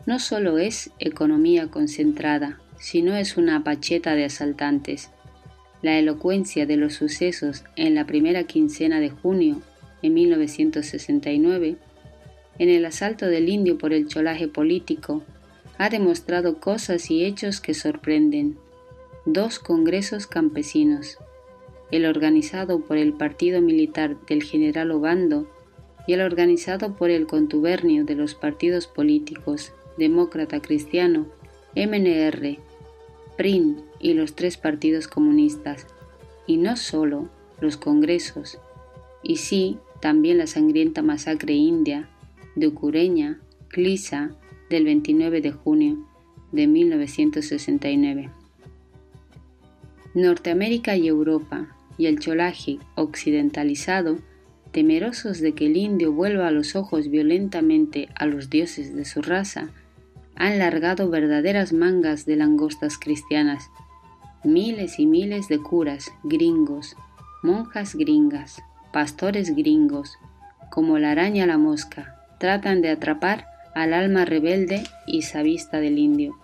no 0.06 0.18
solo 0.18 0.58
es 0.58 0.90
economía 0.98 1.68
concentrada, 1.68 2.58
sino 2.78 3.14
es 3.14 3.36
una 3.36 3.62
pacheta 3.62 4.14
de 4.14 4.24
asaltantes. 4.24 5.10
La 5.82 5.98
elocuencia 5.98 6.64
de 6.64 6.78
los 6.78 6.94
sucesos 6.94 7.64
en 7.76 7.94
la 7.94 8.06
primera 8.06 8.44
quincena 8.44 9.00
de 9.00 9.10
junio 9.10 9.60
de 10.02 10.08
1969, 10.10 11.76
en 12.58 12.68
el 12.68 12.84
asalto 12.86 13.26
del 13.26 13.48
indio 13.48 13.76
por 13.76 13.92
el 13.92 14.08
cholaje 14.08 14.48
político, 14.48 15.22
ha 15.76 15.90
demostrado 15.90 16.58
cosas 16.58 17.10
y 17.10 17.24
hechos 17.24 17.60
que 17.60 17.74
sorprenden. 17.74 18.56
Dos 19.30 19.58
congresos 19.58 20.26
campesinos, 20.26 21.18
el 21.90 22.06
organizado 22.06 22.80
por 22.80 22.96
el 22.96 23.12
partido 23.12 23.60
militar 23.60 24.16
del 24.26 24.42
general 24.42 24.90
Obando 24.90 25.46
y 26.06 26.14
el 26.14 26.22
organizado 26.22 26.94
por 26.94 27.10
el 27.10 27.26
contubernio 27.26 28.06
de 28.06 28.14
los 28.14 28.34
partidos 28.34 28.86
políticos 28.86 29.74
Demócrata 29.98 30.62
Cristiano, 30.62 31.26
MNR, 31.76 32.56
PRIN 33.36 33.82
y 34.00 34.14
los 34.14 34.34
tres 34.34 34.56
partidos 34.56 35.08
comunistas, 35.08 35.86
y 36.46 36.56
no 36.56 36.78
solo 36.78 37.28
los 37.60 37.76
congresos, 37.76 38.58
y 39.22 39.36
sí 39.36 39.76
también 40.00 40.38
la 40.38 40.46
sangrienta 40.46 41.02
masacre 41.02 41.52
india 41.52 42.08
de 42.56 42.68
Ucureña, 42.68 43.42
Clisa, 43.68 44.30
del 44.70 44.84
29 44.84 45.42
de 45.42 45.52
junio 45.52 45.98
de 46.50 46.66
1969. 46.66 48.37
Norteamérica 50.20 50.96
y 50.96 51.06
Europa 51.06 51.68
y 51.96 52.06
el 52.06 52.18
cholaje 52.18 52.78
occidentalizado, 52.96 54.18
temerosos 54.72 55.40
de 55.40 55.52
que 55.52 55.66
el 55.66 55.76
indio 55.76 56.12
vuelva 56.12 56.48
a 56.48 56.50
los 56.50 56.74
ojos 56.74 57.08
violentamente 57.08 58.08
a 58.16 58.26
los 58.26 58.50
dioses 58.50 58.96
de 58.96 59.04
su 59.04 59.22
raza, 59.22 59.70
han 60.34 60.58
largado 60.58 61.08
verdaderas 61.08 61.72
mangas 61.72 62.26
de 62.26 62.34
langostas 62.34 62.98
cristianas, 62.98 63.70
miles 64.42 64.98
y 64.98 65.06
miles 65.06 65.46
de 65.46 65.60
curas 65.60 66.10
gringos, 66.24 66.96
monjas 67.44 67.94
gringas, 67.94 68.60
pastores 68.92 69.54
gringos, 69.54 70.18
como 70.68 70.98
la 70.98 71.12
araña 71.12 71.46
la 71.46 71.58
mosca, 71.58 72.16
tratan 72.40 72.82
de 72.82 72.90
atrapar 72.90 73.46
al 73.76 73.94
alma 73.94 74.24
rebelde 74.24 74.82
y 75.06 75.22
sabista 75.22 75.78
del 75.78 75.96
indio. 75.96 76.36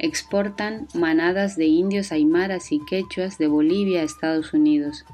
Exportan 0.00 0.86
manadas 0.94 1.56
de 1.56 1.66
indios 1.66 2.12
aymaras 2.12 2.70
y 2.70 2.80
quechuas 2.84 3.36
de 3.38 3.48
Bolivia 3.48 4.00
a 4.00 4.04
Estados 4.04 4.52
Unidos, 4.52 5.04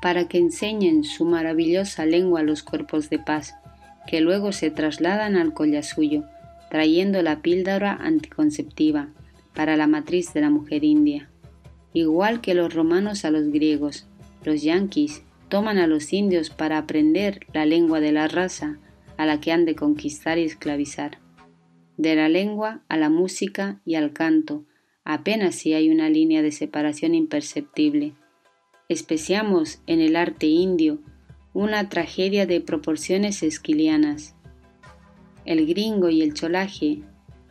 para 0.00 0.28
que 0.28 0.38
enseñen 0.38 1.02
su 1.02 1.24
maravillosa 1.24 2.06
lengua 2.06 2.40
a 2.40 2.42
los 2.44 2.62
cuerpos 2.62 3.10
de 3.10 3.18
paz, 3.18 3.54
que 4.06 4.20
luego 4.20 4.52
se 4.52 4.70
trasladan 4.70 5.36
al 5.36 5.52
collasuyo, 5.52 6.24
trayendo 6.70 7.22
la 7.22 7.40
píldora 7.40 7.94
anticonceptiva 7.94 9.08
para 9.54 9.76
la 9.76 9.86
matriz 9.86 10.32
de 10.32 10.42
la 10.42 10.50
mujer 10.50 10.84
india. 10.84 11.28
Igual 11.92 12.40
que 12.40 12.54
los 12.54 12.74
romanos 12.74 13.24
a 13.24 13.30
los 13.30 13.50
griegos, 13.50 14.06
los 14.44 14.62
yanquis 14.62 15.22
toman 15.48 15.78
a 15.78 15.86
los 15.86 16.12
indios 16.12 16.50
para 16.50 16.78
aprender 16.78 17.46
la 17.52 17.66
lengua 17.66 18.00
de 18.00 18.12
la 18.12 18.28
raza 18.28 18.78
a 19.16 19.26
la 19.26 19.40
que 19.40 19.52
han 19.52 19.64
de 19.64 19.74
conquistar 19.74 20.38
y 20.38 20.44
esclavizar. 20.44 21.18
De 21.96 22.16
la 22.16 22.28
lengua 22.28 22.82
a 22.88 22.96
la 22.96 23.10
música 23.10 23.80
y 23.84 23.94
al 23.94 24.12
canto, 24.12 24.64
apenas 25.04 25.54
si 25.54 25.74
hay 25.74 25.90
una 25.90 26.08
línea 26.08 26.42
de 26.42 26.52
separación 26.52 27.14
imperceptible. 27.14 28.14
Especiamos 28.88 29.80
en 29.86 30.00
el 30.00 30.16
arte 30.16 30.46
indio 30.46 30.98
una 31.52 31.88
tragedia 31.88 32.46
de 32.46 32.60
proporciones 32.60 33.42
esquilianas 33.42 34.34
el 35.44 35.66
gringo 35.66 36.08
y 36.08 36.22
el 36.22 36.32
cholaje, 36.32 37.02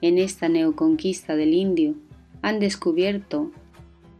en 0.01 0.17
esta 0.17 0.49
neoconquista 0.49 1.35
del 1.35 1.53
indio, 1.53 1.95
han 2.41 2.59
descubierto 2.59 3.51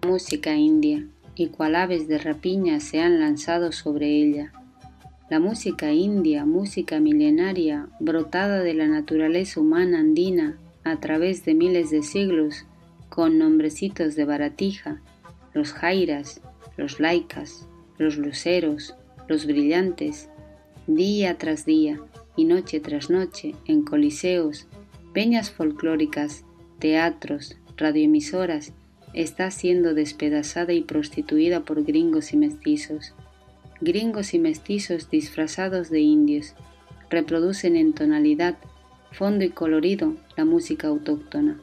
música 0.06 0.56
india 0.56 1.08
y 1.36 1.48
cual 1.48 1.76
aves 1.76 2.08
de 2.08 2.20
rapiña 2.20 2.80
se 2.80 3.02
han 3.02 3.20
lanzado 3.20 3.72
sobre 3.72 4.08
ella. 4.22 4.54
La 5.34 5.40
música 5.40 5.92
india, 5.92 6.46
música 6.46 7.00
milenaria, 7.00 7.88
brotada 8.00 8.60
de 8.62 8.76
la 8.76 8.88
naturaleza 8.88 9.60
humana 9.60 10.00
andina 10.00 10.60
a 10.84 11.00
través 11.00 11.44
de 11.44 11.56
miles 11.56 11.90
de 11.90 12.04
siglos, 12.04 12.68
con 13.10 13.40
nombrecitos 13.40 14.16
de 14.16 14.26
baratija, 14.26 15.02
los 15.56 15.74
jairas, 15.74 16.40
los 16.78 17.00
laicas, 17.00 17.68
los 17.98 18.18
luceros, 18.18 18.94
los 19.28 19.48
brillantes, 19.48 20.30
día 20.86 21.36
tras 21.40 21.66
día, 21.66 22.00
y 22.36 22.46
noche 22.46 22.80
tras 22.80 23.10
noche 23.10 23.56
en 23.66 23.84
coliseos, 23.84 24.68
peñas 25.16 25.50
folclóricas, 25.50 26.46
teatros, 26.78 27.58
radioemisoras, 27.76 28.72
está 29.16 29.50
siendo 29.50 29.96
despedazada 29.96 30.74
y 30.74 30.82
prostituida 30.82 31.62
por 31.62 31.84
gringos 31.84 32.34
y 32.34 32.38
mestizos. 32.38 33.16
Gringos 33.86 34.34
y 34.34 34.40
mestizos 34.40 35.10
disfrazados 35.10 35.90
de 35.90 36.00
indios 36.00 36.54
reproducen 37.10 37.76
en 37.76 37.92
tonalidad, 37.92 38.56
fondo 39.12 39.44
y 39.44 39.50
colorido 39.50 40.14
la 40.38 40.46
música 40.46 40.88
autóctona. 40.88 41.60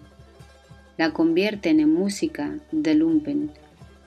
La 0.99 1.15
convierten 1.15 1.81
en 1.81 1.91
música 1.91 2.59
de 2.73 2.95
lumpen, 2.95 3.51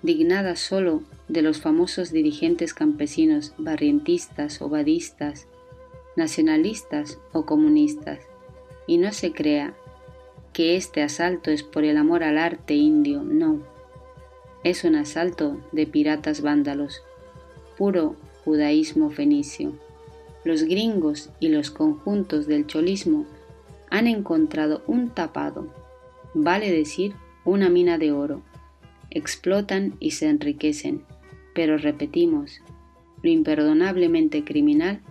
dignada 0.03 0.55
solo 0.55 1.01
de 1.27 1.41
los 1.41 1.59
famosos 1.59 2.11
dirigentes 2.11 2.75
campesinos 2.75 3.53
barrientistas 3.57 4.61
o 4.61 4.69
badistas, 4.69 5.47
nacionalistas 6.15 7.17
o 7.31 7.47
comunistas, 7.47 8.19
y 8.85 8.99
no 8.99 9.11
se 9.11 9.31
crea 9.31 9.73
que 10.53 10.75
este 10.75 11.01
asalto 11.01 11.49
es 11.49 11.63
por 11.63 11.83
el 11.83 11.97
amor 11.97 12.23
al 12.23 12.37
arte 12.37 12.75
indio, 12.75 13.23
no. 13.23 13.63
Es 14.63 14.83
un 14.83 14.93
asalto 14.97 15.59
de 15.71 15.87
piratas 15.87 16.41
vándalos, 16.41 17.01
puro 17.77 18.15
judaísmo 18.43 19.09
fenicio. 19.09 19.73
Los 20.43 20.63
gringos 20.63 21.29
y 21.39 21.49
los 21.49 21.71
conjuntos 21.71 22.47
del 22.47 22.67
cholismo 22.67 23.25
han 23.89 24.07
encontrado 24.07 24.83
un 24.87 25.09
tapado, 25.09 25.67
vale 26.33 26.71
decir, 26.71 27.13
una 27.45 27.69
mina 27.69 27.97
de 27.97 28.11
oro. 28.11 28.41
Explotan 29.09 29.95
y 29.99 30.11
se 30.11 30.27
enriquecen, 30.27 31.03
pero 31.53 31.77
repetimos, 31.77 32.61
lo 33.21 33.29
imperdonablemente 33.29 34.43
criminal 34.43 35.01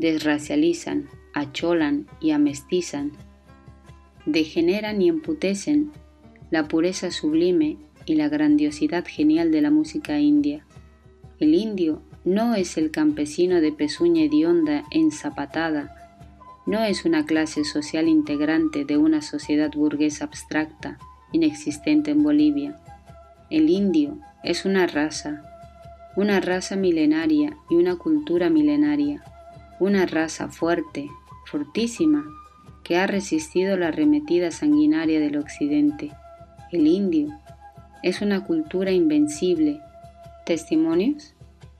desracializan, 0.00 1.08
acholan 1.34 2.06
y 2.20 2.30
amestizan, 2.30 3.12
degeneran 4.24 5.02
y 5.02 5.08
emputecen 5.08 5.92
la 6.50 6.68
pureza 6.68 7.10
sublime 7.10 7.76
y 8.06 8.14
la 8.14 8.28
grandiosidad 8.28 9.04
genial 9.06 9.50
de 9.52 9.60
la 9.60 9.70
música 9.70 10.18
india. 10.18 10.64
El 11.40 11.54
indio 11.54 12.02
no 12.24 12.54
es 12.54 12.76
el 12.76 12.90
campesino 12.90 13.60
de 13.60 13.72
pezuña 13.72 14.22
hedionda 14.22 14.84
enzapatada, 14.90 15.96
no 16.66 16.84
es 16.84 17.04
una 17.04 17.26
clase 17.26 17.64
social 17.64 18.06
integrante 18.06 18.84
de 18.84 18.96
una 18.96 19.22
sociedad 19.22 19.72
burguesa 19.74 20.26
abstracta, 20.26 20.98
inexistente 21.32 22.12
en 22.12 22.22
Bolivia. 22.22 22.78
El 23.50 23.68
indio 23.68 24.18
es 24.44 24.64
una 24.64 24.86
raza, 24.86 25.42
una 26.14 26.38
raza 26.40 26.76
milenaria 26.76 27.56
y 27.68 27.74
una 27.74 27.96
cultura 27.96 28.50
milenaria 28.50 29.24
una 29.80 30.04
raza 30.04 30.48
fuerte, 30.48 31.08
fortísima, 31.46 32.22
que 32.84 32.98
ha 32.98 33.06
resistido 33.06 33.78
la 33.78 33.88
arremetida 33.88 34.50
sanguinaria 34.50 35.20
del 35.20 35.38
occidente. 35.38 36.12
El 36.70 36.86
indio 36.86 37.30
es 38.02 38.20
una 38.20 38.44
cultura 38.44 38.90
invencible. 38.90 39.80
¿Testimonios? 40.50 41.34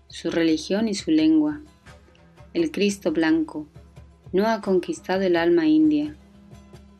Su 0.06 0.30
religión 0.30 0.86
y 0.86 0.94
su 0.94 1.10
lengua. 1.10 1.60
El 2.54 2.70
Cristo 2.70 3.10
blanco 3.10 3.66
no 4.32 4.46
ha 4.46 4.60
conquistado 4.60 5.22
el 5.22 5.34
alma 5.34 5.66
india. 5.66 6.14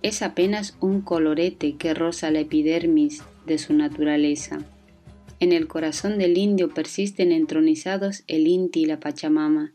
Es 0.03 0.23
apenas 0.23 0.77
un 0.81 1.01
colorete 1.01 1.77
que 1.77 1.95
roza 1.95 2.33
la 2.33 2.41
epidermis 2.41 3.23
de 3.47 3.59
su 3.59 3.73
naturaleza. 3.73 4.59
En 5.39 5.53
el 5.53 5.69
corazón 5.69 6.19
del 6.19 6.39
indio 6.39 6.71
persisten 6.71 7.31
entronizados 7.31 8.25
el 8.27 8.49
Inti 8.49 8.81
y 8.81 8.87
la 8.87 8.99
Pachamama, 8.99 9.73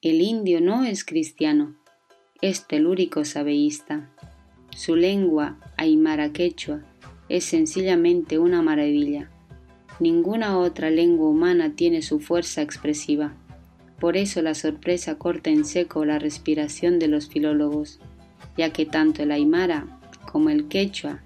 el 0.00 0.22
indio 0.22 0.62
no 0.62 0.84
es 0.84 1.04
cristiano, 1.04 1.76
es 2.40 2.66
telúrico 2.66 3.26
sabeísta. 3.26 4.10
Su 4.74 4.96
lengua 4.96 5.60
aymara 5.76 6.32
quechua 6.32 6.80
es 7.28 7.44
sencillamente 7.44 8.38
una 8.38 8.62
maravilla. 8.62 9.30
Ninguna 10.00 10.58
otra 10.58 10.90
lengua 10.90 11.28
humana 11.28 11.76
tiene 11.76 12.02
su 12.02 12.18
fuerza 12.18 12.62
expresiva. 12.62 13.34
Por 14.00 14.16
eso 14.16 14.42
la 14.42 14.54
sorpresa 14.54 15.16
corta 15.18 15.50
en 15.50 15.64
seco 15.64 16.04
la 16.04 16.18
respiración 16.18 16.98
de 16.98 17.06
los 17.06 17.28
filólogos, 17.28 18.00
ya 18.56 18.70
que 18.70 18.86
tanto 18.86 19.22
el 19.22 19.30
aymara 19.30 19.86
como 20.30 20.50
el 20.50 20.66
quechua, 20.66 21.22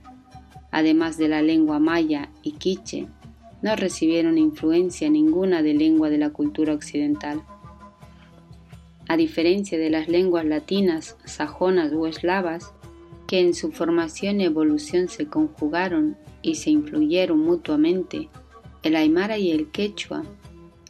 además 0.71 1.17
de 1.17 1.29
la 1.29 1.41
lengua 1.41 1.79
maya 1.79 2.29
y 2.43 2.53
quiche, 2.53 3.07
no 3.63 3.75
recibieron 3.75 4.37
influencia 4.37 5.09
ninguna 5.09 5.63
de 5.63 5.73
lengua 5.73 6.11
de 6.11 6.19
la 6.19 6.31
cultura 6.31 6.75
occidental. 6.75 7.43
A 9.09 9.17
diferencia 9.17 9.79
de 9.79 9.89
las 9.89 10.09
lenguas 10.09 10.45
latinas, 10.45 11.17
sajonas 11.25 11.93
o 11.95 12.07
eslavas, 12.07 12.75
que 13.27 13.41
en 13.41 13.55
su 13.55 13.73
formación 13.73 14.43
y 14.43 14.45
evolución 14.45 15.09
se 15.09 15.27
conjugaron 15.27 16.17
y 16.43 16.57
se 16.57 16.71
influyeron 16.71 17.39
mutuamente, 17.39 18.29
el 18.83 18.97
aymara 18.97 19.39
y 19.39 19.51
el 19.51 19.71
quechua 19.71 20.25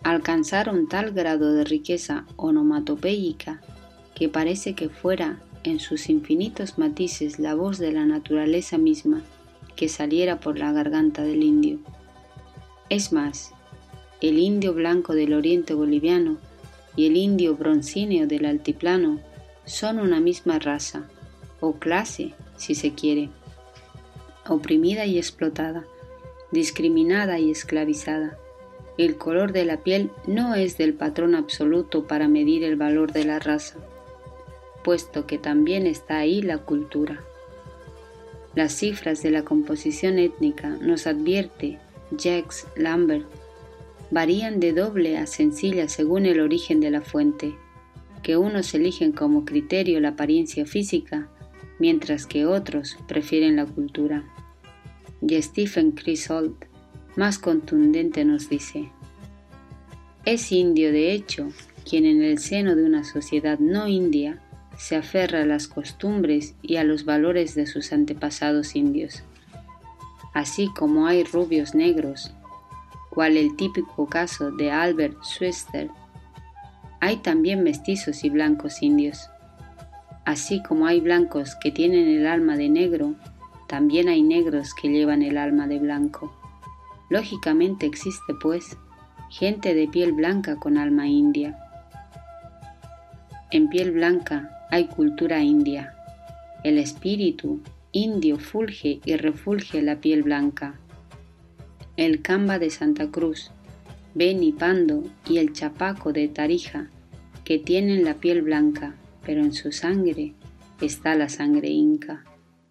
alcanzaron 0.03 0.89
tal 0.89 1.13
grado 1.13 1.53
de 1.53 1.65
riqueza 1.65 2.27
onomatopéyica 2.37 3.61
que 4.15 4.29
parece 4.29 4.75
que 4.75 4.89
fuera 4.89 5.41
en 5.65 5.81
sus 5.81 6.09
infinitos 6.09 6.79
matices 6.79 7.39
la 7.39 7.55
voz 7.55 7.79
de 7.79 7.93
la 7.93 8.05
naturaleza 8.05 8.79
misma 8.79 9.23
que 9.77 9.89
saliera 9.89 10.41
por 10.41 10.59
la 10.59 10.73
garganta 10.73 11.23
del 11.23 11.43
indio. 11.43 11.79
Es 12.89 13.13
más, 13.13 13.53
el 14.21 14.39
indio 14.39 14.75
blanco 14.75 15.15
del 15.15 15.35
oriente 15.35 15.75
boliviano 15.75 16.39
y 16.97 17.07
el 17.07 17.17
indio 17.17 17.55
broncíneo 17.55 18.27
del 18.27 18.47
altiplano 18.47 19.21
son 19.65 20.01
una 20.01 20.21
misma 20.21 20.59
raza, 20.59 21.09
o 21.61 21.75
clase, 21.75 22.35
si 22.57 22.75
se 22.75 22.95
quiere, 22.95 23.29
oprimida 24.49 25.07
y 25.07 25.19
explotada, 25.19 25.85
discriminada 26.51 27.39
y 27.39 27.51
esclavizada. 27.51 28.39
El 28.97 29.17
color 29.17 29.53
de 29.53 29.65
la 29.65 29.79
piel 29.79 30.11
no 30.27 30.55
es 30.55 30.77
del 30.77 30.95
patrón 30.95 31.35
absoluto 31.35 32.07
para 32.07 32.29
medir 32.29 32.65
el 32.65 32.77
valor 32.77 33.13
de 33.13 33.25
la 33.25 33.39
raza 33.39 33.79
puesto 34.89 35.27
que 35.27 35.37
también 35.37 35.87
está 35.87 36.17
ahí 36.17 36.41
la 36.41 36.57
cultura. 36.57 37.21
Las 38.55 38.73
cifras 38.73 39.23
de 39.23 39.31
la 39.31 39.45
composición 39.45 40.19
étnica 40.19 40.71
nos 40.81 41.07
advierte 41.07 41.79
Jacques 42.11 42.67
Lambert 42.75 43.27
varían 44.11 44.61
de 44.61 44.73
doble 44.73 45.19
a 45.19 45.27
sencilla 45.27 45.91
según 45.91 46.25
el 46.25 46.41
origen 46.41 46.81
de 46.81 46.91
la 46.91 47.03
fuente, 47.03 47.55
que 48.23 48.39
unos 48.39 48.73
eligen 48.73 49.13
como 49.13 49.45
criterio 49.45 50.01
la 50.01 50.09
apariencia 50.09 50.65
física, 50.65 51.29
mientras 51.79 52.25
que 52.25 52.47
otros 52.47 52.97
prefieren 53.07 53.57
la 53.57 53.67
cultura. 53.67 54.25
Y 55.21 55.41
Stephen 55.43 55.93
Crisold, 55.93 56.55
más 57.17 57.39
contundente, 57.39 58.25
nos 58.25 58.49
dice, 58.49 58.91
es 60.25 60.53
indio 60.53 60.93
de 60.93 61.13
hecho 61.13 61.49
quien 61.89 62.05
en 62.05 62.23
el 62.23 62.39
seno 62.39 62.77
de 62.77 62.85
una 62.85 63.03
sociedad 63.03 63.59
no 63.59 63.89
india 63.89 64.43
se 64.77 64.95
aferra 64.95 65.43
a 65.43 65.47
las 65.47 65.67
costumbres 65.67 66.55
y 66.63 66.77
a 66.77 66.85
los 66.85 67.05
valores 67.05 67.55
de 67.55 67.67
sus 67.67 67.93
antepasados 67.93 68.77
indios. 68.77 69.23
Así 70.35 70.69
como 70.77 71.07
hay 71.07 71.25
rubios 71.25 71.75
negros, 71.75 72.33
cual 73.11 73.37
el 73.37 73.57
típico 73.57 74.07
caso 74.07 74.53
de 74.53 74.71
Albert 74.71 75.17
Schweitzer, 75.25 75.91
hay 77.01 77.17
también 77.17 77.65
mestizos 77.65 78.23
y 78.23 78.31
blancos 78.31 78.83
indios. 78.83 79.31
Así 80.25 80.63
como 80.63 80.87
hay 80.87 81.01
blancos 81.01 81.57
que 81.57 81.73
tienen 81.73 82.07
el 82.07 82.27
alma 82.27 82.57
de 82.57 82.69
negro, 82.69 83.15
también 83.69 84.09
hay 84.09 84.23
negros 84.23 84.75
que 84.75 84.89
llevan 84.89 85.23
el 85.23 85.37
alma 85.37 85.69
de 85.69 85.79
blanco. 85.79 86.33
Lógicamente 87.11 87.85
existe, 87.85 88.35
pues, 88.41 88.79
gente 89.29 89.75
de 89.75 89.87
piel 89.87 90.13
blanca 90.13 90.57
con 90.57 90.79
alma 90.79 91.07
india. 91.07 91.59
En 93.51 93.69
piel 93.69 93.93
blanca 93.93 94.67
hay 94.71 94.87
cultura 94.87 95.43
india. 95.43 95.95
El 96.65 96.79
espíritu 96.79 97.61
indio 97.93 98.39
fulge 98.39 99.01
y 99.05 99.17
refulge 99.17 99.83
la 99.83 99.97
piel 99.97 100.23
blanca. 100.23 100.75
El 101.99 102.23
camba 102.23 102.59
de 102.59 102.71
Santa 102.71 103.11
Cruz, 103.11 103.51
Beni 104.15 104.53
Pando 104.53 105.05
y 105.29 105.39
el 105.39 105.53
chapaco 105.53 106.15
de 106.15 106.29
Tarija, 106.29 106.89
que 107.45 107.59
tienen 107.59 108.05
la 108.05 108.15
piel 108.15 108.41
blanca, 108.41 108.95
pero 109.27 109.43
en 109.43 109.53
su 109.53 109.73
sangre 109.73 110.33
está 110.81 111.15
la 111.15 111.29
sangre 111.29 111.69
inca, 111.69 112.25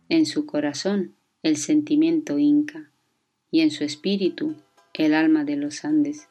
en 0.09 0.25
su 0.25 0.45
corazón 0.45 1.15
el 1.43 1.57
sentimiento 1.57 2.39
inca 2.39 2.91
y 3.51 3.61
en 3.61 3.71
su 3.71 3.83
espíritu 3.83 4.55
el 4.93 5.13
alma 5.13 5.43
de 5.43 5.55
los 5.55 5.85
Andes. 5.85 6.27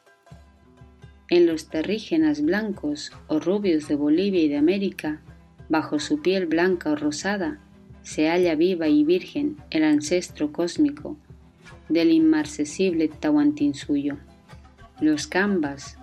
En 1.29 1.45
los 1.45 1.69
terrígenas 1.69 2.41
blancos 2.41 3.11
o 3.27 3.39
rubios 3.39 3.87
de 3.87 3.95
Bolivia 3.95 4.41
y 4.41 4.47
de 4.47 4.57
América 4.57 5.21
Bajo 5.69 5.99
su 5.99 6.21
piel 6.21 6.45
blanca 6.45 6.91
o 6.91 6.95
rosada 6.95 7.59
se 8.01 8.29
halla 8.29 8.55
viva 8.55 8.87
y 8.87 9.03
virgen 9.03 9.57
el 9.69 9.83
ancestro 9.83 10.53
cósmico 10.53 11.17
del 11.89 12.11
inmarcesible 12.11 13.09
Tahuantinsuyo. 13.09 14.17
Los 15.01 15.27
cambas, 15.27 15.97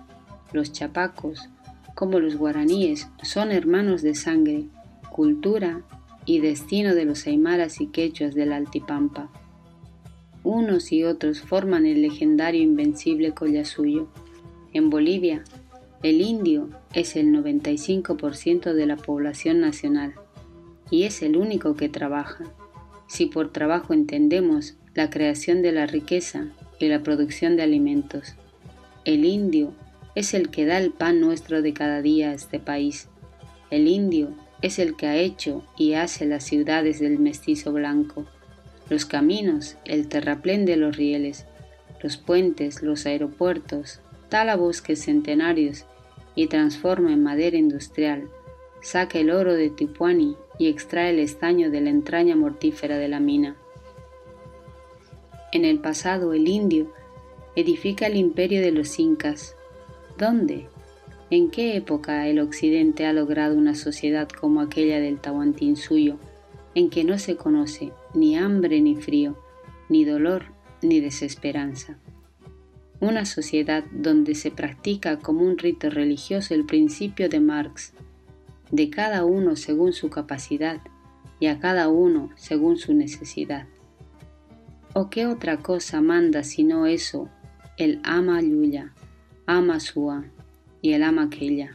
los 0.53 0.71
chapacos, 0.71 1.49
como 1.95 2.19
los 2.19 2.35
guaraníes, 2.35 3.07
son 3.23 3.51
hermanos 3.51 4.03
de 4.03 4.13
sangre, 4.13 4.65
cultura 5.09 5.81
y 6.25 6.39
destino 6.39 6.95
de 6.95 7.05
los 7.05 7.27
aymaras 7.27 7.81
y 7.81 7.87
quechuas 7.87 8.33
del 8.35 8.51
Altipampa. 8.51 9.29
Unos 10.43 10.91
y 10.91 11.03
otros 11.03 11.41
forman 11.41 11.85
el 11.85 12.01
legendario 12.01 12.61
invencible 12.61 13.33
Collasuyo. 13.33 14.07
En 14.73 14.89
Bolivia, 14.89 15.43
el 16.03 16.21
indio 16.21 16.69
es 16.93 17.15
el 17.15 17.27
95% 17.27 18.73
de 18.73 18.85
la 18.85 18.95
población 18.95 19.59
nacional 19.59 20.13
y 20.91 21.03
es 21.03 21.21
el 21.21 21.35
único 21.35 21.75
que 21.75 21.89
trabaja. 21.89 22.43
Si 23.07 23.25
por 23.25 23.51
trabajo 23.51 23.93
entendemos 23.93 24.75
la 24.93 25.09
creación 25.09 25.61
de 25.61 25.71
la 25.71 25.87
riqueza 25.87 26.49
y 26.79 26.87
la 26.89 27.01
producción 27.01 27.55
de 27.55 27.63
alimentos, 27.63 28.35
el 29.03 29.25
indio 29.25 29.73
es 30.15 30.33
el 30.33 30.49
que 30.49 30.65
da 30.65 30.77
el 30.77 30.91
pan 30.91 31.19
nuestro 31.19 31.61
de 31.61 31.73
cada 31.73 32.01
día 32.01 32.29
a 32.29 32.33
este 32.33 32.59
país. 32.59 33.09
El 33.69 33.87
indio 33.87 34.29
es 34.61 34.79
el 34.79 34.95
que 34.95 35.07
ha 35.07 35.15
hecho 35.15 35.63
y 35.77 35.93
hace 35.93 36.25
las 36.25 36.43
ciudades 36.43 36.99
del 36.99 37.19
mestizo 37.19 37.71
blanco, 37.73 38.25
los 38.89 39.05
caminos, 39.05 39.77
el 39.85 40.07
terraplén 40.07 40.65
de 40.65 40.77
los 40.77 40.95
rieles, 40.95 41.45
los 42.01 42.17
puentes, 42.17 42.83
los 42.83 43.05
aeropuertos, 43.05 43.99
talabosques 44.29 45.05
centenarios 45.05 45.85
y 46.35 46.47
transforma 46.47 47.11
en 47.13 47.23
madera 47.23 47.57
industrial, 47.57 48.29
saca 48.81 49.19
el 49.19 49.31
oro 49.31 49.53
de 49.53 49.69
Tipuani 49.69 50.35
y 50.59 50.67
extrae 50.67 51.09
el 51.09 51.19
estaño 51.19 51.71
de 51.71 51.81
la 51.81 51.89
entraña 51.89 52.35
mortífera 52.35 52.97
de 52.97 53.07
la 53.07 53.19
mina. 53.19 53.55
En 55.51 55.65
el 55.65 55.79
pasado 55.79 56.33
el 56.33 56.47
indio 56.47 56.91
edifica 57.55 58.07
el 58.07 58.17
imperio 58.17 58.61
de 58.61 58.71
los 58.71 58.99
incas. 58.99 59.55
¿Dónde? 60.17 60.67
¿En 61.35 61.49
qué 61.49 61.75
época 61.75 62.29
el 62.29 62.39
occidente 62.39 63.05
ha 63.05 63.11
logrado 63.11 63.57
una 63.57 63.75
sociedad 63.75 64.29
como 64.29 64.61
aquella 64.61 65.01
del 65.01 65.19
Tahuantinsuyo, 65.19 66.17
en 66.75 66.89
que 66.89 67.03
no 67.03 67.19
se 67.19 67.35
conoce 67.35 67.91
ni 68.13 68.37
hambre 68.37 68.79
ni 68.79 68.95
frío, 68.95 69.37
ni 69.89 70.05
dolor 70.05 70.45
ni 70.81 71.01
desesperanza? 71.01 71.97
una 73.01 73.25
sociedad 73.25 73.83
donde 73.91 74.33
se 74.33 74.49
practica 74.49 75.19
como 75.19 75.41
un 75.41 75.57
rito 75.57 75.89
religioso 75.89 76.53
el 76.53 76.65
principio 76.65 77.27
de 77.27 77.41
Marx, 77.41 77.91
de 78.71 78.89
cada 78.89 79.25
uno 79.25 79.57
según 79.57 79.91
su 79.91 80.09
capacidad 80.09 80.79
y 81.41 81.47
a 81.47 81.59
cada 81.59 81.89
uno 81.89 82.29
según 82.37 82.77
su 82.77 82.93
necesidad. 82.93 83.67
¿O 84.93 85.09
qué 85.09 85.27
otra 85.27 85.57
cosa 85.57 85.99
manda 85.99 86.45
sino 86.45 86.85
eso 86.85 87.27
el 87.75 87.99
ama 88.05 88.41
yuya, 88.41 88.93
ama 89.45 89.81
sua 89.81 90.23
y 90.85 90.93
el 90.93 91.01
ama 91.01 91.23
aquella 91.23 91.71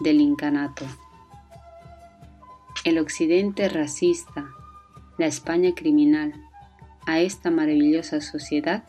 del 0.00 0.20
incanato? 0.20 0.84
El 2.84 2.98
occidente 2.98 3.70
racista, 3.70 4.50
la 5.16 5.24
España 5.24 5.74
criminal, 5.74 6.34
a 7.06 7.20
esta 7.20 7.50
maravillosa 7.50 8.20
sociedad 8.20 8.84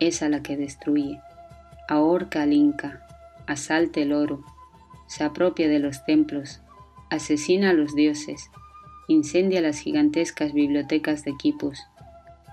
es 0.00 0.22
a 0.22 0.28
la 0.28 0.42
que 0.42 0.58
destruye. 0.58 1.18
Ahorca 1.88 2.42
al 2.42 2.52
Inca, 2.52 3.06
asalta 3.46 4.00
el 4.00 4.12
oro, 4.12 4.44
se 5.06 5.24
apropia 5.24 5.66
de 5.66 5.78
los 5.78 6.04
templos, 6.04 6.60
asesina 7.08 7.70
a 7.70 7.72
los 7.72 7.94
dioses, 7.94 8.50
incendia 9.08 9.62
las 9.62 9.78
gigantescas 9.78 10.52
bibliotecas 10.52 11.24
de 11.24 11.30
equipos. 11.30 11.86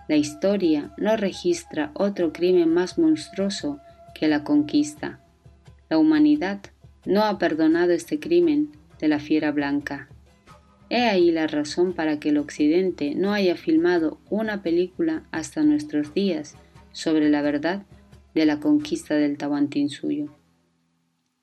La 0.08 0.16
historia 0.16 0.94
no 0.96 1.18
registra 1.18 1.92
otro 1.94 2.32
crimen 2.32 2.74
más 2.74 2.98
monstruoso 2.98 3.82
que 4.16 4.30
la 4.30 4.46
conquista. 4.46 5.20
La 5.94 6.00
humanidad 6.00 6.60
no 7.06 7.22
ha 7.24 7.38
perdonado 7.38 7.92
este 7.92 8.20
crimen 8.20 8.72
de 9.00 9.08
la 9.08 9.20
fiera 9.20 9.52
blanca. 9.52 10.10
He 10.90 11.04
ahí 11.04 11.30
la 11.30 11.46
razón 11.46 11.94
para 11.94 12.20
que 12.20 12.30
el 12.30 12.40
Occidente 12.40 13.14
no 13.14 13.32
haya 13.32 13.56
filmado 13.56 14.18
una 14.32 14.64
película 14.64 15.22
hasta 15.30 15.62
nuestros 15.62 16.12
días 16.12 16.56
sobre 16.94 17.30
la 17.30 17.44
verdad 17.44 17.86
de 18.34 18.48
la 18.48 18.60
conquista 18.60 19.14
del 19.14 19.38
Tahuantinsuyo. 19.38 20.36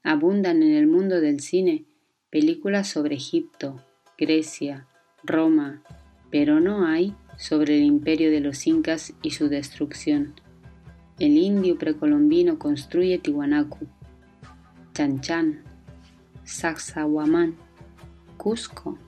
Abundan 0.03 0.64
en 0.64 0.72
el 0.72 0.88
mundo 0.88 1.20
del 1.20 1.38
cine 1.38 1.84
películas 2.28 2.88
sobre 2.88 3.14
Egipto, 3.14 3.80
Grecia, 4.18 4.88
Roma, 5.22 5.84
pero 6.32 6.59
no 6.59 6.86
hay 6.86 7.14
sobre 7.38 7.78
el 7.78 7.84
imperio 7.84 8.32
de 8.32 8.40
los 8.40 8.66
incas 8.66 9.14
y 9.22 9.30
su 9.30 9.48
destrucción. 9.48 10.34
El 11.20 11.38
indio 11.38 11.78
precolombino 11.78 12.59
construye 12.59 13.18
Tiwanaku, 13.18 13.86
Chanchan, 14.95 15.62
Sacsayhuamán, 16.45 17.57
Cusco, 18.36 18.99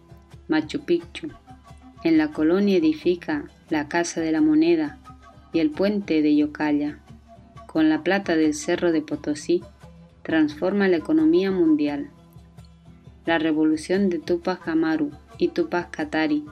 Machu 0.49 0.80
Picchu. 0.80 1.28
En 2.05 2.18
la 2.18 2.28
colonia 2.28 2.76
edifica 2.76 3.45
la 3.70 3.89
Casa 3.89 4.20
de 4.20 4.33
la 4.33 4.41
Moneda 4.41 4.99
y 5.53 5.61
el 5.61 5.70
puente 5.70 6.22
de 6.22 6.37
Yocaya. 6.37 6.99
Con 7.66 7.89
la 7.89 8.03
plata 8.03 8.37
del 8.37 8.55
Cerro 8.55 8.93
de 8.93 9.03
Potosí 9.03 9.62
transforma 10.22 10.89
la 10.89 10.99
economía 10.99 11.51
mundial. 11.51 12.11
La 13.24 13.39
revolución 13.39 14.09
de 14.09 14.18
Tupac 14.18 14.66
Amaru 14.68 15.11
y 15.39 15.49
Tupac 15.49 15.91
Katari 15.91 16.45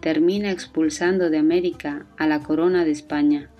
termina 0.00 0.50
expulsando 0.50 1.30
de 1.30 1.38
América 1.38 2.06
a 2.16 2.26
la 2.26 2.40
corona 2.40 2.84
de 2.84 2.90
España. 2.90 3.50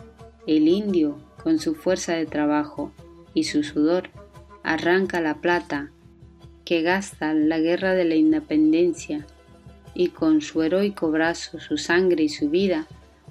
El 0.46 0.68
indio, 0.68 1.18
con 1.42 1.58
su 1.58 1.74
fuerza 1.74 2.14
de 2.14 2.26
trabajo 2.26 2.92
y 3.34 3.44
su 3.44 3.62
sudor, 3.62 4.10
arranca 4.62 5.20
la 5.20 5.40
plata 5.40 5.90
que 6.64 6.82
gasta 6.82 7.34
la 7.34 7.58
guerra 7.58 7.94
de 7.94 8.04
la 8.04 8.14
independencia 8.14 9.26
y 9.94 10.08
con 10.08 10.40
su 10.40 10.62
heroico 10.62 11.11
brazo, 11.11 11.58
su 11.58 11.76
sangre 11.76 12.24
y 12.24 12.28
su 12.28 12.48
vida 12.48 12.86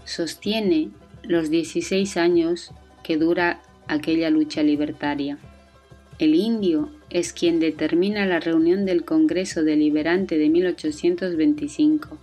sostiene 0.05 0.89
los 1.23 1.49
16 1.49 2.17
años 2.17 2.71
que 3.03 3.17
dura 3.17 3.61
aquella 3.88 4.30
lucha 4.30 4.63
libertaria. 4.63 5.38
El 6.19 6.36
indio 6.36 6.89
es 7.09 7.32
quien 7.32 7.59
determina 7.59 8.25
la 8.25 8.39
reunión 8.39 8.86
del 8.86 9.05
Congreso 9.05 9.63
Deliberante 9.63 10.38
de 10.38 10.49
1825. 10.49 12.17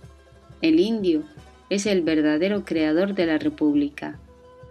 El 0.61 0.79
indio 0.79 1.23
es 1.69 1.85
el 1.85 2.03
verdadero 2.03 2.63
creador 2.63 3.15
de 3.15 3.25
la 3.25 3.37
República, 3.37 4.19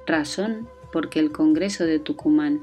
razón 0.06 0.68
porque 0.92 1.18
el 1.18 1.32
Congreso 1.32 1.84
de 1.84 1.98
Tucumán 1.98 2.60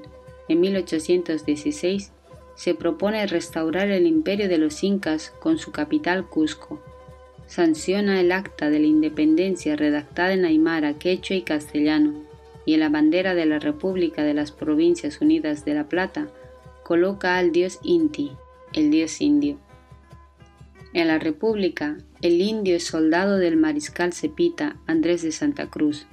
en 0.48 0.60
1816 0.60 2.12
se 2.56 2.76
propone 2.76 3.26
restaurar 3.28 3.90
el 3.90 4.06
imperio 4.06 4.48
de 4.48 4.58
los 4.58 4.84
incas 4.84 5.32
con 5.40 5.58
su 5.58 5.72
capital 5.72 6.28
Cusco. 6.28 6.82
Sanciona 7.48 8.20
el 8.20 8.32
acta 8.32 8.70
de 8.70 8.80
la 8.80 8.88
independencia 8.88 9.76
redactada 9.76 10.34
en 10.34 10.46
aymara, 10.46 10.98
quechua 10.98 11.36
y 11.36 11.42
castellano, 11.42 12.14
y 12.66 12.76
en 12.76 12.80
la 12.80 12.90
bandera 12.90 13.36
de 13.36 13.46
la 13.46 13.60
República 13.60 14.24
de 14.24 14.34
las 14.34 14.52
Provincias 14.52 15.20
Unidas 15.22 15.66
de 15.66 15.74
La 15.74 15.90
Plata 15.90 16.28
coloca 16.84 17.38
al 17.38 17.52
dios 17.52 17.80
Inti, 17.84 18.32
el 18.74 18.92
dios 18.92 19.22
indio. 19.22 19.58
En 20.94 21.08
la 21.08 21.18
República, 21.18 21.98
el 22.22 22.42
indio 22.42 22.76
es 22.76 22.86
soldado 22.86 23.38
del 23.38 23.58
mariscal 23.58 24.14
Cepita 24.14 24.78
Andrés 24.86 25.24
de 25.24 25.32
Santa 25.32 25.70
Cruz, 25.70 26.06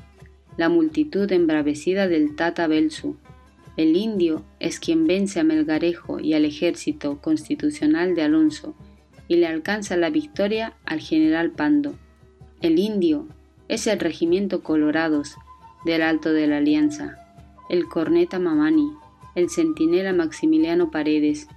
la 0.57 0.69
multitud 0.69 1.31
embravecida 1.31 2.09
del 2.09 2.35
Tata 2.35 2.67
Belsu, 2.67 3.17
el 3.81 3.97
indio 3.97 4.45
es 4.59 4.79
quien 4.79 5.07
vence 5.07 5.41
a 5.41 5.45
Melgarejo 5.45 6.21
y 6.21 6.35
al 6.35 6.45
ejército 6.45 7.23
constitucional 7.23 8.15
de 8.15 8.21
Alonso 8.21 8.75
y 9.27 9.37
le 9.37 9.47
alcanza 9.47 9.97
la 9.97 10.11
victoria 10.11 10.75
al 10.85 11.01
general 11.01 11.53
Pando. 11.53 11.95
El 12.61 12.79
indio 12.79 13.27
es 13.69 13.87
el 13.87 13.99
regimiento 13.99 14.63
Colorados 14.63 15.35
del 15.87 16.03
Alto 16.03 16.35
de 16.35 16.47
la 16.47 16.59
Alianza, 16.59 17.17
el 17.71 17.87
corneta 17.87 18.39
Mamani, 18.39 18.93
el 19.35 19.49
centinela 19.49 20.13
Maximiliano 20.13 20.91
Paredes. 20.91 21.49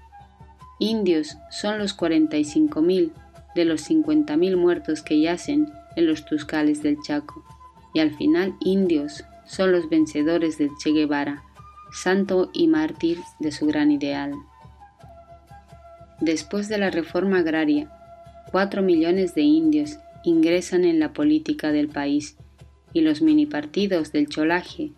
Indios 0.80 1.36
son 1.52 1.78
los 1.78 1.98
45.000 1.98 3.12
de 3.54 3.66
los 3.66 3.90
50.000 3.90 4.56
muertos 4.56 5.02
que 5.02 5.20
yacen 5.20 5.68
en 5.98 6.08
los 6.08 6.24
tuscales 6.24 6.82
del 6.84 7.02
Chaco. 7.02 7.44
Y 7.94 8.00
al 8.00 8.16
final 8.16 8.56
indios 8.62 9.26
son 9.46 9.74
los 9.74 9.90
vencedores 9.90 10.58
del 10.58 10.70
Che 10.82 10.92
Guevara, 10.92 11.44
santo 11.94 12.50
y 12.54 12.68
mártir 12.68 13.20
de 13.40 13.52
su 13.52 13.66
gran 13.66 13.92
ideal. 13.92 14.34
Después 16.20 16.70
de 16.70 16.78
la 16.78 16.90
reforma 16.90 17.40
agraria, 17.40 17.92
cuatro 18.52 18.82
millones 18.82 19.36
de 19.36 19.42
indios 19.42 20.00
ingresan 20.24 20.86
en 20.86 21.00
la 21.00 21.14
política 21.14 21.72
del 21.72 21.90
país 21.90 22.38
y 22.94 23.02
los 23.02 23.22
minipartidos 23.22 24.12
del 24.12 24.28
cholaje, 24.28 24.92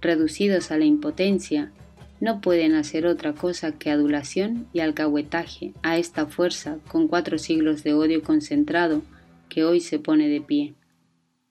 reducidos 0.00 0.70
a 0.70 0.78
la 0.78 0.84
impotencia, 0.84 1.72
no 2.20 2.40
pueden 2.40 2.74
hacer 2.74 3.06
otra 3.06 3.32
cosa 3.32 3.72
que 3.72 3.90
adulación 3.90 4.66
y 4.72 4.80
alcahuetaje 4.80 5.72
a 5.82 5.98
esta 5.98 6.26
fuerza 6.26 6.78
con 6.88 7.08
cuatro 7.08 7.38
siglos 7.38 7.84
de 7.84 7.94
odio 7.94 8.22
concentrado 8.22 9.02
que 9.48 9.64
hoy 9.64 9.80
se 9.80 9.98
pone 9.98 10.28
de 10.28 10.40
pie. 10.40 10.74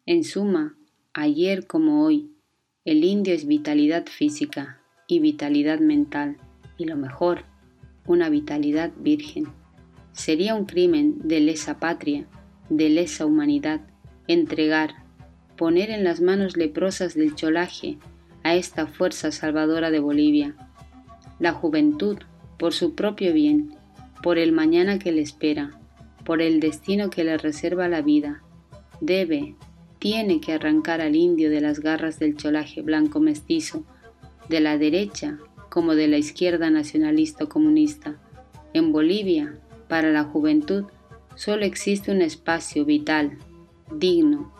En 0.05 0.23
suma, 0.23 0.75
ayer 1.13 1.67
como 1.67 2.03
hoy, 2.05 2.31
el 2.85 3.03
indio 3.03 3.33
es 3.33 3.47
vitalidad 3.47 4.05
física, 4.07 4.76
y 5.07 5.19
vitalidad 5.19 5.79
mental, 5.79 6.37
y 6.77 6.85
lo 6.85 6.97
mejor, 6.97 7.43
una 8.05 8.29
vitalidad 8.29 8.91
virgen. 8.97 9.47
Sería 10.11 10.55
un 10.55 10.65
crimen 10.65 11.15
de 11.23 11.39
lesa 11.39 11.79
patria, 11.79 12.27
de 12.69 12.89
lesa 12.89 13.25
humanidad, 13.25 13.81
entregar, 14.27 14.95
poner 15.55 15.89
en 15.89 16.03
las 16.03 16.21
manos 16.21 16.57
leprosas 16.57 17.15
del 17.15 17.35
cholaje 17.35 17.97
a 18.43 18.55
esta 18.55 18.87
fuerza 18.87 19.31
salvadora 19.31 19.91
de 19.91 19.99
Bolivia. 19.99 20.55
La 21.39 21.53
juventud, 21.53 22.17
por 22.57 22.73
su 22.73 22.95
propio 22.95 23.33
bien, 23.33 23.75
por 24.21 24.37
el 24.37 24.51
mañana 24.51 24.99
que 24.99 25.11
le 25.11 25.21
espera, 25.21 25.71
por 26.25 26.41
el 26.41 26.59
destino 26.59 27.09
que 27.09 27.23
le 27.23 27.37
reserva 27.37 27.87
la 27.87 28.01
vida, 28.01 28.43
debe, 28.99 29.55
tiene 29.99 30.41
que 30.41 30.53
arrancar 30.53 31.01
al 31.01 31.15
indio 31.15 31.49
de 31.49 31.61
las 31.61 31.79
garras 31.79 32.19
del 32.19 32.35
cholaje 32.35 32.81
blanco 32.81 33.19
mestizo, 33.19 33.85
de 34.49 34.59
la 34.59 34.77
derecha 34.77 35.37
como 35.69 35.95
de 35.95 36.07
la 36.07 36.17
izquierda 36.17 36.69
nacionalista 36.69 37.45
comunista. 37.45 38.15
En 38.73 38.91
Bolivia, 38.91 39.55
para 39.87 40.11
la 40.11 40.23
juventud, 40.23 40.85
solo 41.35 41.65
existe 41.65 42.11
un 42.11 42.21
espacio 42.21 42.85
vital, 42.85 43.37
digno, 43.91 44.51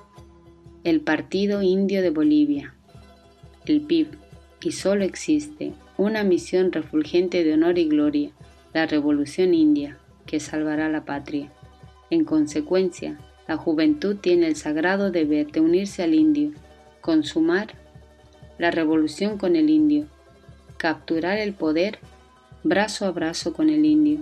el 0.84 1.02
Partido 1.02 1.62
Indio 1.62 2.02
de 2.02 2.12
Bolivia, 2.12 2.76
el 3.66 3.82
PIB, 3.82 4.10
y 4.62 4.72
solo 4.72 5.04
existe 5.04 5.74
una 5.98 6.24
misión 6.24 6.72
refulgente 6.72 7.44
de 7.44 7.54
honor 7.54 7.78
y 7.78 7.88
gloria, 7.88 8.32
la 8.74 8.86
Revolución 8.86 9.54
India, 9.54 9.98
que 10.26 10.40
salvará 10.40 10.90
la 10.90 11.04
patria. 11.04 11.52
En 12.10 12.24
consecuencia, 12.24 13.18
la 13.48 13.58
juventud 13.58 14.18
tiene 14.18 14.48
el 14.48 14.56
sagrado 14.56 15.10
deber 15.10 15.52
de 15.52 15.62
unirse 15.62 16.04
al 16.04 16.14
indio, 16.14 16.52
consumar 17.02 17.74
la 18.58 18.72
revolución 18.72 19.38
con 19.38 19.56
el 19.56 19.70
indio, 19.70 20.06
capturar 20.78 21.38
el 21.38 21.54
poder 21.54 22.00
brazo 22.64 23.06
a 23.06 23.12
brazo 23.12 23.54
con 23.54 23.70
el 23.70 23.86
indio 23.86 24.20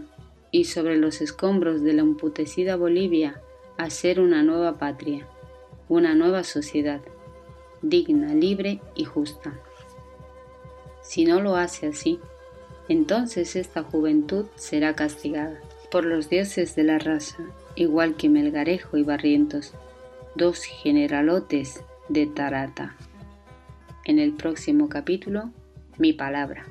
y 0.52 0.66
sobre 0.66 0.98
los 0.98 1.22
escombros 1.22 1.82
de 1.82 1.94
la 1.94 2.02
emputecida 2.02 2.76
Bolivia 2.76 3.42
hacer 3.78 4.20
una 4.20 4.44
nueva 4.44 4.78
patria, 4.78 5.26
una 5.90 6.16
nueva 6.16 6.44
sociedad, 6.44 7.02
digna, 7.82 8.34
libre 8.34 8.80
y 8.96 9.06
justa. 9.06 9.54
Si 11.02 11.26
no 11.26 11.42
lo 11.42 11.56
hace 11.56 11.88
así, 11.88 12.20
entonces 12.88 13.56
esta 13.56 13.84
juventud 13.84 14.46
será 14.56 14.96
castigada 14.96 15.60
por 15.92 16.06
los 16.06 16.30
dioses 16.30 16.76
de 16.76 16.84
la 16.84 17.00
raza, 17.00 17.38
igual 17.76 18.16
que 18.16 18.30
Melgarejo 18.30 18.98
y 18.98 19.04
Barrientos, 19.04 19.74
dos 20.36 20.64
generalotes 20.64 21.82
de 22.10 22.28
Tarata 22.28 22.96
en 24.06 24.20
el 24.20 24.34
próximo 24.34 24.88
capítulo, 24.88 25.52
mi 25.98 26.14
palabra. 26.14 26.66